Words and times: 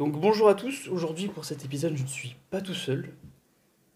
Donc 0.00 0.18
bonjour 0.18 0.48
à 0.48 0.54
tous, 0.54 0.88
aujourd'hui 0.88 1.28
pour 1.28 1.44
cet 1.44 1.62
épisode 1.62 1.94
je 1.94 2.02
ne 2.04 2.08
suis 2.08 2.34
pas 2.48 2.62
tout 2.62 2.72
seul. 2.72 3.10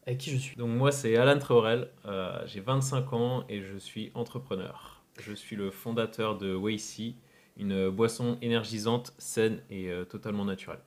Avec 0.07 0.19
qui 0.19 0.31
je 0.31 0.37
suis? 0.37 0.55
Donc 0.55 0.69
moi 0.69 0.93
c'est 0.93 1.17
Alan 1.17 1.39
Traorel, 1.39 1.89
euh, 2.05 2.43
j'ai 2.47 2.61
25 2.61 3.11
ans 3.15 3.45
et 3.49 3.63
je 3.63 3.79
suis 3.79 4.11
entrepreneur. 4.15 5.03
Je 5.19 5.33
suis 5.33 5.57
le 5.57 5.71
fondateur 5.71 6.37
de 6.37 6.55
Wacy, 6.55 7.17
une 7.57 7.89
boisson 7.89 8.37
énergisante, 8.43 9.15
saine 9.17 9.61
et 9.71 9.89
euh, 9.89 10.05
totalement 10.05 10.45
naturelle. 10.45 10.81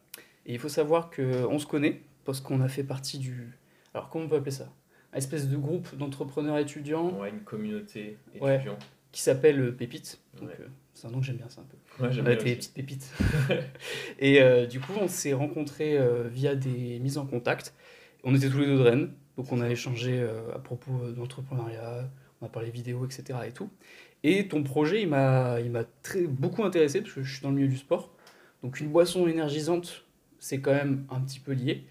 Et 0.45 0.53
il 0.53 0.59
faut 0.59 0.69
savoir 0.69 1.09
qu'on 1.09 1.57
se 1.57 1.65
connaît 1.65 2.03
parce 2.23 2.39
qu'on 2.39 2.61
a 2.61 2.67
fait 2.67 2.83
partie 2.83 3.17
du... 3.17 3.57
Alors 3.95 4.09
comment 4.09 4.25
on 4.25 4.29
peut 4.29 4.35
appeler 4.35 4.51
ça? 4.51 4.71
Un 5.13 5.17
espèce 5.17 5.49
de 5.49 5.57
groupe 5.57 5.95
d'entrepreneurs 5.95 6.59
étudiants 6.59 7.09
Ouais, 7.19 7.31
une 7.31 7.39
communauté 7.41 8.19
Ouais. 8.39 8.57
étudiant. 8.57 8.77
qui 9.11 9.21
s'appelle 9.23 9.59
euh, 9.59 9.71
Pépite. 9.71 10.19
Donc 10.39 10.49
Ouais. 10.49 10.57
euh, 10.59 10.67
c'est 10.97 11.07
un 11.07 11.11
nom 11.11 11.19
que 11.19 11.25
j'aime 11.25 11.37
bien 11.37 11.49
ça 11.49 11.61
un 11.61 11.65
peu. 11.65 12.03
Ouais, 12.03 12.11
j'aime 12.11 12.25
On 12.25 12.27
a 12.27 12.35
bien 12.35 12.43
aussi. 12.43 12.55
petites 12.55 12.73
pépites. 12.73 13.11
et 14.19 14.41
euh, 14.41 14.65
du 14.65 14.79
coup 14.79 14.93
on 14.99 15.07
s'est 15.07 15.33
rencontrés 15.33 15.95
euh, 15.97 16.27
via 16.27 16.55
des 16.55 16.99
mises 16.99 17.19
en 17.19 17.25
contact. 17.27 17.73
On 18.23 18.33
était 18.33 18.49
tous 18.49 18.59
les 18.59 18.65
deux 18.65 18.77
de 18.77 18.81
Rennes, 18.81 19.11
donc 19.37 19.51
on 19.51 19.61
a 19.61 19.69
échangé 19.69 20.19
euh, 20.19 20.55
à 20.55 20.59
propos 20.59 21.11
d'entrepreneuriat, 21.11 22.09
on 22.41 22.47
a 22.47 22.49
parlé 22.49 22.71
vidéo, 22.71 23.05
etc. 23.05 23.39
et 23.47 23.51
tout. 23.51 23.69
Et 24.23 24.47
ton 24.47 24.63
projet, 24.63 25.03
il 25.03 25.07
m'a, 25.07 25.59
il 25.59 25.69
m'a 25.69 25.83
très, 26.01 26.23
beaucoup 26.23 26.63
intéressé 26.63 27.01
parce 27.01 27.13
que 27.13 27.21
je 27.21 27.31
suis 27.31 27.43
dans 27.43 27.49
le 27.49 27.55
milieu 27.55 27.67
du 27.67 27.77
sport. 27.77 28.11
Donc 28.63 28.79
une 28.79 28.89
boisson 28.89 29.27
énergisante, 29.27 30.03
c'est 30.39 30.61
quand 30.61 30.73
même 30.73 31.05
un 31.11 31.21
petit 31.21 31.39
peu 31.39 31.51
lié. 31.51 31.85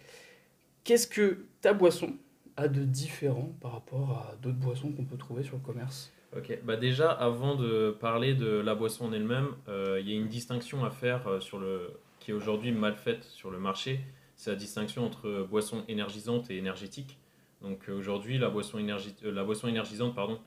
Qu'est-ce 0.83 1.07
que 1.07 1.47
ta 1.61 1.73
boisson 1.73 2.15
a 2.57 2.67
de 2.67 2.85
différent 2.85 3.55
par 3.61 3.73
rapport 3.73 4.11
à 4.11 4.37
d'autres 4.43 4.59
boissons 4.59 4.91
qu'on 4.91 5.05
peut 5.05 5.17
trouver 5.17 5.45
sur 5.45 5.55
le 5.55 5.63
commerce? 5.63 6.13
Ok, 6.37 6.59
bah 6.65 6.77
déjà 6.77 7.11
avant 7.11 7.55
de 7.55 7.97
parler 7.99 8.35
de 8.35 8.47
la 8.47 8.75
boisson 8.75 9.07
en 9.07 9.13
elle-même, 9.13 9.49
euh, 9.69 9.99
il 10.01 10.11
y 10.11 10.13
a 10.13 10.17
une 10.17 10.29
distinction 10.29 10.85
à 10.85 10.91
faire 10.91 11.27
euh, 11.27 11.41
sur 11.41 11.59
le, 11.59 11.93
qui 12.21 12.31
est 12.31 12.35
aujourd'hui 12.35 12.73
mal 12.73 12.95
faite 12.97 13.25
sur 13.25 13.51
le 13.51 13.59
marché. 13.59 14.01
C'est 14.35 14.51
la 14.51 14.57
distinction 14.57 15.07
entre 15.07 15.47
boisson 15.49 15.85
énergisante 15.89 16.51
et 16.51 16.59
énergétique. 16.59 17.19
Donc 17.63 17.89
euh, 17.89 17.95
aujourd'hui, 17.95 18.37
la, 18.37 18.51
boisson 18.51 18.79
énergi- 18.79 19.15
la 19.23 19.45
boisson 19.45 19.67
énergisante, 19.67 20.15
pardon, 20.15 20.39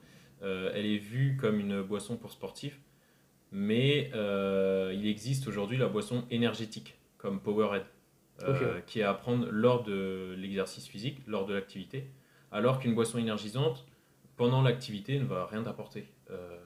elle 0.42 0.86
est 0.86 0.96
vue 0.96 1.36
comme 1.38 1.60
une 1.60 1.82
boisson 1.82 2.16
pour 2.16 2.30
sportifs, 2.30 2.80
mais 3.52 4.10
il 4.14 5.06
existe 5.06 5.46
aujourd'hui 5.48 5.76
la 5.76 5.86
boisson 5.88 6.24
énergétique, 6.30 6.98
comme 7.18 7.40
Powerade, 7.40 7.84
qui 8.86 9.00
est 9.00 9.02
à 9.02 9.12
prendre 9.12 9.48
lors 9.50 9.82
de 9.82 10.34
l'exercice 10.38 10.86
physique, 10.86 11.18
lors 11.26 11.44
de 11.44 11.52
l'activité, 11.52 12.06
alors 12.52 12.78
qu'une 12.78 12.94
boisson 12.94 13.18
énergisante, 13.18 13.84
pendant 14.40 14.62
l'activité, 14.62 15.18
ne 15.18 15.26
va 15.26 15.44
rien 15.44 15.62
t'apporter. 15.62 16.08
Euh, 16.30 16.56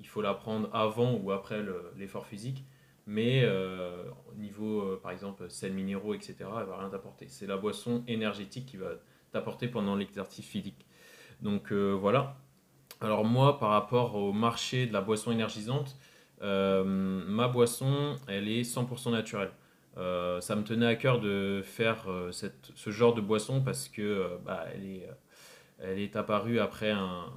il 0.00 0.06
faut 0.06 0.22
la 0.22 0.32
prendre 0.32 0.74
avant 0.74 1.12
ou 1.12 1.30
après 1.30 1.60
le- 1.60 1.92
l'effort 1.98 2.24
physique, 2.26 2.64
mais 3.06 3.42
euh, 3.44 4.04
au 4.32 4.34
niveau, 4.34 4.80
euh, 4.80 5.00
par 5.02 5.12
exemple, 5.12 5.50
sels 5.50 5.74
minéraux, 5.74 6.14
etc., 6.14 6.36
elle 6.60 6.66
va 6.66 6.78
rien 6.78 6.88
t'apporter. 6.88 7.26
C'est 7.28 7.46
la 7.46 7.58
boisson 7.58 8.02
énergétique 8.08 8.64
qui 8.64 8.78
va 8.78 8.92
t'apporter 9.30 9.68
pendant 9.68 9.94
l'exercice 9.94 10.46
physique. 10.46 10.86
Donc 11.42 11.70
euh, 11.70 11.92
voilà. 11.92 12.38
Alors 13.02 13.26
moi, 13.26 13.58
par 13.58 13.72
rapport 13.72 14.14
au 14.14 14.32
marché 14.32 14.86
de 14.86 14.94
la 14.94 15.02
boisson 15.02 15.32
énergisante, 15.32 15.98
ma 16.40 17.48
boisson, 17.48 18.16
elle 18.26 18.48
est 18.48 18.64
100% 18.64 19.10
naturelle. 19.10 19.50
Ça 19.96 20.56
me 20.56 20.62
tenait 20.64 20.86
à 20.86 20.96
cœur 20.96 21.20
de 21.20 21.60
faire 21.62 22.06
ce 22.32 22.90
genre 22.90 23.12
de 23.14 23.20
boisson 23.20 23.60
parce 23.62 23.88
que 23.90 24.38
bah, 24.46 24.64
elle, 24.74 24.86
est, 24.86 25.08
elle 25.78 25.98
est 25.98 26.16
apparue 26.16 26.58
après 26.58 26.90
un, 26.90 27.32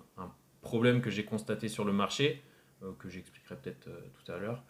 problème 0.61 1.01
que 1.01 1.09
j'ai 1.09 1.23
constaté 1.23 1.69
sur 1.69 1.85
le 1.85 1.93
marché, 1.93 2.43
euh, 2.83 2.91
que 2.99 3.09
j'expliquerai 3.09 3.55
peut-être 3.55 3.87
euh, 3.87 3.99
tout 4.13 4.31
à 4.31 4.37
l'heure. 4.37 4.61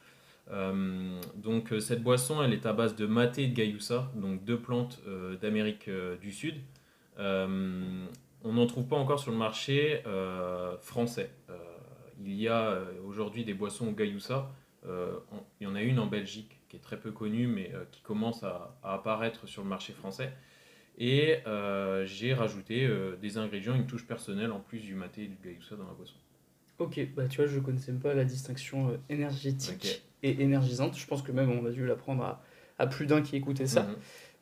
Euh, 0.52 1.20
donc 1.36 1.74
cette 1.80 2.04
boisson, 2.04 2.44
elle 2.44 2.54
est 2.54 2.66
à 2.68 2.74
base 2.74 2.96
de 2.96 3.08
maté 3.08 3.44
et 3.44 3.48
de 3.48 3.56
gayusa, 3.56 4.12
donc 4.16 4.44
deux 4.44 4.60
plantes 4.60 5.00
d'Amérique 5.42 5.90
du 6.22 6.32
Sud. 6.32 6.56
On 7.18 8.54
n'en 8.54 8.68
trouve 8.68 8.88
pas 8.88 8.96
encore 8.96 9.20
sur 9.20 9.32
le 9.32 9.38
marché 9.38 10.02
français. 10.82 11.30
Il 12.20 12.34
y 12.34 12.48
a 12.48 12.82
aujourd'hui 13.06 13.46
des 13.46 13.54
boissons 13.54 13.90
au 13.90 13.92
gayusa. 13.92 14.50
Il 14.86 15.64
y 15.64 15.68
en 15.68 15.76
a 15.76 15.82
une 15.84 16.00
en 16.00 16.08
Belgique 16.08 16.60
qui 16.68 16.78
est 16.78 16.80
très 16.80 17.00
peu 17.00 17.12
connue, 17.12 17.46
mais 17.46 17.72
qui 17.92 18.02
commence 18.02 18.44
à 18.44 18.76
apparaître 18.82 19.48
sur 19.48 19.62
le 19.62 19.70
marché 19.70 19.94
français. 19.94 20.34
Et 21.00 21.38
euh, 21.48 22.06
j'ai 22.06 22.34
rajouté 22.34 22.86
euh, 22.86 23.16
des 23.22 23.38
ingrédients, 23.38 23.74
une 23.74 23.88
touche 23.88 24.06
personnelle 24.06 24.52
en 24.52 24.60
plus 24.60 24.80
du 24.80 24.96
maté 24.96 25.24
et 25.24 25.28
du 25.28 25.38
gayusa 25.42 25.78
dans 25.78 25.88
la 25.88 25.94
boisson. 25.94 26.16
Ok, 26.78 27.00
bah 27.16 27.28
tu 27.28 27.38
vois, 27.38 27.48
je 27.48 27.60
connaissais 27.60 27.92
même 27.92 28.02
pas 28.02 28.14
la 28.14 28.26
distinction 28.26 28.90
euh, 28.90 28.98
énergétique 29.10 30.04
et 30.24 30.42
énergisante. 30.42 30.98
Je 30.98 31.08
pense 31.08 31.22
que 31.22 31.32
même 31.32 31.50
on 31.52 31.66
a 31.66 31.72
dû 31.72 31.86
l'apprendre 31.88 32.24
à, 32.24 32.44
à 32.78 32.88
plus 32.88 33.06
d'un 33.06 33.22
qui 33.22 33.38
écoutait 33.38 33.68
ça. 33.68 33.84
Mhm. 33.84 33.96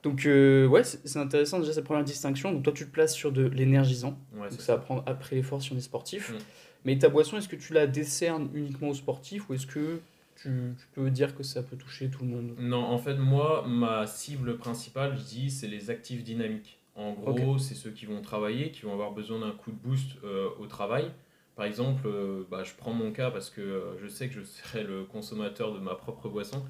Donc 0.04 0.22
ouais, 0.26 0.84
c'est 0.84 1.20
intéressant 1.20 1.60
déjà 1.60 1.74
cette 1.74 1.84
première 1.84 2.04
distinction. 2.04 2.52
Donc 2.52 2.64
toi 2.64 2.74
tu 2.74 2.86
te 2.86 2.92
places 2.92 3.14
sur 3.14 3.32
de 3.32 3.46
l'énergisant. 3.46 4.18
Ouais, 4.36 4.50
Donc 4.50 4.62
ça 4.62 4.76
va 4.76 4.82
prendre 4.82 5.04
après 5.06 5.36
l'effort 5.36 5.62
si 5.62 5.74
on 5.74 5.78
est 5.78 5.82
sportif. 5.82 6.32
Mm. 6.32 6.38
Mais 6.86 6.98
ta 6.98 7.10
boisson, 7.10 7.38
est-ce 7.38 7.50
que 7.50 7.56
tu 7.56 7.74
la 7.74 7.88
décernes 7.88 8.50
uniquement 8.54 8.90
aux 8.90 8.94
sportifs 8.94 9.50
ou 9.50 9.54
est-ce 9.54 9.68
que 9.68 10.00
tu, 10.42 10.76
tu 10.78 10.88
peux 10.94 11.10
dire 11.10 11.36
que 11.36 11.44
ça 11.44 11.64
peut 11.64 11.78
toucher 11.78 12.10
tout 12.10 12.24
le 12.24 12.30
monde 12.30 12.56
Non, 12.60 12.84
en 12.84 12.98
fait, 12.98 13.16
moi, 13.16 13.66
ma 13.68 14.08
cible 14.08 14.58
principale, 14.58 15.18
je 15.18 15.24
dis, 15.24 15.52
c'est 15.52 15.68
les 15.68 15.90
actifs 15.90 16.24
dynamiques. 16.24 16.80
En 16.96 17.14
gros, 17.14 17.60
c'est 17.60 17.76
ceux 17.76 17.92
qui 17.92 18.06
vont 18.08 18.22
travailler, 18.22 18.72
qui 18.72 18.82
vont 18.82 18.94
avoir 18.94 19.12
besoin 19.12 19.40
d'un 19.40 19.52
coup 19.52 19.72
de 19.72 19.78
boost 19.78 20.18
euh, 20.24 20.50
au 20.60 20.66
travail. 20.66 21.12
Par 21.56 21.66
exemple, 21.66 22.08
euh, 22.08 22.44
bah, 22.50 22.64
je 22.64 22.74
prends 22.76 22.94
mon 22.94 23.12
cas 23.12 23.32
parce 23.32 23.50
que 23.50 23.62
euh, 23.62 23.98
je 24.00 24.08
sais 24.08 24.28
que 24.28 24.34
je 24.36 24.44
serai 24.44 24.84
le 24.84 25.04
consommateur 25.04 25.74
de 25.74 25.80
ma 25.80 25.96
propre 25.96 26.30
boisson. 26.30 26.64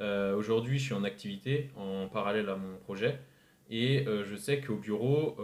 Euh, 0.00 0.36
Aujourd'hui, 0.36 0.78
je 0.78 0.84
suis 0.84 0.94
en 0.94 1.04
activité 1.04 1.70
en 1.76 2.08
parallèle 2.08 2.48
à 2.48 2.56
mon 2.56 2.76
projet. 2.78 3.20
Et 3.70 4.04
je 4.04 4.36
sais 4.36 4.60
qu'au 4.60 4.76
bureau, 4.76 5.38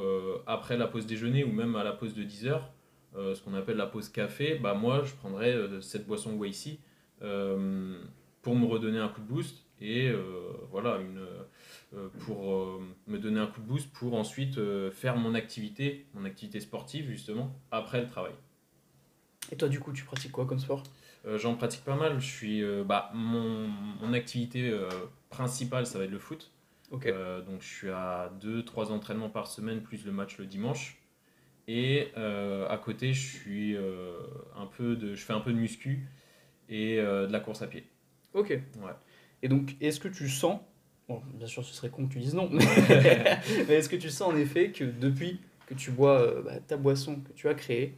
après 0.46 0.76
la 0.76 0.86
pause 0.86 1.06
déjeuner 1.06 1.44
ou 1.44 1.52
même 1.52 1.76
à 1.76 1.84
la 1.84 1.92
pause 1.92 2.12
de 2.14 2.22
10 2.22 2.46
heures, 2.48 2.70
ce 3.14 3.40
qu'on 3.42 3.54
appelle 3.54 3.78
la 3.78 3.86
pause 3.86 4.10
café, 4.10 4.56
bah, 4.56 4.74
moi, 4.74 5.02
je 5.02 5.14
prendrai 5.14 5.56
cette 5.80 6.06
boisson 6.06 6.38
euh, 6.38 6.76
pour 7.20 8.56
me 8.56 8.66
redonner 8.66 8.98
un 8.98 9.08
coup 9.08 9.20
de 9.20 9.26
boost 9.26 9.64
et 9.80 10.08
euh, 10.08 10.52
voilà 10.70 10.98
une 10.98 11.24
euh, 11.94 12.08
pour 12.20 12.52
euh, 12.52 12.80
me 13.06 13.18
donner 13.18 13.40
un 13.40 13.46
coup 13.46 13.60
de 13.60 13.66
boost 13.66 13.92
pour 13.92 14.14
ensuite 14.14 14.58
euh, 14.58 14.90
faire 14.90 15.16
mon 15.16 15.34
activité 15.34 16.06
mon 16.14 16.24
activité 16.24 16.60
sportive 16.60 17.08
justement 17.08 17.54
après 17.70 18.00
le 18.00 18.06
travail. 18.06 18.32
Et 19.50 19.56
toi 19.56 19.68
du 19.68 19.80
coup, 19.80 19.92
tu 19.92 20.04
pratiques 20.04 20.32
quoi 20.32 20.46
comme 20.46 20.58
sport? 20.58 20.82
Euh, 21.26 21.38
j'en 21.38 21.54
pratique 21.54 21.84
pas 21.84 21.96
mal. 21.96 22.20
Je 22.20 22.26
suis 22.26 22.62
euh, 22.62 22.84
bah, 22.84 23.10
mon, 23.14 23.68
mon 24.00 24.12
activité 24.12 24.68
euh, 24.68 24.88
principale 25.30 25.86
ça 25.86 25.98
va 25.98 26.04
être 26.04 26.10
le 26.10 26.18
foot. 26.18 26.50
Euh, 27.06 27.42
donc 27.42 27.60
je 27.62 27.66
suis 27.66 27.90
à 27.90 28.32
2-3 28.40 28.86
entraînements 28.92 29.28
par 29.28 29.46
semaine 29.46 29.82
plus 29.82 30.04
le 30.06 30.12
match 30.12 30.38
le 30.38 30.46
dimanche. 30.46 31.00
Et 31.66 32.08
euh, 32.16 32.66
à 32.68 32.78
côté 32.78 33.12
je 33.12 33.26
suis 33.38 33.76
euh, 33.76 34.18
un 34.56 34.66
peu 34.66 34.96
de 34.96 35.14
je 35.14 35.22
fais 35.22 35.34
un 35.34 35.40
peu 35.40 35.52
de 35.52 35.58
muscu 35.58 36.08
et 36.68 36.98
euh, 36.98 37.26
de 37.26 37.32
la 37.32 37.40
course 37.40 37.62
à 37.62 37.66
pied 37.66 37.84
Ok. 38.34 38.50
Ouais. 38.50 38.92
Et 39.42 39.48
donc, 39.48 39.76
est-ce 39.80 40.00
que 40.00 40.08
tu 40.08 40.28
sens, 40.28 40.60
bon, 41.08 41.22
bien 41.34 41.46
sûr, 41.46 41.64
ce 41.64 41.72
serait 41.74 41.88
con 41.90 42.06
que 42.06 42.12
tu 42.12 42.18
dises 42.18 42.34
non, 42.34 42.48
mais 42.52 42.62
mais 43.68 43.74
est-ce 43.74 43.88
que 43.88 43.96
tu 43.96 44.10
sens 44.10 44.32
en 44.32 44.36
effet 44.36 44.70
que 44.70 44.84
depuis 44.84 45.40
que 45.66 45.74
tu 45.74 45.90
bois 45.90 46.20
euh, 46.20 46.42
bah, 46.42 46.60
ta 46.66 46.76
boisson 46.76 47.16
que 47.20 47.32
tu 47.32 47.48
as 47.48 47.54
créée, 47.54 47.94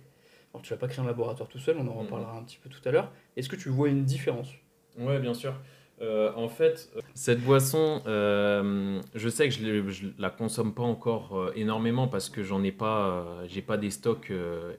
alors 0.53 0.63
tu 0.63 0.73
l'as 0.73 0.77
pas 0.79 0.89
créée 0.89 1.03
en 1.03 1.07
laboratoire 1.07 1.49
tout 1.49 1.59
seul, 1.59 1.77
on 1.79 1.81
en 1.89 1.95
Mhm. 1.95 1.99
reparlera 2.01 2.37
un 2.37 2.43
petit 2.43 2.59
peu 2.63 2.69
tout 2.69 2.87
à 2.89 2.91
l'heure, 2.93 3.13
est-ce 3.37 3.49
que 3.49 3.57
tu 3.57 3.69
vois 3.69 3.89
une 3.89 4.05
différence? 4.05 4.51
Ouais, 4.99 5.19
bien 5.21 5.35
sûr. 5.35 5.55
Euh, 6.03 6.33
en 6.35 6.49
fait, 6.49 6.91
cette 7.15 7.41
boisson, 7.43 8.03
euh, 8.07 9.01
je 9.15 9.29
sais 9.29 9.49
que 9.49 9.55
je, 9.55 9.89
je 9.91 10.07
la 10.19 10.31
consomme 10.31 10.73
pas 10.75 10.83
encore 10.83 11.39
euh, 11.39 11.53
énormément 11.55 12.09
parce 12.09 12.31
que 12.31 12.43
j'en 12.43 12.63
ai 12.65 12.73
pas, 12.73 13.43
j'ai 13.47 13.61
pas 13.63 13.77
des 13.77 13.91
stocks 13.91 14.33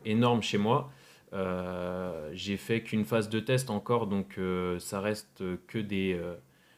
énormes 0.04 0.42
chez 0.42 0.58
moi. 0.58 0.92
Euh, 1.34 2.30
j'ai 2.34 2.58
fait 2.58 2.82
qu'une 2.82 3.06
phase 3.06 3.30
de 3.30 3.40
test 3.40 3.70
encore, 3.70 4.08
donc 4.08 4.38
euh, 4.38 4.80
ça 4.80 5.00
reste 5.00 5.44
que 5.68 5.78
des, 5.78 6.14
euh, 6.14 6.36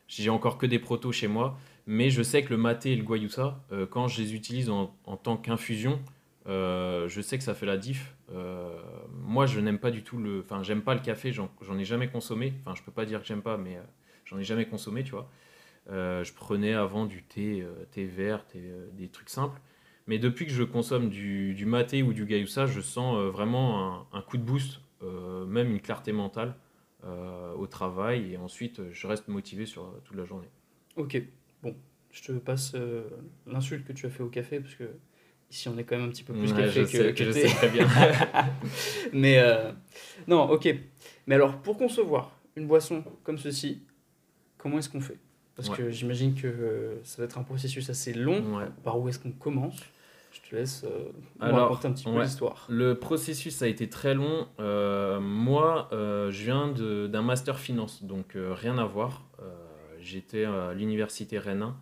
j'ai 0.07 0.29
encore 0.29 0.57
que 0.57 0.65
des 0.65 0.79
protos 0.79 1.11
chez 1.11 1.27
moi. 1.27 1.57
Mais 1.85 2.09
je 2.09 2.23
sais 2.23 2.43
que 2.43 2.49
le 2.49 2.57
maté 2.57 2.93
et 2.93 2.95
le 2.95 3.03
guayusa, 3.03 3.59
quand 3.89 4.07
je 4.07 4.21
les 4.21 4.35
utilise 4.35 4.69
en, 4.69 4.95
en 5.03 5.17
tant 5.17 5.35
qu'infusion, 5.35 5.99
je 6.45 7.19
sais 7.21 7.37
que 7.37 7.43
ça 7.43 7.53
fait 7.53 7.65
la 7.65 7.75
diff. 7.75 8.15
Moi, 9.11 9.45
je 9.47 9.59
n'aime 9.59 9.79
pas 9.79 9.91
du 9.91 10.01
tout 10.01 10.17
le. 10.17 10.39
Enfin, 10.39 10.63
j'aime 10.63 10.81
pas 10.81 10.93
le 10.93 11.01
café, 11.01 11.33
j'en 11.33 11.49
ai 11.77 11.83
jamais 11.83 12.07
consommé. 12.07 12.53
Enfin, 12.61 12.73
je 12.73 12.83
peux 12.83 12.91
pas 12.93 13.03
dire 13.05 13.19
que 13.19 13.27
j'aime 13.27 13.41
pas, 13.41 13.57
mais 13.57 13.77
j'en 14.23 14.39
ai 14.39 14.45
jamais 14.45 14.65
consommé, 14.65 15.03
tu 15.03 15.11
vois. 15.11 15.29
Je 15.89 16.31
prenais 16.31 16.73
avant 16.73 17.05
du 17.05 17.23
thé, 17.23 17.65
thé 17.91 18.05
vert, 18.05 18.45
des 18.93 19.09
trucs 19.09 19.29
simples. 19.29 19.59
Mais 20.07 20.19
depuis 20.19 20.45
que 20.45 20.51
je 20.51 20.63
consomme 20.63 21.09
du, 21.09 21.53
du 21.53 21.65
maté 21.65 22.03
ou 22.03 22.13
du 22.13 22.25
gayusa, 22.25 22.65
je 22.65 22.81
sens 22.81 23.17
euh, 23.17 23.29
vraiment 23.29 24.05
un, 24.11 24.17
un 24.17 24.21
coup 24.21 24.37
de 24.37 24.43
boost, 24.43 24.81
euh, 25.01 25.45
même 25.45 25.71
une 25.71 25.79
clarté 25.79 26.11
mentale 26.11 26.55
euh, 27.05 27.53
au 27.53 27.67
travail. 27.67 28.33
Et 28.33 28.37
ensuite, 28.37 28.81
je 28.91 29.07
reste 29.07 29.27
motivé 29.29 29.65
sur 29.65 29.93
toute 30.03 30.17
la 30.17 30.25
journée. 30.25 30.49
Ok, 30.97 31.21
bon, 31.61 31.75
je 32.11 32.21
te 32.21 32.31
passe 32.33 32.75
l'insulte 33.47 33.85
que 33.85 33.93
tu 33.93 34.05
as 34.05 34.09
fait 34.09 34.23
au 34.23 34.29
café, 34.29 34.59
parce 34.59 34.75
que 34.75 34.89
ici 35.49 35.67
on 35.69 35.77
est 35.77 35.83
quand 35.83 35.97
même 35.97 36.07
un 36.07 36.11
petit 36.11 36.23
peu 36.23 36.33
plus 36.33 36.51
Ouais, 36.53 36.63
café 36.63 36.81
je 36.81 36.85
que, 36.85 36.87
sais, 36.87 37.13
que 37.13 37.23
je 37.25 37.31
sais 37.31 37.47
très 37.47 37.69
bien. 37.69 37.87
Mais 39.13 39.41
non, 40.27 40.49
ok. 40.49 40.75
Mais 41.27 41.35
alors, 41.35 41.61
pour 41.61 41.77
concevoir 41.77 42.37
une 42.55 42.67
boisson 42.67 43.03
comme 43.23 43.37
ceci, 43.37 43.81
comment 44.57 44.77
est-ce 44.79 44.89
qu'on 44.89 45.01
fait? 45.01 45.17
Parce 45.55 45.69
Ouais. 45.69 45.77
que 45.77 45.89
j'imagine 45.91 46.33
que 46.33 46.47
euh, 46.47 46.95
ça 47.03 47.21
va 47.21 47.25
être 47.25 47.37
un 47.37 47.43
processus 47.43 47.89
assez 47.89 48.13
long. 48.13 48.57
Ouais. 48.57 48.65
Par 48.83 48.99
où 48.99 49.07
est-ce 49.09 49.19
qu'on 49.19 49.31
commence? 49.31 49.79
Je 50.31 50.49
te 50.49 50.55
laisse 50.55 50.83
euh, 50.83 51.11
Alors, 51.39 51.69
raconter 51.69 51.87
un 51.87 51.91
petit 51.91 52.05
peu 52.05 52.19
l'histoire. 52.21 52.65
Le 52.69 52.95
processus 52.97 53.61
a 53.61 53.67
été 53.67 53.87
très 53.87 54.15
long. 54.15 54.47
Euh, 54.59 55.19
moi, 55.19 55.89
euh, 55.91 56.31
je 56.31 56.43
viens 56.43 56.69
d'un 56.69 57.21
master 57.21 57.59
finance, 57.59 58.03
donc 58.03 58.35
rien 58.35 58.77
à 58.79 58.85
voir. 58.85 59.25
J'étais 59.99 60.43
à 60.43 60.73
l'université 60.73 61.37
Rennes 61.39 61.61
1. 61.61 61.77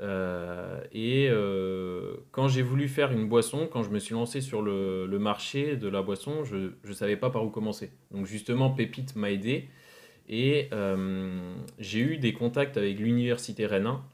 Euh, 0.00 0.80
et 0.92 1.28
euh, 1.28 2.14
quand 2.30 2.46
j'ai 2.46 2.62
voulu 2.62 2.86
faire 2.88 3.10
une 3.10 3.28
boisson, 3.28 3.68
quand 3.72 3.82
je 3.82 3.90
me 3.90 3.98
suis 3.98 4.14
lancé 4.14 4.40
sur 4.40 4.62
le, 4.62 5.06
le 5.06 5.18
marché 5.18 5.76
de 5.76 5.88
la 5.88 6.02
boisson, 6.02 6.44
je 6.44 6.70
ne 6.86 6.92
savais 6.92 7.16
pas 7.16 7.30
par 7.30 7.44
où 7.44 7.48
commencer. 7.50 7.90
Donc 8.12 8.26
justement, 8.26 8.70
Pépite 8.70 9.16
m'a 9.16 9.30
aidé. 9.32 9.68
Et 10.28 10.68
euh, 10.72 11.54
j'ai 11.78 12.00
eu 12.00 12.18
des 12.18 12.34
contacts 12.34 12.76
avec 12.76 12.98
l'université 12.98 13.66
Rennes 13.66 13.86
1. 13.86 14.04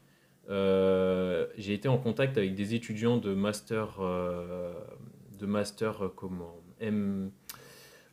Euh, 0.49 1.47
j'ai 1.57 1.73
été 1.73 1.87
en 1.87 1.97
contact 1.97 2.37
avec 2.37 2.55
des 2.55 2.73
étudiants 2.73 3.17
de 3.17 3.33
master, 3.33 3.97
euh, 3.99 4.73
de 5.37 5.45
master 5.45 6.11
comment 6.15 6.55
M, 6.79 7.31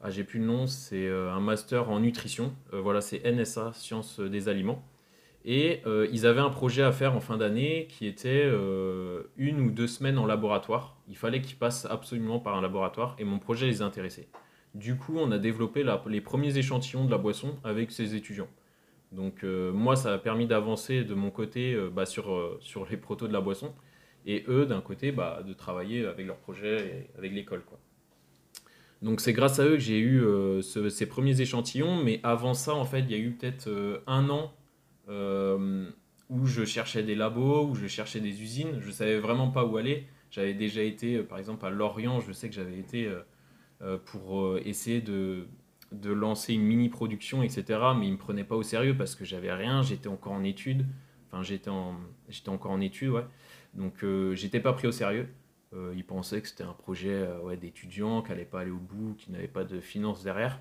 ah, 0.01 0.11
j'ai 0.11 0.25
plus 0.25 0.41
le 0.41 0.47
nom, 0.47 0.67
c'est 0.67 1.09
un 1.09 1.39
master 1.39 1.91
en 1.91 2.01
nutrition. 2.01 2.53
Voilà, 2.73 3.01
c'est 3.01 3.25
NSA, 3.25 3.73
sciences 3.75 4.19
des 4.19 4.49
aliments. 4.49 4.83
Et 5.45 5.83
ils 6.13 6.27
avaient 6.27 6.41
un 6.41 6.51
projet 6.51 6.83
à 6.83 6.91
faire 6.91 7.15
en 7.15 7.21
fin 7.21 7.37
d'année 7.37 7.87
qui 7.89 8.07
était 8.07 8.49
une 9.37 9.61
ou 9.61 9.71
deux 9.71 9.87
semaines 9.87 10.19
en 10.19 10.27
laboratoire. 10.27 10.97
Il 11.09 11.17
fallait 11.17 11.41
qu'ils 11.41 11.57
passent 11.57 11.87
absolument 11.87 12.41
par 12.41 12.57
un 12.57 12.63
laboratoire 12.63 13.15
et 13.19 13.25
mon 13.25 13.39
projet 13.39 13.67
les 13.67 13.81
intéressait. 13.81 14.29
Du 14.75 14.97
coup, 14.97 15.15
on 15.19 15.31
a 15.33 15.39
développé 15.39 15.85
les 16.07 16.21
premiers 16.21 16.57
échantillons 16.57 17.05
de 17.05 17.11
la 17.11 17.19
boisson 17.19 17.59
avec 17.63 17.93
ces 17.93 18.15
étudiants. 18.15 18.49
Donc 19.13 19.45
euh, 19.45 19.73
moi, 19.73 19.97
ça 19.97 20.15
a 20.15 20.19
permis 20.19 20.47
d'avancer 20.47 21.05
de 21.05 21.15
mon 21.15 21.31
côté 21.31 21.75
euh, 21.75 21.91
bah, 21.91 22.07
sur, 22.07 22.33
euh, 22.33 22.59
sur 22.61 22.87
les 22.89 22.97
protos 22.97 23.29
de 23.29 23.33
la 23.35 23.43
boisson 23.43 23.75
et 24.25 24.45
eux, 24.49 24.65
d'un 24.65 24.81
côté, 24.81 25.13
bah, 25.13 25.43
de 25.47 25.53
travailler 25.53 26.07
avec 26.07 26.27
leur 26.27 26.39
projet 26.39 27.09
et 27.15 27.19
avec 27.19 27.33
l'école. 27.33 27.63
Donc 29.03 29.21
c'est 29.21 29.33
grâce 29.33 29.59
à 29.59 29.65
eux 29.67 29.73
que 29.73 29.79
j'ai 29.81 29.99
eu 29.99 30.21
ce- 30.63 30.89
ces 30.89 31.07
premiers 31.07 31.41
échantillons, 31.41 32.03
mais 32.03 32.21
avant 32.23 32.55
ça, 32.55 32.73
en 32.75 32.85
fait, 32.85 33.01
il 33.01 33.11
y 33.11 33.15
a 33.15 33.19
eu 33.19 33.33
peut-être 33.33 33.69
un 34.07 34.29
an 34.31 34.53
où 36.31 36.47
je 36.47 36.65
cherchais 36.65 37.03
des 37.03 37.17
labos, 37.17 37.67
où 37.67 37.75
je 37.75 37.89
cherchais 37.89 38.21
des 38.21 38.43
usines. 38.43 38.79
Je 38.81 38.91
savais 38.93 39.19
vraiment 39.19 39.51
pas 39.51 39.65
où 39.65 39.77
aller. 39.77 40.07
J'avais 40.31 40.55
déjà 40.55 40.83
été, 40.83 41.19
par 41.19 41.39
exemple, 41.39 41.67
à 41.67 41.71
Lorient, 41.71 42.21
je 42.21 42.33
sais 42.33 42.49
que 42.49 42.55
j'avais 42.55 42.79
été 42.79 43.11
pour 44.05 44.41
euh, 44.41 44.61
essayer 44.65 45.01
de, 45.01 45.47
de 45.91 46.13
lancer 46.13 46.55
une 46.55 46.63
mini-production, 46.63 47.43
etc. 47.43 47.65
Mais 47.97 48.07
ils 48.07 48.11
ne 48.11 48.15
me 48.15 48.19
prenaient 48.19 48.45
pas 48.45 48.57
au 48.57 48.63
sérieux 48.63 48.97
parce 48.97 49.15
que 49.15 49.25
j'avais 49.25 49.53
rien, 49.53 49.83
j'étais 49.83 50.09
encore 50.09 50.33
en 50.33 50.45
études. 50.45 50.87
Enfin, 51.29 51.43
j'étais, 51.43 51.71
en, 51.71 51.97
j'étais 52.29 52.51
encore 52.51 52.73
en 52.73 52.81
études, 52.81 53.11
ouais. 53.11 53.25
Donc, 53.75 54.05
euh, 54.05 54.35
j'étais 54.35 54.61
pas 54.61 54.73
pris 54.73 54.87
au 54.87 54.93
sérieux. 54.93 55.29
Euh, 55.75 55.95
ils 55.97 56.05
pensaient 56.05 56.43
que 56.43 56.49
c'était 56.49 56.65
un 56.65 56.75
projet 56.75 57.15
euh, 57.15 57.41
ouais, 57.41 57.57
d'étudiants, 57.57 58.21
qui 58.23 58.29
n'allait 58.31 58.45
pas 58.45 58.61
aller 58.61 58.71
au 58.71 58.77
bout, 58.77 59.15
qui 59.17 59.33
n'avait 59.33 59.49
pas 59.49 59.65
de 59.65 59.81
finances 59.81 60.23
derrière. 60.23 60.61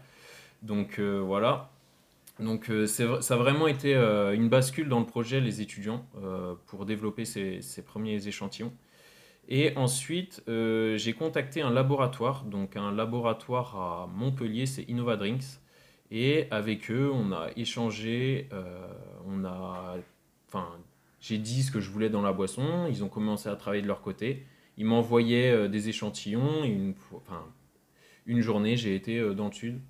Donc, 0.62 1.00
euh, 1.00 1.20
voilà. 1.20 1.72
Donc, 2.40 2.70
euh, 2.70 2.88
ça 2.88 3.04
a 3.04 3.38
vraiment 3.38 3.68
été 3.68 3.94
euh, 3.94 4.34
une 4.34 4.48
bascule 4.48 4.88
dans 4.88 5.00
le 5.00 5.06
projet, 5.06 5.42
les 5.42 5.62
étudiants, 5.62 6.06
euh, 6.24 6.56
pour 6.68 6.86
développer 6.86 7.26
ces, 7.26 7.62
ces 7.62 7.84
premiers 7.84 8.26
échantillons. 8.28 8.72
Et 9.54 9.76
ensuite, 9.76 10.42
euh, 10.48 10.96
j'ai 10.96 11.12
contacté 11.12 11.62
un 11.62 11.72
laboratoire, 11.72 12.46
donc 12.46 12.78
un 12.78 12.90
laboratoire 12.90 13.76
à 13.76 14.08
Montpellier, 14.08 14.66
c'est 14.66 14.84
Innova 14.84 15.18
Drinks. 15.18 15.60
Et 16.10 16.48
avec 16.52 16.90
eux, 16.90 17.12
on 17.14 17.34
a 17.34 17.50
échangé, 17.58 18.48
euh, 18.54 18.88
on 19.28 19.44
a, 19.44 19.98
enfin, 20.48 20.70
j'ai 21.20 21.38
dit 21.38 21.64
ce 21.64 21.72
que 21.72 21.82
je 21.82 21.90
voulais 21.92 22.10
dans 22.10 22.22
la 22.22 22.32
boisson. 22.32 22.88
Ils 22.88 23.04
ont 23.04 23.10
commencé 23.10 23.50
à 23.50 23.58
travailler 23.58 23.82
de 23.82 23.88
leur 23.88 24.02
côté. 24.02 24.46
Ils 24.78 24.86
m'envoyaient 24.86 25.52
euh, 25.52 25.68
des 25.68 25.90
échantillons. 25.90 26.64
Une, 26.64 26.94
enfin, 27.14 27.44
une 28.26 28.40
journée, 28.40 28.78
j'ai 28.78 28.96
été 28.96 29.20
dans 29.36 29.48
le 29.48 29.54
sud 29.54 29.82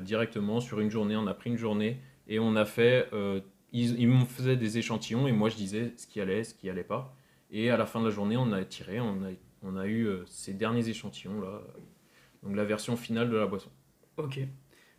directement 0.00 0.60
sur 0.60 0.80
une 0.80 0.90
journée. 0.90 1.16
On 1.16 1.26
a 1.26 1.34
pris 1.34 1.50
une 1.50 1.58
journée 1.58 1.98
et 2.28 2.38
on 2.38 2.56
a 2.56 2.64
fait. 2.64 3.08
ils 3.72 3.98
ils 4.00 4.08
me 4.08 4.24
faisaient 4.24 4.56
des 4.56 4.78
échantillons 4.78 5.26
et 5.26 5.32
moi 5.32 5.48
je 5.48 5.56
disais 5.56 5.92
ce 5.96 6.06
qui 6.06 6.20
allait, 6.20 6.44
ce 6.44 6.54
qui 6.54 6.70
allait 6.70 6.84
pas. 6.84 7.14
Et 7.52 7.70
à 7.70 7.76
la 7.76 7.86
fin 7.86 8.00
de 8.00 8.06
la 8.06 8.10
journée, 8.10 8.36
on 8.36 8.52
a 8.52 8.64
tiré, 8.64 9.00
on 9.00 9.22
a, 9.24 9.30
on 9.62 9.76
a 9.76 9.86
eu 9.86 10.06
euh, 10.06 10.24
ces 10.26 10.54
derniers 10.54 10.88
échantillons 10.88 11.40
là, 11.40 11.48
euh, 11.48 11.80
donc 12.42 12.56
la 12.56 12.64
version 12.64 12.96
finale 12.96 13.30
de 13.30 13.36
la 13.36 13.46
boisson. 13.46 13.70
Ok. 14.16 14.40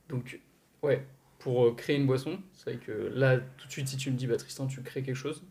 Donc, 0.10 0.40
ouais, 0.84 1.06
pour 1.40 1.66
euh, 1.68 1.74
créer 1.76 1.98
une 1.98 2.08
boisson, 2.08 2.40
c'est 2.54 2.72
vrai 2.76 2.80
que 2.86 2.92
là, 2.92 3.40
tout 3.40 3.68
de 3.68 3.72
suite, 3.72 3.88
si 3.88 3.98
tu 3.98 4.12
me 4.12 4.18
dis, 4.18 4.28
bah 4.28 4.38
Tristan, 4.38 4.68
tu 4.68 4.82
crées 4.84 5.04
quelque 5.04 5.16
chose, 5.16 5.44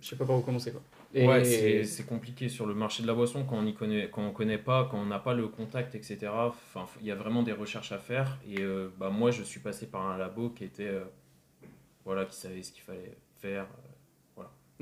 je 0.00 0.08
sais 0.08 0.16
pas 0.16 0.24
par 0.24 0.36
où 0.36 0.40
commencer 0.42 0.72
quoi. 0.72 0.82
Et- 1.14 1.24
Ouais, 1.26 1.44
c'est 1.44 1.84
c'est 1.84 2.04
compliqué 2.06 2.48
sur 2.48 2.66
le 2.66 2.74
marché 2.74 3.02
de 3.02 3.06
la 3.08 3.14
boisson 3.14 3.44
quand 3.44 3.56
on 3.58 3.66
y 3.66 3.74
connaît, 3.74 4.10
quand 4.10 4.22
on 4.26 4.32
connaît 4.32 4.58
pas, 4.58 4.88
quand 4.90 4.98
on 4.98 5.06
n'a 5.06 5.18
pas 5.18 5.34
le 5.34 5.46
contact, 5.48 5.94
etc. 5.94 6.48
Enfin, 6.48 6.86
il 7.00 7.06
y 7.06 7.10
a 7.10 7.14
vraiment 7.14 7.42
des 7.42 7.52
recherches 7.52 7.92
à 7.92 7.98
faire. 7.98 8.38
Et 8.46 8.60
euh, 8.60 8.88
bah, 8.98 9.10
moi, 9.10 9.30
je 9.30 9.42
suis 9.42 9.60
passé 9.60 9.86
par 9.86 10.02
un 10.06 10.16
labo 10.18 10.50
qui 10.50 10.64
était, 10.64 10.88
euh, 10.88 11.04
voilà, 12.04 12.24
qui 12.26 12.36
savait 12.36 12.62
ce 12.62 12.72
qu'il 12.72 12.82
fallait 12.82 13.16
faire. 13.40 13.66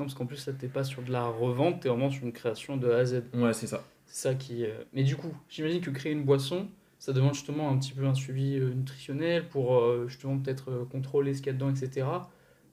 Non, 0.01 0.07
parce 0.07 0.15
qu'en 0.15 0.25
plus, 0.25 0.47
là, 0.47 0.55
t'es 0.59 0.67
pas 0.69 0.83
sur 0.83 1.03
de 1.03 1.13
la 1.13 1.27
revente, 1.27 1.81
t'es 1.83 1.91
vraiment 1.91 2.11
sur 2.11 2.25
une 2.25 2.33
création 2.33 2.79
de 2.79 2.91
A 2.91 2.97
à 3.01 3.05
Z. 3.05 3.23
Ouais, 3.35 3.53
c'est 3.53 3.67
ça. 3.67 3.85
C'est 4.07 4.29
ça 4.31 4.35
qui. 4.35 4.65
euh, 4.65 4.71
Mais 4.95 5.03
du 5.03 5.15
coup, 5.15 5.31
j'imagine 5.51 5.83
que 5.83 5.91
créer 5.91 6.13
une 6.13 6.25
boisson, 6.25 6.69
ça 6.99 7.13
demande 7.13 7.35
justement 7.35 7.69
un 7.71 7.77
petit 7.79 7.93
peu 7.93 8.07
un 8.07 8.15
suivi 8.15 8.57
euh, 8.59 8.73
nutritionnel 8.73 9.47
pour 9.49 9.77
euh, 9.77 10.07
justement 10.09 10.39
peut-être 10.39 10.87
contrôler 10.91 11.35
ce 11.35 11.43
qu'il 11.43 11.49
y 11.49 11.51
a 11.51 11.53
dedans, 11.53 11.69
etc. 11.69 12.07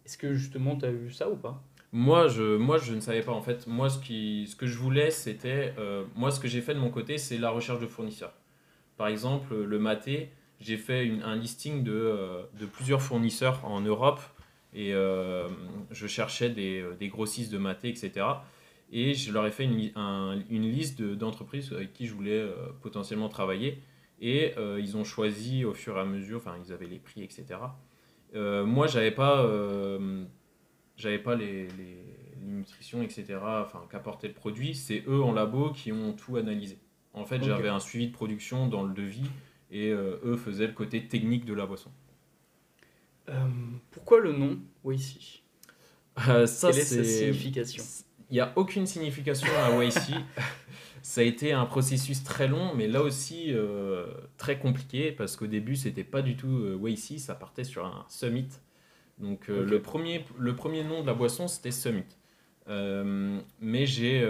Est-ce 0.05 0.17
que 0.17 0.33
justement, 0.33 0.77
t'as 0.77 0.89
eu 0.89 1.11
ça 1.11 1.29
ou 1.29 1.35
pas? 1.35 1.61
Moi 1.91 2.29
je, 2.29 2.55
moi, 2.55 2.77
je 2.77 2.93
ne 2.93 3.01
savais 3.01 3.21
pas 3.23 3.33
en 3.33 3.41
fait. 3.41 3.67
Moi, 3.67 3.89
ce, 3.89 3.99
qui, 3.99 4.47
ce 4.47 4.55
que 4.55 4.65
je 4.65 4.77
voulais, 4.77 5.11
c'était. 5.11 5.73
euh, 5.77 6.05
moi, 6.15 6.31
ce 6.31 6.39
que 6.39 6.47
j'ai 6.47 6.61
fait 6.61 6.73
de 6.73 6.79
mon 6.79 6.89
côté, 6.91 7.17
c'est 7.17 7.37
la 7.37 7.49
recherche 7.49 7.79
de 7.81 7.87
fournisseurs. 7.87 8.33
Par 8.95 9.07
exemple, 9.09 9.53
le 9.55 9.79
maté, 9.79 10.31
j'ai 10.61 10.77
fait 10.77 11.05
une- 11.05 11.21
un 11.23 11.35
listing 11.35 11.83
de, 11.83 11.91
euh, 11.91 12.43
de 12.59 12.65
plusieurs 12.65 13.01
fournisseurs 13.01 13.63
en 13.65 13.81
Europe 13.81 14.21
et 14.73 14.93
euh, 14.93 15.47
je 15.91 16.07
cherchais 16.07 16.49
des, 16.49 16.79
euh, 16.81 16.93
des 16.95 17.07
grossistes 17.07 17.51
de 17.51 17.57
maté, 17.57 17.89
etc. 17.89 18.25
Et 18.91 19.13
je 19.13 19.31
leur 19.33 19.45
ai 19.45 19.51
fait 19.51 19.65
une, 19.65 19.91
un- 19.95 20.39
une 20.49 20.63
liste 20.69 21.01
de- 21.01 21.15
d'entreprises 21.15 21.71
avec 21.73 21.93
qui 21.93 22.05
je 22.07 22.13
voulais 22.13 22.39
euh, 22.39 22.53
potentiellement 22.81 23.29
travailler. 23.29 23.81
Et 24.19 24.53
ils 24.79 24.97
ont 24.97 25.03
choisi 25.03 25.63
au 25.63 25.75
fur 25.75 25.95
et 25.95 25.99
à 25.99 26.03
mesure, 26.05 26.37
enfin, 26.37 26.55
ils 26.65 26.73
avaient 26.73 26.87
les 26.87 26.97
prix, 26.97 27.21
etc. 27.21 27.45
Moi, 28.33 28.87
j'avais 28.87 29.11
pas. 29.11 29.45
j'avais 30.95 31.19
pas 31.19 31.35
les, 31.35 31.67
les, 31.67 32.03
nutritions, 32.41 33.03
etc., 33.03 33.25
enfin, 33.43 33.83
qu'apportait 33.91 34.27
le 34.27 34.33
produit. 34.33 34.73
C'est 34.73 35.03
eux 35.07 35.21
en 35.21 35.33
labo 35.33 35.71
qui 35.71 35.91
ont 35.91 36.13
tout 36.13 36.37
analysé. 36.37 36.79
En 37.13 37.25
fait, 37.25 37.43
j'avais 37.43 37.69
un 37.69 37.79
suivi 37.79 38.07
de 38.07 38.11
production 38.13 38.67
dans 38.67 38.83
le 38.83 38.93
devis 38.93 39.29
et 39.69 39.91
euh, 39.91 40.17
eux 40.23 40.35
faisaient 40.37 40.67
le 40.67 40.73
côté 40.73 41.07
technique 41.07 41.45
de 41.45 41.53
la 41.53 41.65
boisson. 41.67 41.91
Euh, 43.29 43.47
Pourquoi 43.91 44.19
le 44.19 44.33
nom 44.33 44.57
Waisi 44.83 45.43
Euh, 46.27 46.45
ça, 46.45 46.71
Quelle 46.71 46.79
est 46.79 46.83
sa 46.83 47.03
signification? 47.03 47.83
Il 48.29 48.33
n'y 48.33 48.39
a 48.41 48.51
aucune 48.55 48.85
signification 48.85 49.47
à 49.57 49.83
YC. 49.83 50.13
ça 51.01 51.21
a 51.21 51.23
été 51.23 51.53
un 51.53 51.65
processus 51.65 52.23
très 52.23 52.47
long, 52.47 52.73
mais 52.75 52.87
là 52.87 53.01
aussi 53.01 53.53
euh, 53.53 54.07
très 54.37 54.59
compliqué 54.59 55.11
parce 55.13 55.37
qu'au 55.37 55.47
début, 55.47 55.77
c'était 55.77 56.03
pas 56.03 56.21
du 56.21 56.35
tout 56.35 56.49
euh, 56.49 56.89
YC, 56.89 57.19
ça 57.19 57.35
partait 57.35 57.63
sur 57.63 57.85
un 57.85 58.05
summit. 58.09 58.49
Donc 59.17 59.49
euh, 59.49 59.65
le, 59.65 59.81
premier, 59.81 60.25
le 60.37 60.55
premier 60.55 60.83
nom 60.83 61.01
de 61.01 61.07
la 61.07 61.13
boisson, 61.13 61.47
c'était 61.47 61.71
Summit. 61.71 62.03
Mais 62.67 63.85
j'ai 63.85 64.27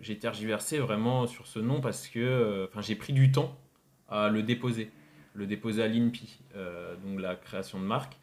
j'ai 0.00 0.18
tergiversé 0.18 0.78
vraiment 0.78 1.26
sur 1.26 1.46
ce 1.48 1.58
nom 1.58 1.80
parce 1.80 2.06
que 2.06 2.68
j'ai 2.80 2.94
pris 2.94 3.12
du 3.12 3.32
temps 3.32 3.58
à 4.08 4.28
le 4.28 4.42
déposer. 4.44 4.92
Le 5.36 5.46
déposer 5.46 5.82
à 5.82 5.88
l'INPI, 5.88 6.38
euh, 6.56 6.96
donc 7.04 7.20
la 7.20 7.36
création 7.36 7.78
de 7.78 7.84
marque. 7.84 8.16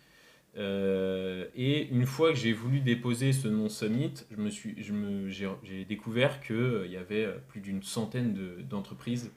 Euh, 0.57 1.45
et 1.55 1.87
une 1.87 2.05
fois 2.05 2.29
que 2.31 2.37
j'ai 2.37 2.53
voulu 2.53 2.79
déposer 2.79 3.33
ce 3.33 3.47
nom 3.47 3.69
Summit, 3.69 4.13
je 4.31 4.37
me 4.37 4.49
suis, 4.49 4.75
je 4.83 4.93
me, 4.93 5.29
j'ai, 5.29 5.85
découvert 5.85 6.41
qu'il 6.41 6.87
y 6.91 6.97
avait 6.97 7.25
euh, 7.25 7.37
plus 7.47 7.59
d'une 7.61 7.81
centaine 7.81 8.33
de- 8.33 8.61
d'entreprises 8.69 9.31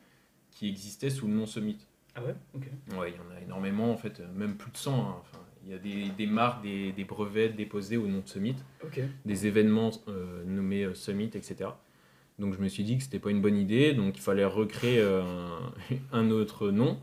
qui 0.50 0.68
existaient 0.68 1.11
sous 1.11 1.26
le 1.26 1.33
nom 1.35 1.47
Summit. 1.47 1.78
Ah 2.14 2.23
ouais? 2.23 2.35
Ok. 2.54 2.64
Ouais, 2.99 3.12
il 3.12 3.16
y 3.16 3.18
en 3.18 3.37
a 3.37 3.40
énormément, 3.42 3.90
en 3.92 3.97
fait, 3.97 4.21
euh, 4.21 4.26
même 4.35 4.56
plus 4.56 4.71
de 4.71 4.76
100. 4.76 4.95
hein. 4.95 5.16
Enfin, 5.21 5.38
il 5.64 5.71
y 5.71 5.75
a 5.75 5.78
des, 5.78 6.11
des 6.16 6.26
marques, 6.26 6.62
des, 6.62 6.92
des 6.92 7.04
brevets 7.04 7.54
déposés 7.54 7.97
au 7.97 8.06
nom 8.06 8.21
de 8.21 8.28
Summit, 8.28 8.56
des 9.25 9.47
événements 9.47 9.90
euh, 10.09 10.45
nommés 10.45 10.85
euh, 10.85 10.95
Summit, 10.95 11.30
etc. 11.35 11.71
Donc 12.38 12.54
je 12.54 12.61
me 12.61 12.68
suis 12.68 12.85
dit 12.85 12.97
que 12.99 13.02
c'était 13.02 13.18
pas 13.18 13.30
une 13.30 13.40
bonne 13.40 13.56
idée, 13.56 13.95
donc 13.95 14.16
il 14.16 14.21
fallait 14.23 14.45
recréer 14.45 14.99
euh, 15.00 15.23
un, 15.23 15.73
un 16.12 16.30
autre 16.30 16.71
nom. 16.71 16.99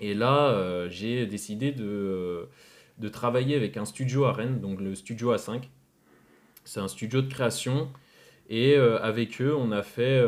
Et 0.00 0.14
là, 0.14 0.50
euh, 0.50 0.88
j'ai 0.90 1.26
décidé 1.26 1.72
de, 1.72 1.84
euh, 1.84 2.44
de 2.98 3.08
travailler 3.08 3.56
avec 3.56 3.76
un 3.76 3.84
studio 3.84 4.24
à 4.24 4.32
Rennes, 4.32 4.60
donc 4.60 4.80
le 4.80 4.94
studio 4.94 5.34
A5. 5.34 5.62
C'est 6.64 6.80
un 6.80 6.88
studio 6.88 7.22
de 7.22 7.28
création. 7.28 7.88
Et 8.48 8.76
euh, 8.76 9.00
avec 9.02 9.40
eux, 9.40 9.54
on 9.56 9.72
a 9.72 9.82
fait 9.82 10.20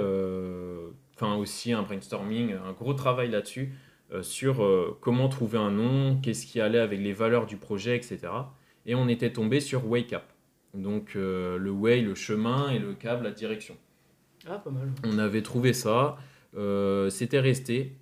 enfin 1.15 1.35
aussi 1.35 1.73
un 1.73 1.83
brainstorming, 1.83 2.55
un 2.55 2.73
gros 2.73 2.95
travail 2.95 3.31
là-dessus, 3.31 3.73
euh, 4.13 4.23
sur 4.23 4.65
euh, 4.65 4.97
comment 5.03 5.29
trouver 5.29 5.59
un 5.59 5.71
nom, 5.71 6.19
qu'est-ce 6.23 6.47
qui 6.47 6.61
allait 6.61 6.79
avec 6.79 7.01
les 7.01 7.13
valeurs 7.13 7.45
du 7.45 7.57
projet, 7.57 7.95
etc. 7.95 8.21
Et 8.87 8.95
on 8.95 9.07
était 9.07 9.33
tombé 9.33 9.61
sur 9.61 9.87
Wake 9.87 10.15
Up. 10.15 10.23
Donc 10.73 11.15
euh, 11.15 11.59
le 11.59 11.71
way, 11.71 12.01
le 12.01 12.15
chemin 12.15 12.71
et 12.71 12.79
le 12.79 12.95
câble, 12.95 13.25
la 13.25 13.33
direction. 13.33 13.77
Ah, 14.49 14.59
pas 14.59 14.71
mal. 14.71 14.89
On 15.05 15.19
avait 15.19 15.43
trouvé 15.43 15.73
ça, 15.73 16.17
c'était 17.11 17.41
resté. 17.41 17.97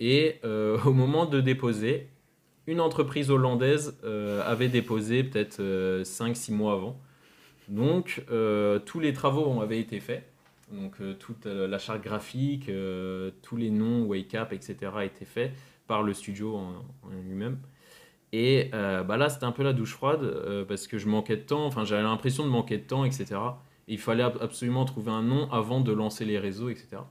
Et 0.00 0.40
euh, 0.44 0.78
au 0.84 0.92
moment 0.92 1.26
de 1.26 1.40
déposer, 1.40 2.08
une 2.66 2.80
entreprise 2.80 3.30
hollandaise 3.30 3.98
euh, 4.04 4.42
avait 4.44 4.68
déposé 4.68 5.22
peut-être 5.24 5.60
5-6 6.02 6.52
mois 6.52 6.72
avant. 6.74 7.00
Donc 7.68 8.24
tous 8.84 8.98
les 8.98 9.12
travaux 9.12 9.60
avaient 9.60 9.78
été 9.78 10.00
faits. 10.00 10.24
Donc 10.72 10.96
toute 11.20 11.46
la 11.46 11.78
charte 11.78 12.02
graphique, 12.02 12.68
tous 13.42 13.56
les 13.56 13.70
noms, 13.70 14.02
Wake 14.06 14.34
Up, 14.34 14.52
etc. 14.52 14.76
étaient 15.04 15.24
faits 15.24 15.52
par 15.86 16.02
le 16.02 16.12
studio 16.12 16.56
en, 16.56 16.82
lui-même. 17.28 17.58
Et 18.32 18.70
bah 18.72 19.16
là, 19.16 19.28
c'était 19.28 19.44
un 19.44 19.52
peu 19.52 19.62
la 19.62 19.72
douche 19.72 19.92
froide 19.92 20.64
parce 20.66 20.88
que 20.88 20.98
je 20.98 21.06
manquais 21.06 21.36
de 21.36 21.42
temps, 21.42 21.64
enfin 21.64 21.84
j'avais 21.84 22.02
l'impression 22.02 22.44
de 22.44 22.50
manquer 22.50 22.78
de 22.78 22.84
temps, 22.84 23.04
etc 23.04 23.38
il 23.90 23.98
fallait 23.98 24.22
absolument 24.22 24.84
trouver 24.84 25.10
un 25.10 25.22
nom 25.22 25.50
avant 25.50 25.80
de 25.80 25.92
lancer 25.92 26.24
les 26.24 26.38
réseaux, 26.38 26.70
etc. 26.70 27.02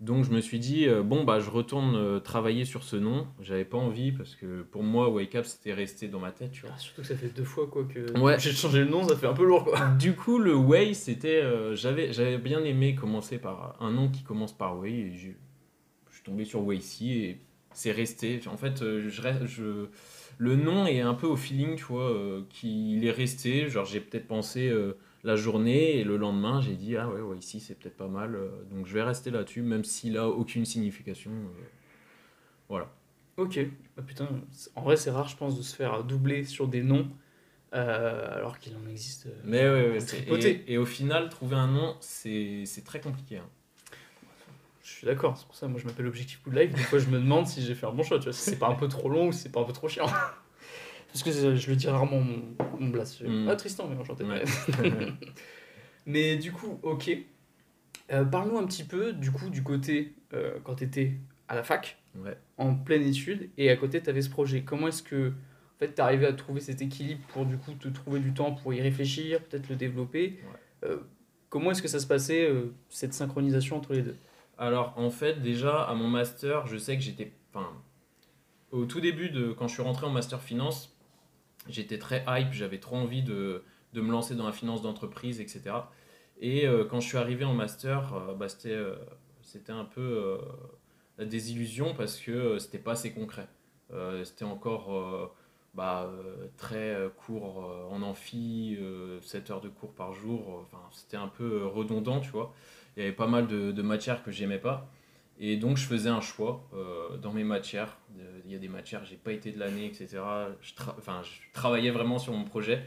Donc 0.00 0.24
je 0.24 0.30
me 0.30 0.40
suis 0.40 0.60
dit, 0.60 0.86
euh, 0.86 1.02
bon, 1.02 1.24
bah, 1.24 1.40
je 1.40 1.50
retourne 1.50 1.96
euh, 1.96 2.20
travailler 2.20 2.64
sur 2.64 2.84
ce 2.84 2.94
nom. 2.94 3.26
J'avais 3.40 3.64
pas 3.64 3.78
envie 3.78 4.12
parce 4.12 4.36
que 4.36 4.62
pour 4.62 4.84
moi, 4.84 5.08
Wake 5.08 5.34
Up, 5.34 5.44
c'était 5.44 5.74
resté 5.74 6.06
dans 6.06 6.20
ma 6.20 6.30
tête. 6.30 6.52
Tu 6.52 6.62
vois. 6.62 6.70
Ah, 6.72 6.78
surtout 6.78 7.02
que 7.02 7.08
ça 7.08 7.16
fait 7.16 7.34
deux 7.34 7.44
fois 7.44 7.66
quoi, 7.66 7.84
que 7.84 8.16
ouais. 8.20 8.38
j'ai 8.38 8.52
changé 8.52 8.78
le 8.78 8.90
nom, 8.90 9.06
ça 9.08 9.16
fait 9.16 9.26
un 9.26 9.34
peu 9.34 9.44
lourd. 9.44 9.64
Quoi. 9.64 9.88
Du 9.98 10.14
coup, 10.14 10.38
le 10.38 10.54
Way, 10.54 10.94
c'était. 10.94 11.42
Euh, 11.42 11.74
j'avais, 11.74 12.12
j'avais 12.12 12.38
bien 12.38 12.62
aimé 12.62 12.94
commencer 12.94 13.38
par 13.38 13.76
un 13.80 13.90
nom 13.90 14.08
qui 14.08 14.22
commence 14.22 14.56
par 14.56 14.78
Way. 14.78 14.90
Et 14.90 15.12
je, 15.16 15.30
je 16.10 16.14
suis 16.14 16.22
tombé 16.22 16.44
sur 16.44 16.64
Way 16.64 16.76
ici 16.76 17.12
et 17.14 17.40
c'est 17.72 17.92
resté. 17.92 18.40
En 18.46 18.56
fait, 18.56 18.78
je, 18.78 19.08
je, 19.08 19.86
le 20.38 20.56
nom 20.56 20.86
est 20.86 21.00
un 21.00 21.14
peu 21.14 21.26
au 21.26 21.36
feeling, 21.36 21.74
tu 21.74 21.84
vois, 21.84 22.16
qu'il 22.50 23.04
est 23.04 23.10
resté. 23.10 23.68
Genre, 23.68 23.84
j'ai 23.84 24.00
peut-être 24.00 24.28
pensé 24.28 24.72
la 25.24 25.36
journée 25.36 25.96
et 25.96 26.04
le 26.04 26.16
lendemain 26.16 26.60
j'ai 26.60 26.74
dit 26.74 26.96
ah 26.96 27.08
ouais, 27.08 27.20
ouais 27.20 27.36
ici 27.38 27.60
c'est 27.60 27.74
peut-être 27.78 27.96
pas 27.96 28.08
mal 28.08 28.34
euh, 28.34 28.48
donc 28.70 28.86
je 28.86 28.94
vais 28.94 29.02
rester 29.02 29.30
là-dessus 29.30 29.62
même 29.62 29.84
s'il 29.84 30.16
a 30.16 30.28
aucune 30.28 30.64
signification 30.64 31.30
euh, 31.30 31.62
voilà. 32.68 32.92
Ok. 33.36 33.58
Ah, 33.96 34.02
putain 34.02 34.28
en 34.76 34.82
vrai 34.82 34.96
c'est 34.96 35.10
rare 35.10 35.28
je 35.28 35.36
pense 35.36 35.56
de 35.56 35.62
se 35.62 35.74
faire 35.74 36.04
doubler 36.04 36.44
sur 36.44 36.68
des 36.68 36.82
noms 36.82 37.08
euh, 37.74 38.36
alors 38.36 38.58
qu'il 38.58 38.74
en 38.76 38.88
existe 38.88 39.28
mais 39.44 39.68
ouais, 39.68 39.90
ouais 39.90 40.48
et, 40.48 40.72
et, 40.72 40.78
au 40.78 40.86
final 40.86 41.28
trouver 41.28 41.56
un 41.56 41.68
nom 41.68 41.96
c'est 42.00 42.64
très 42.84 43.00
compliqué 43.00 43.38
hein. 43.38 43.48
je 44.82 44.90
suis 44.90 45.06
d'accord 45.06 45.36
c'est 45.36 45.46
pour 45.46 45.56
ça 45.56 45.68
moi 45.68 45.80
je 45.80 45.86
m'appelle 45.86 46.06
Objectif 46.06 46.42
Good 46.44 46.54
Life 46.54 46.74
des 46.74 46.82
fois 46.82 46.98
je 46.98 47.08
me 47.08 47.18
demande 47.18 47.46
si 47.46 47.60
j'ai 47.62 47.74
fait 47.74 47.86
un 47.86 47.92
bon 47.92 48.02
choix 48.02 48.18
tu 48.18 48.24
vois 48.24 48.32
si 48.32 48.42
c'est 48.50 48.58
pas 48.58 48.68
un 48.68 48.74
peu 48.74 48.88
trop 48.88 49.08
long 49.08 49.28
ou 49.28 49.32
si 49.32 49.40
c'est 49.40 49.52
pas 49.52 49.60
un 49.60 49.64
peu 49.64 49.72
trop 49.72 49.88
chiant 49.88 50.06
parce 51.12 51.22
que 51.22 51.56
je 51.56 51.70
le 51.70 51.76
dis 51.76 51.88
rarement 51.88 52.20
mon, 52.20 52.42
mon 52.78 52.86
mm. 52.88 53.48
Ah, 53.48 53.56
Tristan, 53.56 53.88
mais 53.88 53.96
enchanté. 53.96 54.24
mais 56.06 56.36
du 56.36 56.52
coup, 56.52 56.78
ok. 56.82 57.10
Euh, 58.10 58.24
Parle-nous 58.24 58.58
un 58.58 58.66
petit 58.66 58.84
peu, 58.84 59.12
du 59.12 59.30
coup, 59.30 59.50
du 59.50 59.62
côté, 59.62 60.14
euh, 60.32 60.58
quand 60.64 60.76
tu 60.76 60.84
étais 60.84 61.14
à 61.48 61.54
la 61.54 61.62
fac, 61.62 61.98
en 62.56 62.74
pleine 62.74 63.02
étude, 63.02 63.50
et 63.56 63.70
à 63.70 63.76
côté, 63.76 64.02
tu 64.02 64.10
avais 64.10 64.22
ce 64.22 64.30
projet. 64.30 64.62
Comment 64.62 64.88
est-ce 64.88 65.02
que 65.02 65.28
en 65.28 65.78
fait, 65.78 65.94
tu 65.94 66.00
arrivé 66.00 66.26
à 66.26 66.32
trouver 66.32 66.60
cet 66.60 66.82
équilibre 66.82 67.20
pour, 67.28 67.46
du 67.46 67.56
coup, 67.56 67.72
te 67.72 67.86
trouver 67.86 68.18
du 68.18 68.34
temps 68.34 68.52
pour 68.52 68.74
y 68.74 68.80
réfléchir, 68.80 69.40
peut-être 69.44 69.68
le 69.68 69.76
développer? 69.76 70.40
Euh, 70.84 70.98
Comment 71.50 71.70
est-ce 71.70 71.80
que 71.80 71.88
ça 71.88 72.00
se 72.00 72.06
passait, 72.06 72.50
euh, 72.50 72.74
cette 72.88 73.14
synchronisation 73.14 73.76
entre 73.76 73.94
les 73.94 74.02
deux? 74.02 74.16
Alors, 74.58 74.92
en 74.96 75.08
fait, 75.08 75.40
déjà, 75.40 75.84
à 75.84 75.94
mon 75.94 76.08
master, 76.08 76.66
je 76.66 76.76
sais 76.76 76.96
que 76.96 77.02
j'étais... 77.02 77.32
Enfin, 77.54 77.70
au 78.72 78.84
tout 78.86 79.00
début, 79.00 79.30
de, 79.30 79.52
quand 79.52 79.68
je 79.68 79.74
suis 79.74 79.82
rentré 79.82 80.04
en 80.04 80.10
master 80.10 80.42
finance, 80.42 80.97
j'étais 81.68 81.98
très 81.98 82.24
hype, 82.28 82.52
j'avais 82.52 82.78
trop 82.78 82.96
envie 82.96 83.22
de, 83.22 83.62
de, 83.92 84.00
me 84.00 84.10
lancer 84.10 84.34
dans 84.34 84.46
la 84.46 84.52
finance 84.52 84.82
d'entreprise, 84.82 85.40
etc. 85.40 85.76
Et 86.40 86.66
euh, 86.66 86.84
quand 86.84 87.00
je 87.00 87.08
suis 87.08 87.18
arrivé 87.18 87.44
en 87.44 87.54
master, 87.54 88.14
euh, 88.14 88.34
bah, 88.34 88.48
c'était, 88.48 88.72
euh, 88.72 88.94
c'était 89.42 89.72
un 89.72 89.84
peu 89.84 90.38
la 91.18 91.24
désillusion 91.24 91.94
parce 91.94 92.18
que 92.18 92.58
c'était 92.58 92.78
pas 92.78 92.92
assez 92.92 93.12
concret. 93.12 93.48
c'était 94.24 94.44
encore 94.44 95.34
bah, 95.74 96.12
très 96.58 96.96
court 97.16 97.88
en 97.90 98.02
amphi, 98.02 98.78
7 99.22 99.50
heures 99.50 99.60
de 99.60 99.68
cours 99.68 99.94
par 99.94 100.12
jour. 100.12 100.66
C'était 100.92 101.16
un 101.16 101.28
peu 101.28 101.66
redondant, 101.66 102.20
tu 102.20 102.30
vois. 102.30 102.52
Il 102.96 103.00
y 103.00 103.02
avait 103.06 103.14
pas 103.14 103.26
mal 103.26 103.46
de, 103.46 103.72
de 103.72 103.82
matières 103.82 104.22
que 104.22 104.30
j'aimais 104.30 104.58
pas. 104.58 104.90
Et 105.40 105.56
donc, 105.56 105.76
je 105.76 105.86
faisais 105.86 106.08
un 106.08 106.20
choix 106.20 106.68
euh, 106.74 107.16
dans 107.16 107.32
mes 107.32 107.44
matières. 107.44 107.98
Il 108.44 108.52
y 108.52 108.56
a 108.56 108.58
des 108.58 108.68
matières, 108.68 109.04
j'ai 109.04 109.16
pas 109.16 109.32
été 109.32 109.52
de 109.52 109.58
l'année, 109.58 109.86
etc. 109.86 110.08
Je, 110.60 110.72
enfin, 110.98 111.22
je 111.22 111.52
travaillais 111.52 111.90
vraiment 111.90 112.18
sur 112.18 112.32
mon 112.32 112.44
projet. 112.44 112.82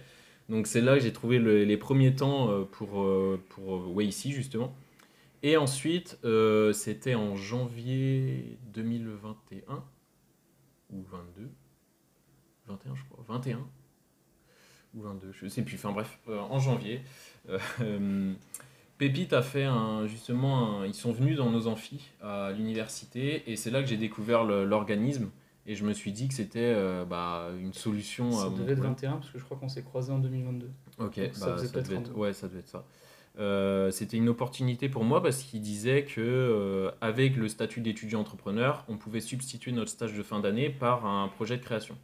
Donc, 0.49 0.67
c'est 0.67 0.81
là 0.81 0.95
que 0.95 1.03
j'ai 1.03 1.13
trouvé 1.13 1.39
les 1.39 1.77
premiers 1.77 2.15
temps 2.15 2.51
euh, 2.51 2.63
pour, 2.63 3.01
euh, 3.01 3.41
pour 3.49 4.01
ici 4.01 4.31
justement. 4.31 4.75
Et 5.43 5.57
ensuite, 5.57 6.19
c'était 6.73 7.15
en 7.15 7.35
janvier 7.35 8.57
2021 8.73 9.83
ou 10.91 11.01
22 11.01 11.49
21, 12.67 12.95
je 12.95 13.03
crois. 13.05 13.25
21 13.27 13.67
ou 14.93 15.01
22, 15.01 15.31
je 15.31 15.47
sais 15.47 15.63
plus. 15.63 15.75
Enfin, 15.75 15.91
bref, 15.91 16.19
en 16.27 16.59
janvier. 16.59 17.01
Pépite 19.01 19.33
a 19.33 19.41
fait 19.41 19.63
un, 19.63 20.05
justement, 20.05 20.83
ils 20.83 20.93
sont 20.93 21.11
venus 21.11 21.35
dans 21.35 21.49
nos 21.49 21.65
amphis 21.65 22.11
à 22.21 22.51
l'université 22.51 23.41
et 23.47 23.55
c'est 23.55 23.71
là 23.71 23.81
que 23.81 23.89
j'ai 23.89 23.97
découvert 23.97 24.43
l'organisme 24.43 25.31
et 25.65 25.73
je 25.73 25.83
me 25.85 25.91
suis 25.91 26.11
dit 26.11 26.27
que 26.27 26.35
c'était 26.35 26.71
euh, 26.75 27.03
bah, 27.03 27.47
une 27.59 27.73
solution. 27.73 28.31
Ça 28.31 28.51
devait 28.51 28.73
être 28.73 28.79
21 28.79 29.13
parce 29.13 29.31
que 29.31 29.39
je 29.39 29.43
crois 29.43 29.57
qu'on 29.57 29.69
s'est 29.69 29.81
croisés 29.81 30.13
en 30.13 30.19
2022. 30.19 30.69
Ok, 30.99 31.19
ça, 31.31 31.55
bah, 31.55 31.81
devait 31.81 31.95
être, 31.95 32.15
ouais, 32.15 32.31
ça 32.33 32.47
devait 32.47 32.59
être 32.59 32.67
ça. 32.67 32.85
Euh, 33.39 33.89
c'était 33.89 34.17
une 34.17 34.29
opportunité 34.29 34.87
pour 34.87 35.03
moi 35.03 35.23
parce 35.23 35.41
qu'il 35.41 35.61
disait 35.61 36.03
que 36.03 36.21
euh, 36.21 36.91
avec 37.01 37.37
le 37.37 37.47
statut 37.47 37.81
d'étudiant 37.81 38.19
entrepreneur, 38.19 38.85
on 38.87 38.97
pouvait 38.97 39.19
substituer 39.19 39.71
notre 39.71 39.89
stage 39.89 40.13
de 40.13 40.21
fin 40.21 40.41
d'année 40.41 40.69
par 40.69 41.07
un 41.07 41.27
projet 41.27 41.57
de 41.57 41.63
création. 41.63 41.97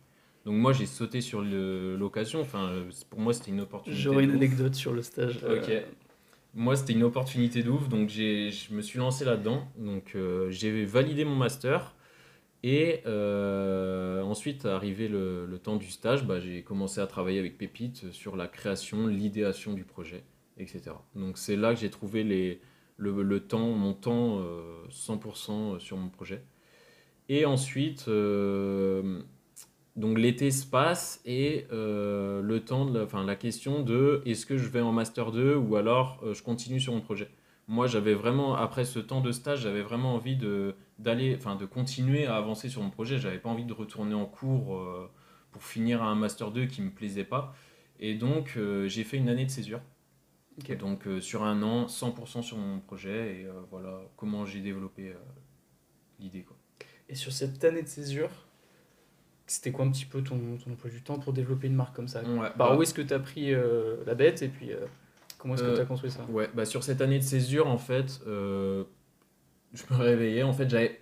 Donc 0.46 0.56
moi 0.56 0.74
j'ai 0.74 0.88
sauté 0.88 1.22
sur 1.22 1.44
l'occasion. 1.44 2.42
Enfin, 2.42 2.72
pour 3.12 3.20
moi 3.20 3.34
c'était 3.36 3.51
une 3.51 3.62
opportunité. 3.62 4.01
J'aurais 4.01 4.24
une 4.24 4.32
anecdote 4.32 4.74
sur 4.74 4.94
le 4.94 5.04
stage. 5.04 5.46
Ok 5.48 5.72
moi, 6.58 6.76
c'était 6.76 6.94
une 6.94 7.04
opportunité 7.04 7.62
de 7.62 7.70
ouf, 7.70 7.88
donc 7.88 8.10
je 8.10 8.74
me 8.74 8.82
suis 8.82 8.98
lancé 8.98 9.24
là-dedans. 9.24 9.68
Donc, 9.78 10.14
euh, 10.16 10.50
j'ai 10.50 10.86
validé 10.86 11.24
mon 11.24 11.36
master. 11.36 11.96
Et 12.64 13.02
euh, 13.06 14.24
ensuite, 14.24 14.66
arrivé 14.66 15.08
le, 15.08 15.46
le, 15.46 15.60
temps 15.60 15.76
du 15.76 15.92
stage, 15.92 16.26
bah, 16.26 16.40
j'ai 16.40 16.64
commencé 16.64 17.00
à 17.00 17.06
travailler 17.06 17.38
avec 17.38 17.60
Pépite 17.60 18.12
sur 18.12 18.36
la 18.36 18.48
création, 18.48 19.06
l'idéation 19.06 19.74
du 19.74 19.84
projet, 19.84 20.24
etc. 20.58 20.96
Donc, 21.16 21.38
c'est 21.38 21.56
là 21.56 21.76
que 21.76 21.80
j'ai 21.80 21.92
trouvé 21.92 22.24
les, 22.24 22.60
le, 22.98 23.22
le, 23.22 23.40
temps, 23.40 23.70
mon 23.74 23.94
temps 23.94 24.42
100% 24.90 25.76
euh, 25.76 25.80
sur 25.80 25.98
mon 25.98 26.10
projet. 26.10 26.42
Et 27.30 27.46
ensuite, 27.46 28.06
donc 29.98 30.20
l'été 30.20 30.51
se 30.51 30.66
passe 30.66 31.20
et 31.25 31.66
euh, 31.72 32.42
le 32.44 32.63
temps 32.63 32.86
de 32.86 33.00
la, 33.00 33.04
enfin, 33.06 33.25
la 33.25 33.36
question 33.36 33.82
de 33.82 34.22
est-ce 34.25 34.46
que 34.46 34.56
je 34.56 34.70
vais 34.70 34.80
en 34.80 34.92
master 34.92 35.32
2 35.32 35.56
ou 35.56 35.75
alors 35.75 36.20
euh, 36.24 36.36
je 36.36 36.44
continue 36.44 36.80
sur 36.80 36.94
mon 36.94 37.01
projet. 37.01 37.30
Moi, 37.68 37.88
j'avais 37.88 38.13
vraiment 38.13 38.56
après 38.56 38.86
ce 38.86 39.00
temps 39.00 39.22
de 39.22 39.32
stage, 39.32 39.62
j'avais 39.62 39.82
vraiment 39.82 40.13
envie 40.13 40.38
de 40.38 40.75
d'aller 41.00 41.36
enfin 41.36 41.56
de 41.56 41.66
continuer 41.66 42.27
à 42.27 42.36
avancer 42.36 42.70
sur 42.70 42.84
mon 42.84 42.92
projet, 42.92 43.18
j'avais 43.18 43.39
pas 43.39 43.50
envie 43.50 43.66
de 43.66 43.74
retourner 43.74 44.13
en 44.13 44.27
cours 44.27 44.77
euh, 44.77 45.10
pour 45.51 45.63
finir 45.63 46.04
à 46.04 46.06
un 46.06 46.16
master 46.16 46.51
2 46.51 46.68
qui 46.68 46.84
me 46.84 46.92
plaisait 46.92 47.24
pas 47.24 47.56
et 48.00 48.13
donc 48.13 48.60
j'ai 48.86 49.04
fait 49.04 49.18
une 49.18 49.27
année 49.27 49.46
de 49.46 49.50
césure. 49.50 49.82
Donc 50.80 51.08
sur 51.20 51.44
un 51.44 51.63
an, 51.63 51.88
100% 51.88 52.44
sur 52.44 52.58
mon 52.58 52.80
projet 52.80 53.39
et 53.39 53.48
voilà 53.72 54.01
comment 54.16 54.46
j'ai 54.46 54.60
développé 54.60 55.13
l'idée 56.20 56.44
quoi. 56.44 56.56
Et 57.10 57.16
sur 57.16 57.32
cette 57.32 57.63
année 57.63 57.82
de 57.82 57.88
césure, 57.88 58.47
c'était 59.48 59.72
quoi 59.72 59.86
un 59.86 59.89
petit 59.89 60.06
peu 60.06 60.22
ton, 60.22 60.38
ton, 60.63 60.72
emploi 60.72 60.92
du 60.92 61.01
temps 61.01 61.18
pour 61.18 61.34
développer 61.34 61.68
une 61.68 61.75
marque 61.75 61.96
comme 61.96 62.10
ça 62.10 62.22
bah, 62.22 62.54
bah, 62.56 62.75
Où 62.75 62.84
est-ce 62.84 62.94
que 62.94 63.01
tu 63.01 63.13
as 63.13 63.20
pris 63.20 63.54
euh, 63.54 63.96
la 64.06 64.13
bête 64.13 64.42
et 64.42 64.50
puis 64.50 64.74
euh, 64.74 64.80
comment 65.38 65.56
est-ce 65.56 65.63
que 65.63 65.74
tu 65.74 65.80
as 65.80 65.84
euh, 65.84 65.86
construit 65.86 66.12
ça 66.12 66.25
Ouais, 66.30 66.50
bah, 66.54 66.66
sur 66.66 66.84
cette 66.84 67.01
année 67.01 67.18
de 67.18 67.24
césure, 67.24 67.68
en 67.68 67.77
fait, 67.77 68.20
je 68.25 68.84
me 69.89 69.96
réveillais. 69.98 70.44
En 70.44 70.54
fait, 70.54 70.70
j'avais. 70.70 71.00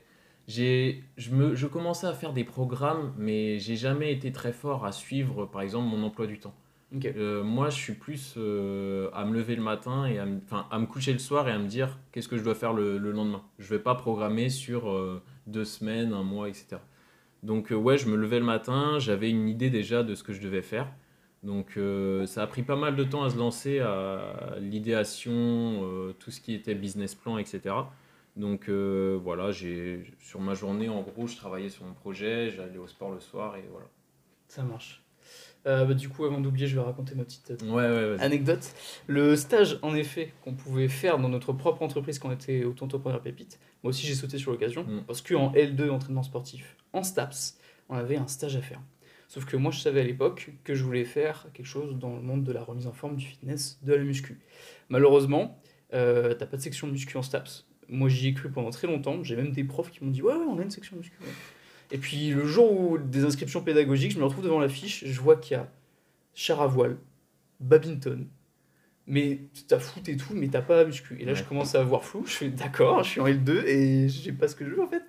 J'ai, 0.48 1.04
je, 1.18 1.32
me, 1.32 1.56
je 1.56 1.66
commençais 1.66 2.06
à 2.06 2.14
faire 2.14 2.32
des 2.32 2.44
programmes, 2.44 3.16
mais 3.18 3.58
j'ai 3.58 3.76
jamais 3.76 4.14
été 4.14 4.32
très 4.32 4.54
fort 4.54 4.86
à 4.86 4.92
suivre, 4.92 5.48
par 5.48 5.64
exemple, 5.64 5.88
mon 5.88 6.04
emploi 6.04 6.28
du 6.28 6.38
temps. 6.38 6.54
moi, 6.92 7.72
je 7.72 7.76
suis 7.76 7.94
plus 7.94 8.38
à 8.38 9.26
me 9.26 9.34
lever 9.34 9.56
le 9.56 9.64
matin 9.64 10.06
et 10.06 10.20
à 10.20 10.28
me, 10.28 10.40
à 10.70 10.78
me 10.78 10.86
coucher 10.86 11.14
le 11.14 11.20
soir 11.20 11.48
et 11.48 11.52
à 11.52 11.58
me 11.58 11.68
dire 11.68 11.98
qu'est-ce 12.12 12.28
que 12.28 12.38
je 12.38 12.44
dois 12.44 12.54
faire 12.54 12.74
le, 12.74 13.00
le 13.00 13.12
lendemain? 13.12 13.42
Je 13.58 13.68
vais 13.70 13.80
pas 13.80 13.96
programmer 13.96 14.50
sur 14.50 15.22
deux 15.48 15.66
semaines, 15.66 16.14
un 16.14 16.22
mois, 16.22 16.48
etc. 16.48 16.78
Donc 17.46 17.72
euh, 17.72 17.76
ouais, 17.76 17.98
je 17.98 18.08
me 18.08 18.16
levais 18.18 18.40
le 18.40 18.46
matin, 18.46 18.98
j'avais 18.98 19.30
une 19.30 19.48
idée 19.48 19.70
déjà 19.70 20.02
de 20.02 20.16
ce 20.16 20.24
que 20.24 20.34
je 20.34 20.42
devais 20.42 20.64
faire. 20.64 20.92
Donc 21.44 21.78
euh, 21.78 22.26
ça 22.26 22.42
a 22.42 22.48
pris 22.48 22.64
pas 22.64 22.76
mal 22.76 22.96
de 22.96 23.04
temps 23.04 23.24
à 23.24 23.30
se 23.30 23.38
lancer 23.38 23.80
à 23.80 24.56
l'idéation, 24.60 25.32
euh, 25.32 26.14
tout 26.18 26.32
ce 26.32 26.42
qui 26.42 26.56
était 26.56 26.74
business 26.74 27.14
plan, 27.14 27.38
etc. 27.38 27.76
Donc 28.36 28.68
voilà, 28.68 29.52
j'ai 29.52 30.04
sur 30.20 30.42
ma 30.42 30.56
journée 30.56 30.90
en 30.90 31.02
gros, 31.02 31.28
je 31.28 31.38
travaillais 31.38 31.70
sur 31.70 31.86
mon 31.86 31.94
projet, 31.94 32.50
j'allais 32.50 32.80
au 32.80 32.88
sport 32.88 33.12
le 33.12 33.20
soir 33.20 33.56
et 33.58 33.64
voilà. 33.72 33.88
Ça 34.48 34.64
marche. 34.64 35.05
Euh, 35.68 35.86
bah, 35.86 35.94
du 35.96 36.10
coup, 36.10 36.26
avant 36.26 36.40
d'oublier, 36.40 36.68
je 36.68 36.76
vais 36.76 36.82
raconter 36.86 37.16
ma 37.16 37.24
petite 37.24 37.52
euh, 37.52 37.70
Ouais, 37.72 37.90
ouais, 37.90 38.16
vas-y. 38.16 38.26
anecdote. 38.26 38.72
Le 39.08 39.36
stage, 39.36 39.80
en 39.82 39.96
effet, 39.96 40.32
qu'on 40.44 40.54
pouvait 40.54 40.88
faire 40.88 41.18
dans 41.18 41.30
notre 41.30 41.54
propre 41.54 41.82
entreprise 41.82 42.20
quand 42.20 42.30
on 42.30 42.34
était 42.34 42.64
auto-entrepreneur 42.66 43.20
pépite, 43.22 43.60
moi 43.84 43.90
aussi 43.90 44.06
j'ai 44.06 44.14
sauté 44.16 44.38
sur 44.38 44.52
l'occasion, 44.52 44.84
Mm. 44.84 45.04
parce 45.08 45.22
qu'en 45.22 45.52
L2, 45.54 45.90
entraînement 45.90 46.24
sportif, 46.24 46.76
en 46.94 47.02
STAPS, 47.04 47.58
on 47.90 47.96
avait 47.96 48.18
un 48.18 48.28
stage 48.28 48.56
à 48.56 48.62
faire. 48.62 48.80
Sauf 49.28 49.46
que 49.46 49.58
moi, 49.58 49.72
je 49.72 49.80
savais 49.80 50.02
à 50.02 50.04
l'époque 50.04 50.52
que 50.64 50.76
je 50.76 50.84
voulais 50.84 51.04
faire 51.04 51.48
quelque 51.54 51.66
chose 51.66 51.98
dans 51.98 52.16
le 52.16 52.22
monde 52.22 52.44
de 52.44 52.52
la 52.52 52.64
remise 52.64 52.86
en 52.86 52.94
forme, 52.94 53.16
du 53.16 53.26
fitness, 53.26 53.80
de 53.82 53.94
la 53.96 54.04
muscu. 54.04 54.40
Malheureusement, 54.90 55.60
euh, 55.94 56.34
t'as 56.36 56.46
pas 56.46 56.58
de 56.58 56.62
section 56.62 56.86
muscu 56.88 57.18
en 57.18 57.24
STAPS. 57.24 57.66
Moi, 57.90 58.08
j'y 58.10 58.28
ai 58.30 58.34
cru 58.34 58.50
pendant 58.52 58.70
très 58.70 58.88
longtemps. 58.88 59.24
J'ai 59.24 59.36
même 59.36 59.52
des 59.52 59.64
profs 59.64 59.92
qui 59.92 60.04
m'ont 60.04 60.12
dit 60.12 60.22
Ouais, 60.22 60.34
ouais, 60.34 60.46
on 60.50 60.58
a 60.60 60.62
une 60.64 60.70
section 60.72 60.96
muscu. 60.98 61.18
Et 61.92 61.98
puis, 61.98 62.30
le 62.30 62.46
jour 62.46 62.72
où 62.80 62.98
des 62.98 63.24
inscriptions 63.26 63.62
pédagogiques, 63.62 64.12
je 64.12 64.20
me 64.20 64.24
retrouve 64.26 64.44
devant 64.44 64.60
la 64.60 64.70
fiche, 64.70 65.04
je 65.06 65.22
vois 65.22 65.36
qu'il 65.38 65.56
y 65.58 65.60
a 65.60 65.72
char 66.34 66.62
à 66.62 66.68
voile, 66.68 66.98
badminton, 67.60 68.28
mais 69.08 69.40
t'as 69.68 69.80
foot 69.80 70.10
et 70.10 70.18
tout, 70.18 70.34
mais 70.34 70.48
t'as 70.48 70.62
pas 70.62 70.84
muscu. 70.86 71.16
Et 71.20 71.26
là, 71.26 71.34
je 71.34 71.44
commence 71.44 71.76
à 71.76 71.82
avoir 71.82 72.04
flou. 72.04 72.24
Je 72.28 72.32
fais 72.34 72.50
D'accord, 72.50 73.04
je 73.04 73.10
suis 73.12 73.22
en 73.22 73.28
L2 73.28 73.64
et 73.66 74.10
je 74.10 74.20
sais 74.24 74.32
pas 74.32 74.48
ce 74.48 74.56
que 74.56 74.66
je 74.66 74.72
veux 74.72 74.82
en 74.82 74.88
fait. 74.90 75.04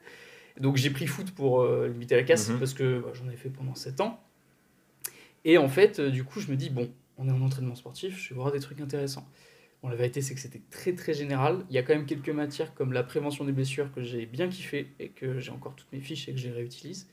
Donc, 0.60 0.76
j'ai 0.76 0.90
pris 0.90 1.06
foot 1.06 1.30
pour 1.32 1.62
euh, 1.62 1.88
limiter 1.88 2.14
la 2.16 2.22
casse 2.22 2.48
Mhm. 2.48 2.58
parce 2.58 2.74
que 2.74 3.00
bah, 3.00 3.10
j'en 3.14 3.28
ai 3.30 3.36
fait 3.36 3.50
pendant 3.50 3.74
7 3.74 4.00
ans. 4.00 4.20
Et 5.44 5.58
en 5.58 5.68
fait, 5.68 5.98
euh, 5.98 6.10
du 6.10 6.24
coup, 6.24 6.40
je 6.40 6.50
me 6.50 6.56
dis 6.56 6.70
Bon, 6.70 6.90
on 7.18 7.28
est 7.28 7.32
en 7.32 7.40
entraînement 7.42 7.74
sportif, 7.74 8.18
je 8.22 8.30
vais 8.30 8.34
voir 8.36 8.52
des 8.52 8.60
trucs 8.60 8.80
intéressants. 8.80 9.26
Bon, 9.82 9.88
la 9.88 9.96
vérité, 9.96 10.22
c'est 10.22 10.34
que 10.34 10.40
c'était 10.40 10.62
très 10.70 10.94
très 10.94 11.12
général. 11.14 11.64
Il 11.70 11.74
y 11.74 11.78
a 11.78 11.82
quand 11.82 11.94
même 11.94 12.06
quelques 12.06 12.30
matières 12.30 12.74
comme 12.74 12.92
la 12.92 13.02
prévention 13.02 13.44
des 13.44 13.52
blessures 13.52 13.92
que 13.92 14.02
j'ai 14.02 14.26
bien 14.26 14.48
kiffé 14.48 14.94
et 14.98 15.10
que 15.10 15.38
j'ai 15.38 15.50
encore 15.52 15.76
toutes 15.76 15.92
mes 15.92 16.00
fiches 16.00 16.28
et 16.28 16.32
que 16.32 16.38
je 16.38 16.48
les 16.48 16.54
réutilise. 16.54 17.08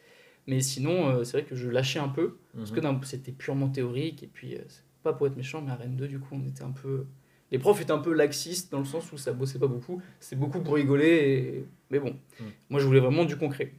Mais 0.47 0.59
sinon, 0.61 1.09
euh, 1.09 1.23
c'est 1.23 1.37
vrai 1.37 1.45
que 1.45 1.55
je 1.55 1.69
lâchais 1.69 1.99
un 1.99 2.09
peu 2.09 2.37
parce 2.55 2.71
que 2.71 2.79
Mhm. 2.79 2.99
c'était 3.03 3.31
purement 3.31 3.69
théorique 3.69 4.23
et 4.23 4.27
puis 4.27 4.55
euh, 4.55 4.61
pas 5.03 5.13
pour 5.13 5.27
être 5.27 5.35
méchant, 5.37 5.61
mais 5.61 5.71
à 5.71 5.75
Rennes 5.75 5.95
2, 5.95 6.07
du 6.07 6.19
coup, 6.19 6.29
on 6.35 6.45
était 6.47 6.63
un 6.63 6.71
peu. 6.71 7.05
Les 7.51 7.59
profs 7.59 7.81
étaient 7.81 7.91
un 7.91 7.99
peu 7.99 8.13
laxistes 8.13 8.71
dans 8.71 8.79
le 8.79 8.85
sens 8.85 9.11
où 9.11 9.17
ça 9.17 9.31
bossait 9.33 9.59
pas 9.59 9.67
beaucoup. 9.67 10.01
C'est 10.19 10.35
beaucoup 10.37 10.61
pour 10.61 10.73
rigoler, 10.75 11.05
et... 11.07 11.65
mais 11.91 11.99
bon, 11.99 12.15
Mm. 12.39 12.43
moi 12.69 12.79
je 12.79 12.85
voulais 12.85 12.99
vraiment 12.99 13.25
du 13.25 13.35
concret. 13.37 13.73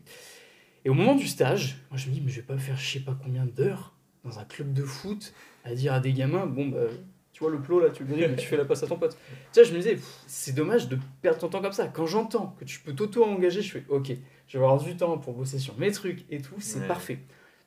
Et 0.85 0.91
au 0.91 0.95
moment 0.95 1.15
du 1.15 1.27
stage, 1.27 1.79
moi 1.91 1.99
je 1.99 2.09
me 2.09 2.15
dis, 2.15 2.21
mais 2.21 2.31
je 2.31 2.37
vais 2.37 2.47
pas 2.47 2.57
faire 2.59 2.77
je 2.77 2.87
sais 2.87 3.01
pas 3.01 3.19
combien 3.21 3.47
d'heures 3.47 3.97
dans 4.23 4.39
un 4.39 4.45
club 4.45 4.73
de 4.73 4.83
foot 4.85 5.33
à 5.65 5.75
dire 5.75 5.93
à 5.93 6.01
des 6.01 6.13
gamins, 6.13 6.47
bon 6.47 6.69
bah, 6.69 6.87
tu 7.35 7.41
vois 7.45 7.51
le 7.53 7.61
plot 7.61 7.81
là, 7.81 7.91
tu 7.91 8.05
le 8.05 8.09
dribbles, 8.15 8.37
tu 8.37 8.47
fais 8.47 8.57
la 8.57 8.65
passe 8.65 8.83
à 8.83 8.87
ton 8.87 8.97
pote. 8.97 9.19
Tu 9.53 9.61
vois, 9.61 9.65
je 9.69 9.73
me 9.75 9.79
disais, 9.79 9.99
c'est 10.27 10.55
dommage 10.55 10.89
de 10.89 10.97
perdre 11.21 11.41
ton 11.41 11.49
temps 11.51 11.61
comme 11.61 11.73
ça. 11.73 11.89
Quand 11.89 12.07
j'entends 12.07 12.57
que 12.59 12.65
tu 12.65 12.81
peux 12.81 12.95
t'auto-engager, 12.95 13.61
je 13.61 13.73
fais, 13.73 13.85
ok, 13.91 14.13
je 14.49 14.59
vais 14.59 14.65
avoir 14.65 14.83
du 14.83 14.97
temps 14.97 15.19
pour 15.19 15.35
bosser 15.35 15.59
sur 15.59 15.77
mes 15.77 15.91
trucs 15.93 16.25
et 16.31 16.41
tout, 16.41 16.55
c'est 16.59 16.81
Ouais. 16.81 16.87
parfait. 16.87 17.19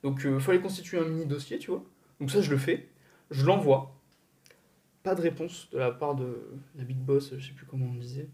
Donc 0.04 0.22
il 0.26 0.40
fallait 0.40 0.60
constituer 0.62 0.98
un 0.98 1.06
mini 1.06 1.26
dossier, 1.28 1.60
tu 1.60 1.70
vois. 1.70 1.84
Donc 2.20 2.32
ça, 2.32 2.42
je 2.42 2.50
le 2.50 2.58
fais, 2.58 2.88
je 3.30 3.46
l'envoie. 3.46 3.94
Pas 5.04 5.16
de 5.16 5.22
réponse 5.22 5.70
de 5.72 5.78
la 5.78 5.92
part 5.92 6.16
de 6.16 6.48
la 6.76 6.84
big 6.84 6.98
boss, 6.98 7.34
je 7.38 7.46
sais 7.48 7.54
plus 7.54 7.66
comment 7.66 7.86
on 7.86 7.94
disait. 7.96 8.28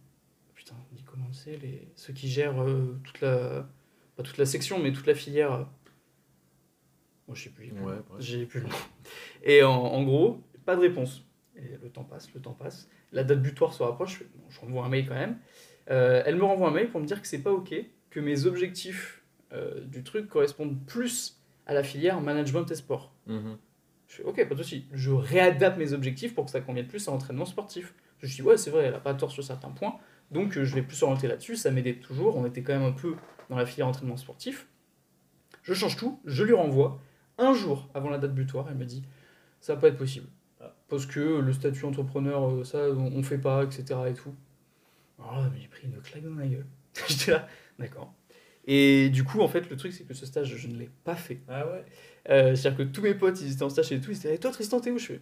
Putain, 0.56 0.76
on 0.92 0.96
dit 0.96 1.04
comment 1.04 1.32
c'est, 1.34 1.58
les... 1.58 1.88
ceux 1.96 2.14
qui 2.14 2.30
gèrent 2.30 2.62
euh, 2.64 2.98
toute 3.04 3.20
la. 3.22 3.68
Pas 4.16 4.22
toute 4.24 4.38
la 4.38 4.46
section, 4.46 4.78
mais 4.80 4.94
toute 4.94 5.08
la 5.08 5.16
filière. 5.16 5.52
euh. 5.52 5.64
Moi, 7.28 7.36
je 7.36 7.44
sais 7.46 7.50
plus. 7.50 7.72
Ouais. 7.72 7.96
J'ai 8.20 8.46
plus 8.46 8.60
le 8.62 8.68
nom. 8.68 8.76
Et 9.44 9.64
en, 9.64 9.72
en 9.74 10.04
gros, 10.04 10.42
pas 10.66 10.76
de 10.76 10.82
réponse. 10.82 11.26
Et 11.56 11.78
le 11.82 11.90
temps 11.90 12.04
passe, 12.04 12.34
le 12.34 12.42
temps 12.42 12.54
passe. 12.54 12.90
La 13.12 13.24
date 13.24 13.42
butoir 13.42 13.74
se 13.74 13.84
rapproche. 13.84 14.14
Je, 14.14 14.18
fais, 14.20 14.26
bon, 14.36 14.44
je 14.50 14.60
renvoie 14.60 14.86
un 14.86 14.90
mail 14.90 15.08
quand 15.08 15.16
même. 15.16 15.38
Euh, 15.90 16.24
elle 16.26 16.36
me 16.36 16.44
renvoie 16.44 16.70
un 16.70 16.72
mail 16.72 16.90
pour 16.90 17.00
me 17.00 17.06
dire 17.06 17.22
que 17.22 17.28
c'est 17.28 17.44
pas 17.44 17.52
ok, 17.52 17.74
que 18.10 18.20
mes 18.20 18.46
objectifs 18.46 19.24
euh, 19.52 19.82
du 19.82 20.04
truc 20.04 20.28
correspondent 20.28 20.84
plus 20.86 21.40
à 21.66 21.74
la 21.74 21.84
filière 21.84 22.22
management 22.22 22.70
et 22.72 22.76
sport. 22.76 23.14
Mhm. 23.28 23.58
Je 24.08 24.16
fais 24.16 24.24
ok, 24.24 24.48
pas 24.48 24.56
de 24.56 24.64
souci. 24.64 24.88
Je 24.94 25.12
réadapte 25.12 25.78
mes 25.78 25.94
objectifs 25.94 26.34
pour 26.34 26.46
que 26.46 26.52
ça 26.52 26.62
convienne 26.62 26.88
plus 26.88 27.08
à 27.08 27.12
l'entraînement 27.12 27.46
sportif. 27.46 27.94
Je 28.20 28.28
me 28.28 28.32
dit, 28.32 28.42
ouais, 28.42 28.58
c'est 28.58 28.70
vrai, 28.70 28.86
elle 28.86 28.96
a 28.96 29.00
pas 29.00 29.14
tort 29.14 29.32
sur 29.32 29.44
certains 29.44 29.72
points. 29.72 29.96
Donc 30.32 30.58
euh, 30.58 30.64
je 30.64 30.76
vais 30.76 30.82
plus 30.82 31.02
orienter 31.04 31.28
là-dessus. 31.28 31.56
Ça 31.56 31.72
m'aidait 31.72 31.96
toujours. 31.96 32.36
On 32.38 32.46
était 32.46 32.64
quand 32.64 32.74
même 32.74 32.84
un 32.84 32.92
peu 32.92 33.16
dans 33.50 33.58
la 33.58 33.66
filière 33.66 33.88
entraînement 33.88 34.18
sportif. 34.18 34.68
Je 35.62 35.74
change 35.74 35.98
tout, 35.98 36.20
je 36.26 36.44
lui 36.44 36.54
renvoie. 36.54 37.00
Un 37.38 37.54
jour 37.54 37.90
avant 37.94 38.10
la 38.10 38.18
date 38.18 38.34
butoir, 38.34 38.68
elle 38.70 38.76
me 38.78 38.86
dit, 38.86 39.04
ça 39.60 39.76
va 39.76 39.82
pas 39.82 39.88
être 39.88 39.98
possible. 39.98 40.28
Parce 40.90 41.06
que 41.06 41.40
le 41.40 41.54
statut 41.54 41.86
entrepreneur, 41.86 42.50
euh, 42.50 42.64
ça, 42.64 42.90
on, 42.90 43.12
on 43.14 43.24
fait 43.24 43.38
pas, 43.38 43.64
etc. 43.64 43.84
et 44.10 44.14
tout. 44.14 44.34
Alors 45.20 45.42
là, 45.42 45.52
j'ai 45.60 45.68
pris 45.68 45.88
une 45.88 46.02
claque 46.02 46.24
dans 46.24 46.36
la 46.36 46.48
gueule. 46.48 46.66
J'étais 47.08 47.32
là, 47.32 47.48
d'accord. 47.80 48.14
Et 48.66 49.10
du 49.10 49.24
coup, 49.24 49.42
en 49.42 49.48
fait, 49.48 49.70
le 49.70 49.76
truc, 49.76 49.92
c'est 49.94 50.04
que 50.04 50.14
ce 50.14 50.26
stage, 50.26 50.56
je 50.56 50.68
ne 50.68 50.78
l'ai 50.78 50.90
pas 51.04 51.16
fait. 51.16 51.42
Ah 51.48 51.66
ouais? 51.68 51.86
Euh, 52.30 52.56
C'est-à-dire 52.56 52.78
que 52.78 52.84
tous 52.92 53.02
mes 53.02 53.14
potes, 53.14 53.42
ils 53.42 53.52
étaient 53.52 53.64
en 53.64 53.70
stage 53.70 53.92
et 53.92 54.00
tout, 54.00 54.12
ils 54.12 54.18
étaient 54.18 54.30
là, 54.30 54.34
Et 54.36 54.38
toi 54.38 54.52
Tristan, 54.52 54.80
t'es 54.80 54.92
où? 54.92 54.98
Je 54.98 55.06
fais, 55.06 55.22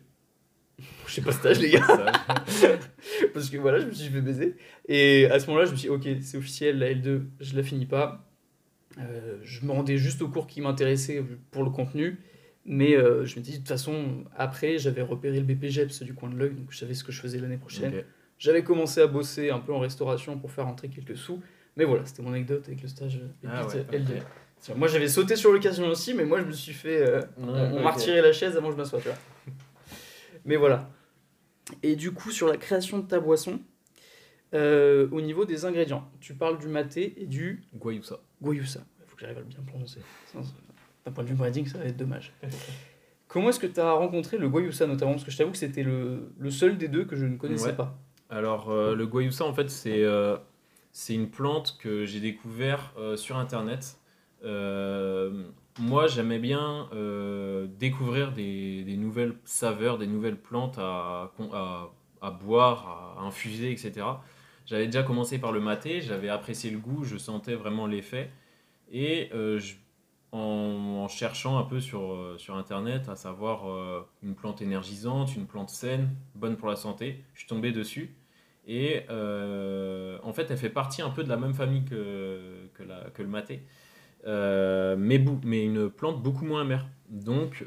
je 1.07 1.13
sais 1.13 1.21
pas 1.21 1.31
stage, 1.31 1.59
les 1.59 1.71
gars. 1.71 1.81
Parce 3.33 3.49
que 3.49 3.57
voilà, 3.57 3.79
je 3.79 3.85
me 3.85 3.91
suis 3.91 4.09
fait 4.09 4.21
baiser. 4.21 4.55
Et 4.87 5.25
à 5.25 5.39
ce 5.39 5.47
moment-là, 5.47 5.65
je 5.65 5.71
me 5.71 5.75
suis 5.75 5.89
dit, 5.89 5.93
ok, 5.93 6.07
c'est 6.21 6.37
officiel, 6.37 6.79
la 6.79 6.93
L2, 6.93 7.23
je 7.39 7.55
la 7.55 7.63
finis 7.63 7.85
pas. 7.85 8.27
Euh, 8.99 9.39
je 9.43 9.65
me 9.65 9.71
rendais 9.71 9.97
juste 9.97 10.21
au 10.21 10.27
cours 10.27 10.47
qui 10.47 10.61
m'intéressait 10.61 11.23
pour 11.51 11.63
le 11.63 11.69
contenu. 11.69 12.19
Mais 12.65 12.95
euh, 12.95 13.25
je 13.25 13.37
me 13.37 13.41
dis, 13.43 13.53
de 13.53 13.57
toute 13.57 13.67
façon, 13.67 14.23
après, 14.37 14.77
j'avais 14.77 15.01
repéré 15.01 15.39
le 15.39 15.45
BPGEPS 15.45 16.03
du 16.03 16.13
coin 16.13 16.29
de 16.29 16.37
l'œil, 16.37 16.51
donc 16.51 16.67
je 16.71 16.77
savais 16.77 16.93
ce 16.93 17.03
que 17.03 17.11
je 17.11 17.19
faisais 17.21 17.39
l'année 17.39 17.57
prochaine. 17.57 18.03
J'avais 18.37 18.63
commencé 18.63 19.01
à 19.01 19.07
bosser 19.07 19.49
un 19.49 19.59
peu 19.59 19.73
en 19.73 19.79
restauration 19.79 20.37
pour 20.37 20.51
faire 20.51 20.65
rentrer 20.65 20.87
quelques 20.89 21.17
sous. 21.17 21.41
Mais 21.77 21.85
voilà, 21.85 22.05
c'était 22.05 22.21
mon 22.21 22.31
anecdote 22.33 22.63
avec 22.67 22.81
le 22.81 22.87
stage 22.87 23.17
euh, 23.17 23.47
Ah 23.47 23.65
Pépite 23.65 23.89
ouais, 23.91 23.99
L2. 23.99 24.17
ok. 24.17 24.23
Tiens, 24.59 24.75
Moi, 24.75 24.87
j'avais 24.87 25.07
sauté 25.07 25.35
sur 25.35 25.51
l'occasion 25.51 25.87
aussi, 25.87 26.13
mais 26.13 26.25
moi, 26.25 26.39
je 26.39 26.45
me 26.45 26.51
suis 26.51 26.73
fait. 26.73 27.01
euh, 27.01 27.21
on 27.37 27.81
m'a 27.81 27.91
retiré 27.91 28.21
la 28.21 28.31
chaise 28.33 28.55
avant 28.57 28.67
que 28.67 28.73
je 28.73 28.77
m'assoie, 28.77 28.99
tu 28.99 29.07
vois. 29.07 29.17
Mais 30.45 30.55
voilà. 30.55 30.89
Et 31.83 31.95
du 31.95 32.11
coup, 32.11 32.31
sur 32.31 32.47
la 32.47 32.57
création 32.57 32.99
de 32.99 33.07
ta 33.07 33.19
boisson, 33.19 33.59
euh, 34.53 35.07
au 35.11 35.21
niveau 35.21 35.45
des 35.45 35.65
ingrédients, 35.65 36.09
tu 36.19 36.33
parles 36.33 36.57
du 36.59 36.67
maté 36.67 37.13
et 37.21 37.25
du 37.25 37.63
Guayusa. 37.75 38.19
guayusa. 38.41 38.81
Il 38.99 39.05
faut 39.07 39.15
que 39.15 39.21
j'arrive 39.21 39.37
à 39.37 39.41
le 39.41 39.45
bien 39.45 39.59
prononcer. 39.65 39.99
D'un 41.05 41.11
point 41.11 41.23
de 41.23 41.29
vue 41.29 41.35
branding, 41.35 41.65
ça 41.65 41.77
va 41.79 41.85
être 41.85 41.97
dommage. 41.97 42.31
Comment 43.27 43.49
est-ce 43.49 43.59
que 43.59 43.67
tu 43.67 43.79
as 43.79 43.91
rencontré 43.93 44.37
le 44.37 44.49
guayusa 44.49 44.85
notamment? 44.87 45.13
Parce 45.13 45.23
que 45.23 45.31
je 45.31 45.37
t'avoue 45.37 45.51
que 45.51 45.57
c'était 45.57 45.83
le, 45.83 46.31
le 46.37 46.51
seul 46.51 46.77
des 46.77 46.87
deux 46.89 47.05
que 47.05 47.15
je 47.15 47.25
ne 47.25 47.37
connaissais 47.37 47.67
Ouais. 47.67 47.75
pas. 47.75 47.97
Alors, 48.29 48.69
euh, 48.69 48.93
le 48.95 49.07
guayusa, 49.07 49.45
en 49.45 49.53
fait, 49.53 49.69
c'est 49.69 50.03
euh, 50.03 50.37
c'est 50.91 51.13
une 51.15 51.29
plante 51.29 51.77
que 51.79 52.05
j'ai 52.05 52.19
découvert 52.19 52.93
euh, 52.97 53.15
sur 53.15 53.37
Internet. 53.37 53.97
Euh, 54.43 55.43
moi, 55.79 56.07
j'aimais 56.07 56.39
bien 56.39 56.89
euh, 56.93 57.67
découvrir 57.79 58.31
des, 58.33 58.83
des 58.83 58.97
nouvelles 58.97 59.35
saveurs, 59.45 59.97
des 59.97 60.07
nouvelles 60.07 60.37
plantes 60.37 60.77
à, 60.77 61.31
à, 61.53 61.89
à 62.21 62.31
boire, 62.31 63.15
à 63.17 63.23
infuser, 63.23 63.71
etc. 63.71 64.05
J'avais 64.65 64.85
déjà 64.85 65.03
commencé 65.03 65.39
par 65.39 65.51
le 65.51 65.59
maté, 65.59 66.01
j'avais 66.01 66.29
apprécié 66.29 66.69
le 66.71 66.77
goût, 66.77 67.03
je 67.03 67.17
sentais 67.17 67.55
vraiment 67.55 67.87
l'effet. 67.87 68.29
Et 68.91 69.29
euh, 69.33 69.57
je- 69.59 69.75
en, 70.31 71.07
cherchant 71.07 71.57
un 71.57 71.63
peu 71.63 71.79
sur, 71.79 72.13
euh, 72.13 72.37
sur 72.37 72.55
Internet, 72.55 73.09
à 73.09 73.15
savoir 73.15 73.69
euh, 73.69 74.01
une 74.23 74.35
plante 74.35 74.61
énergisante, 74.61 75.35
une 75.35 75.45
plante 75.45 75.69
saine, 75.69 76.09
bonne 76.35 76.55
pour 76.57 76.69
la 76.69 76.75
santé, 76.75 77.23
je 77.33 77.39
suis 77.39 77.47
tombé 77.47 77.71
dessus. 77.71 78.15
Et 78.67 79.03
euh, 79.09 80.19
en 80.23 80.33
fait, 80.33 80.49
elle 80.51 80.57
fait 80.57 80.69
partie 80.69 81.01
un 81.01 81.09
peu 81.09 81.23
de 81.23 81.29
la 81.29 81.37
même 81.37 81.53
famille 81.53 81.83
que, 81.83 82.67
que, 82.75 82.83
la- 82.83 83.09
le 83.17 83.27
maté, 83.27 83.63
mais, 84.25 85.17
une 85.65 85.89
plante 85.89 86.21
beaucoup 86.21 86.45
moins 86.45 86.61
amère. 86.61 86.87
Donc, 87.09 87.65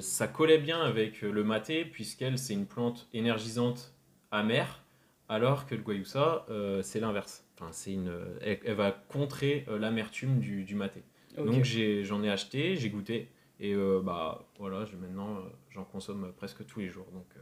ça 0.00 0.28
collait 0.28 0.58
bien 0.58 0.80
avec 0.80 1.22
le 1.22 1.42
maté, 1.42 1.84
puisqu'elle, 1.84 2.38
c'est 2.38 2.52
une 2.54 2.66
plante 2.66 3.08
énergisante 3.14 3.94
amère, 4.30 4.84
alors 5.28 5.66
que 5.66 5.74
le 5.74 5.82
guayusa, 5.82 6.46
c'est 6.82 7.00
l'inverse. 7.00 7.44
Enfin, 7.58 7.72
une, 7.86 8.12
elle, 8.42 8.60
elle 8.64 8.74
va 8.74 8.92
contrer 8.92 9.64
l'amertume 9.68 10.38
du, 10.38 10.64
du 10.64 10.74
maté. 10.74 11.02
Donc 11.36 11.64
j'en 11.64 12.22
ai, 12.22 12.30
acheté, 12.30 12.76
j'ai 12.76 12.90
goûté 12.90 13.28
et 13.60 13.74
euh, 13.74 14.00
bah 14.02 14.46
voilà, 14.58 14.84
je, 14.84 14.96
maintenant 14.96 15.36
euh, 15.36 15.40
j'en 15.70 15.84
consomme 15.84 16.32
presque 16.36 16.64
tous 16.66 16.80
les 16.80 16.88
jours. 16.88 17.06
Donc 17.12 17.26
euh, 17.36 17.40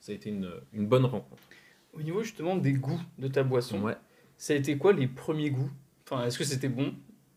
ça 0.00 0.12
a 0.12 0.14
été 0.14 0.30
une, 0.30 0.50
une 0.72 0.86
bonne 0.86 1.04
rencontre. 1.04 1.42
Au 1.92 2.02
niveau 2.02 2.22
justement 2.22 2.56
des 2.56 2.72
goûts 2.72 3.00
de 3.18 3.28
ta 3.28 3.42
boisson, 3.42 3.82
Ouais. 3.82 3.96
ça 4.36 4.54
a 4.54 4.56
été 4.56 4.76
quoi 4.78 4.92
les 4.92 5.06
premiers 5.06 5.50
goûts? 5.50 5.70
Enfin, 6.10 6.24
est-ce 6.26 6.38
que 6.38 6.44
c'était 6.44 6.68
bon? 6.68 6.94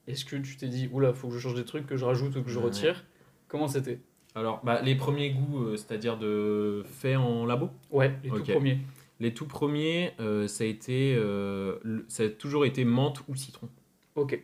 Est-ce 0.07 0.23
que 0.25 0.35
tu 0.35 0.55
t'es 0.57 0.67
dit, 0.67 0.87
oula, 0.91 1.13
faut 1.13 1.27
que 1.29 1.33
je 1.33 1.39
change 1.39 1.55
des 1.55 1.65
trucs, 1.65 1.87
que 1.87 1.97
je 1.97 2.05
rajoute 2.05 2.35
ou 2.35 2.43
que 2.43 2.49
je 2.49 2.59
Ouais. 2.59 2.65
retire? 2.65 3.05
Comment 3.47 3.67
c'était? 3.67 3.99
Alors 4.33 4.61
bah, 4.63 4.81
les 4.81 4.95
premiers 4.95 5.31
goûts, 5.31 5.63
euh, 5.63 5.77
c'est-à-dire 5.77 6.17
de 6.17 6.83
fait 6.85 7.15
en 7.15 7.45
labo? 7.45 7.69
Ouais, 7.89 8.17
les 8.23 8.29
tout 8.29 8.43
premiers. 8.43 8.79
Les 9.21 9.33
tout 9.33 9.45
premiers, 9.45 10.11
euh, 10.19 10.47
ça 10.47 10.65
a 10.65 10.67
été, 10.67 11.15
euh, 11.15 11.77
le- 11.83 12.05
ça 12.09 12.23
a 12.23 12.29
toujours 12.29 12.65
été 12.65 12.83
menthe 12.83 13.21
ou 13.29 13.35
citron. 13.35 13.69
Ok. 14.15 14.37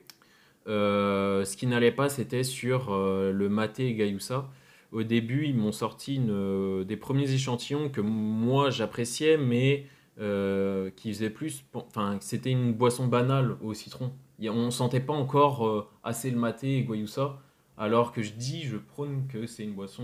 Euh, 0.68 1.44
ce 1.46 1.58
qui 1.58 1.66
n'allait 1.68 1.92
pas, 1.92 2.10
c'était 2.10 2.44
sur 2.44 2.94
euh, 2.94 3.32
le 3.32 3.50
maté 3.50 3.88
et 3.88 3.94
Gayusa. 3.96 4.50
Au 4.92 5.04
début, 5.04 5.46
ils 5.48 5.56
m'ont 5.56 5.72
sorti 5.72 6.16
une, 6.16 6.30
euh, 6.32 6.84
des 6.84 6.98
premiers 6.98 7.32
échantillons 7.32 7.90
que 7.90 8.02
moi 8.02 8.70
j'appréciais, 8.70 9.38
mais 9.38 9.86
euh, 10.20 10.90
qui 10.96 11.14
faisaient 11.14 11.30
plus. 11.30 11.64
Enfin, 11.74 12.18
c'était 12.20 12.52
une 12.52 12.74
boisson 12.74 13.08
banale 13.08 13.56
au 13.64 13.74
citron. 13.74 14.12
A- 14.44 14.50
On 14.50 14.70
sentait 14.70 15.00
pas 15.00 15.14
encore 15.14 15.66
euh, 15.68 15.88
assez 16.04 16.30
le 16.30 16.38
maté 16.38 16.78
et 16.78 16.84
Guayusa, 16.84 17.40
alors 17.78 18.12
que 18.12 18.22
je 18.22 18.34
dis, 18.34 18.64
je 18.64 18.78
prône 18.78 19.26
que 19.28 19.48
c'est 19.48 19.64
une 19.64 19.74
boisson 19.74 20.04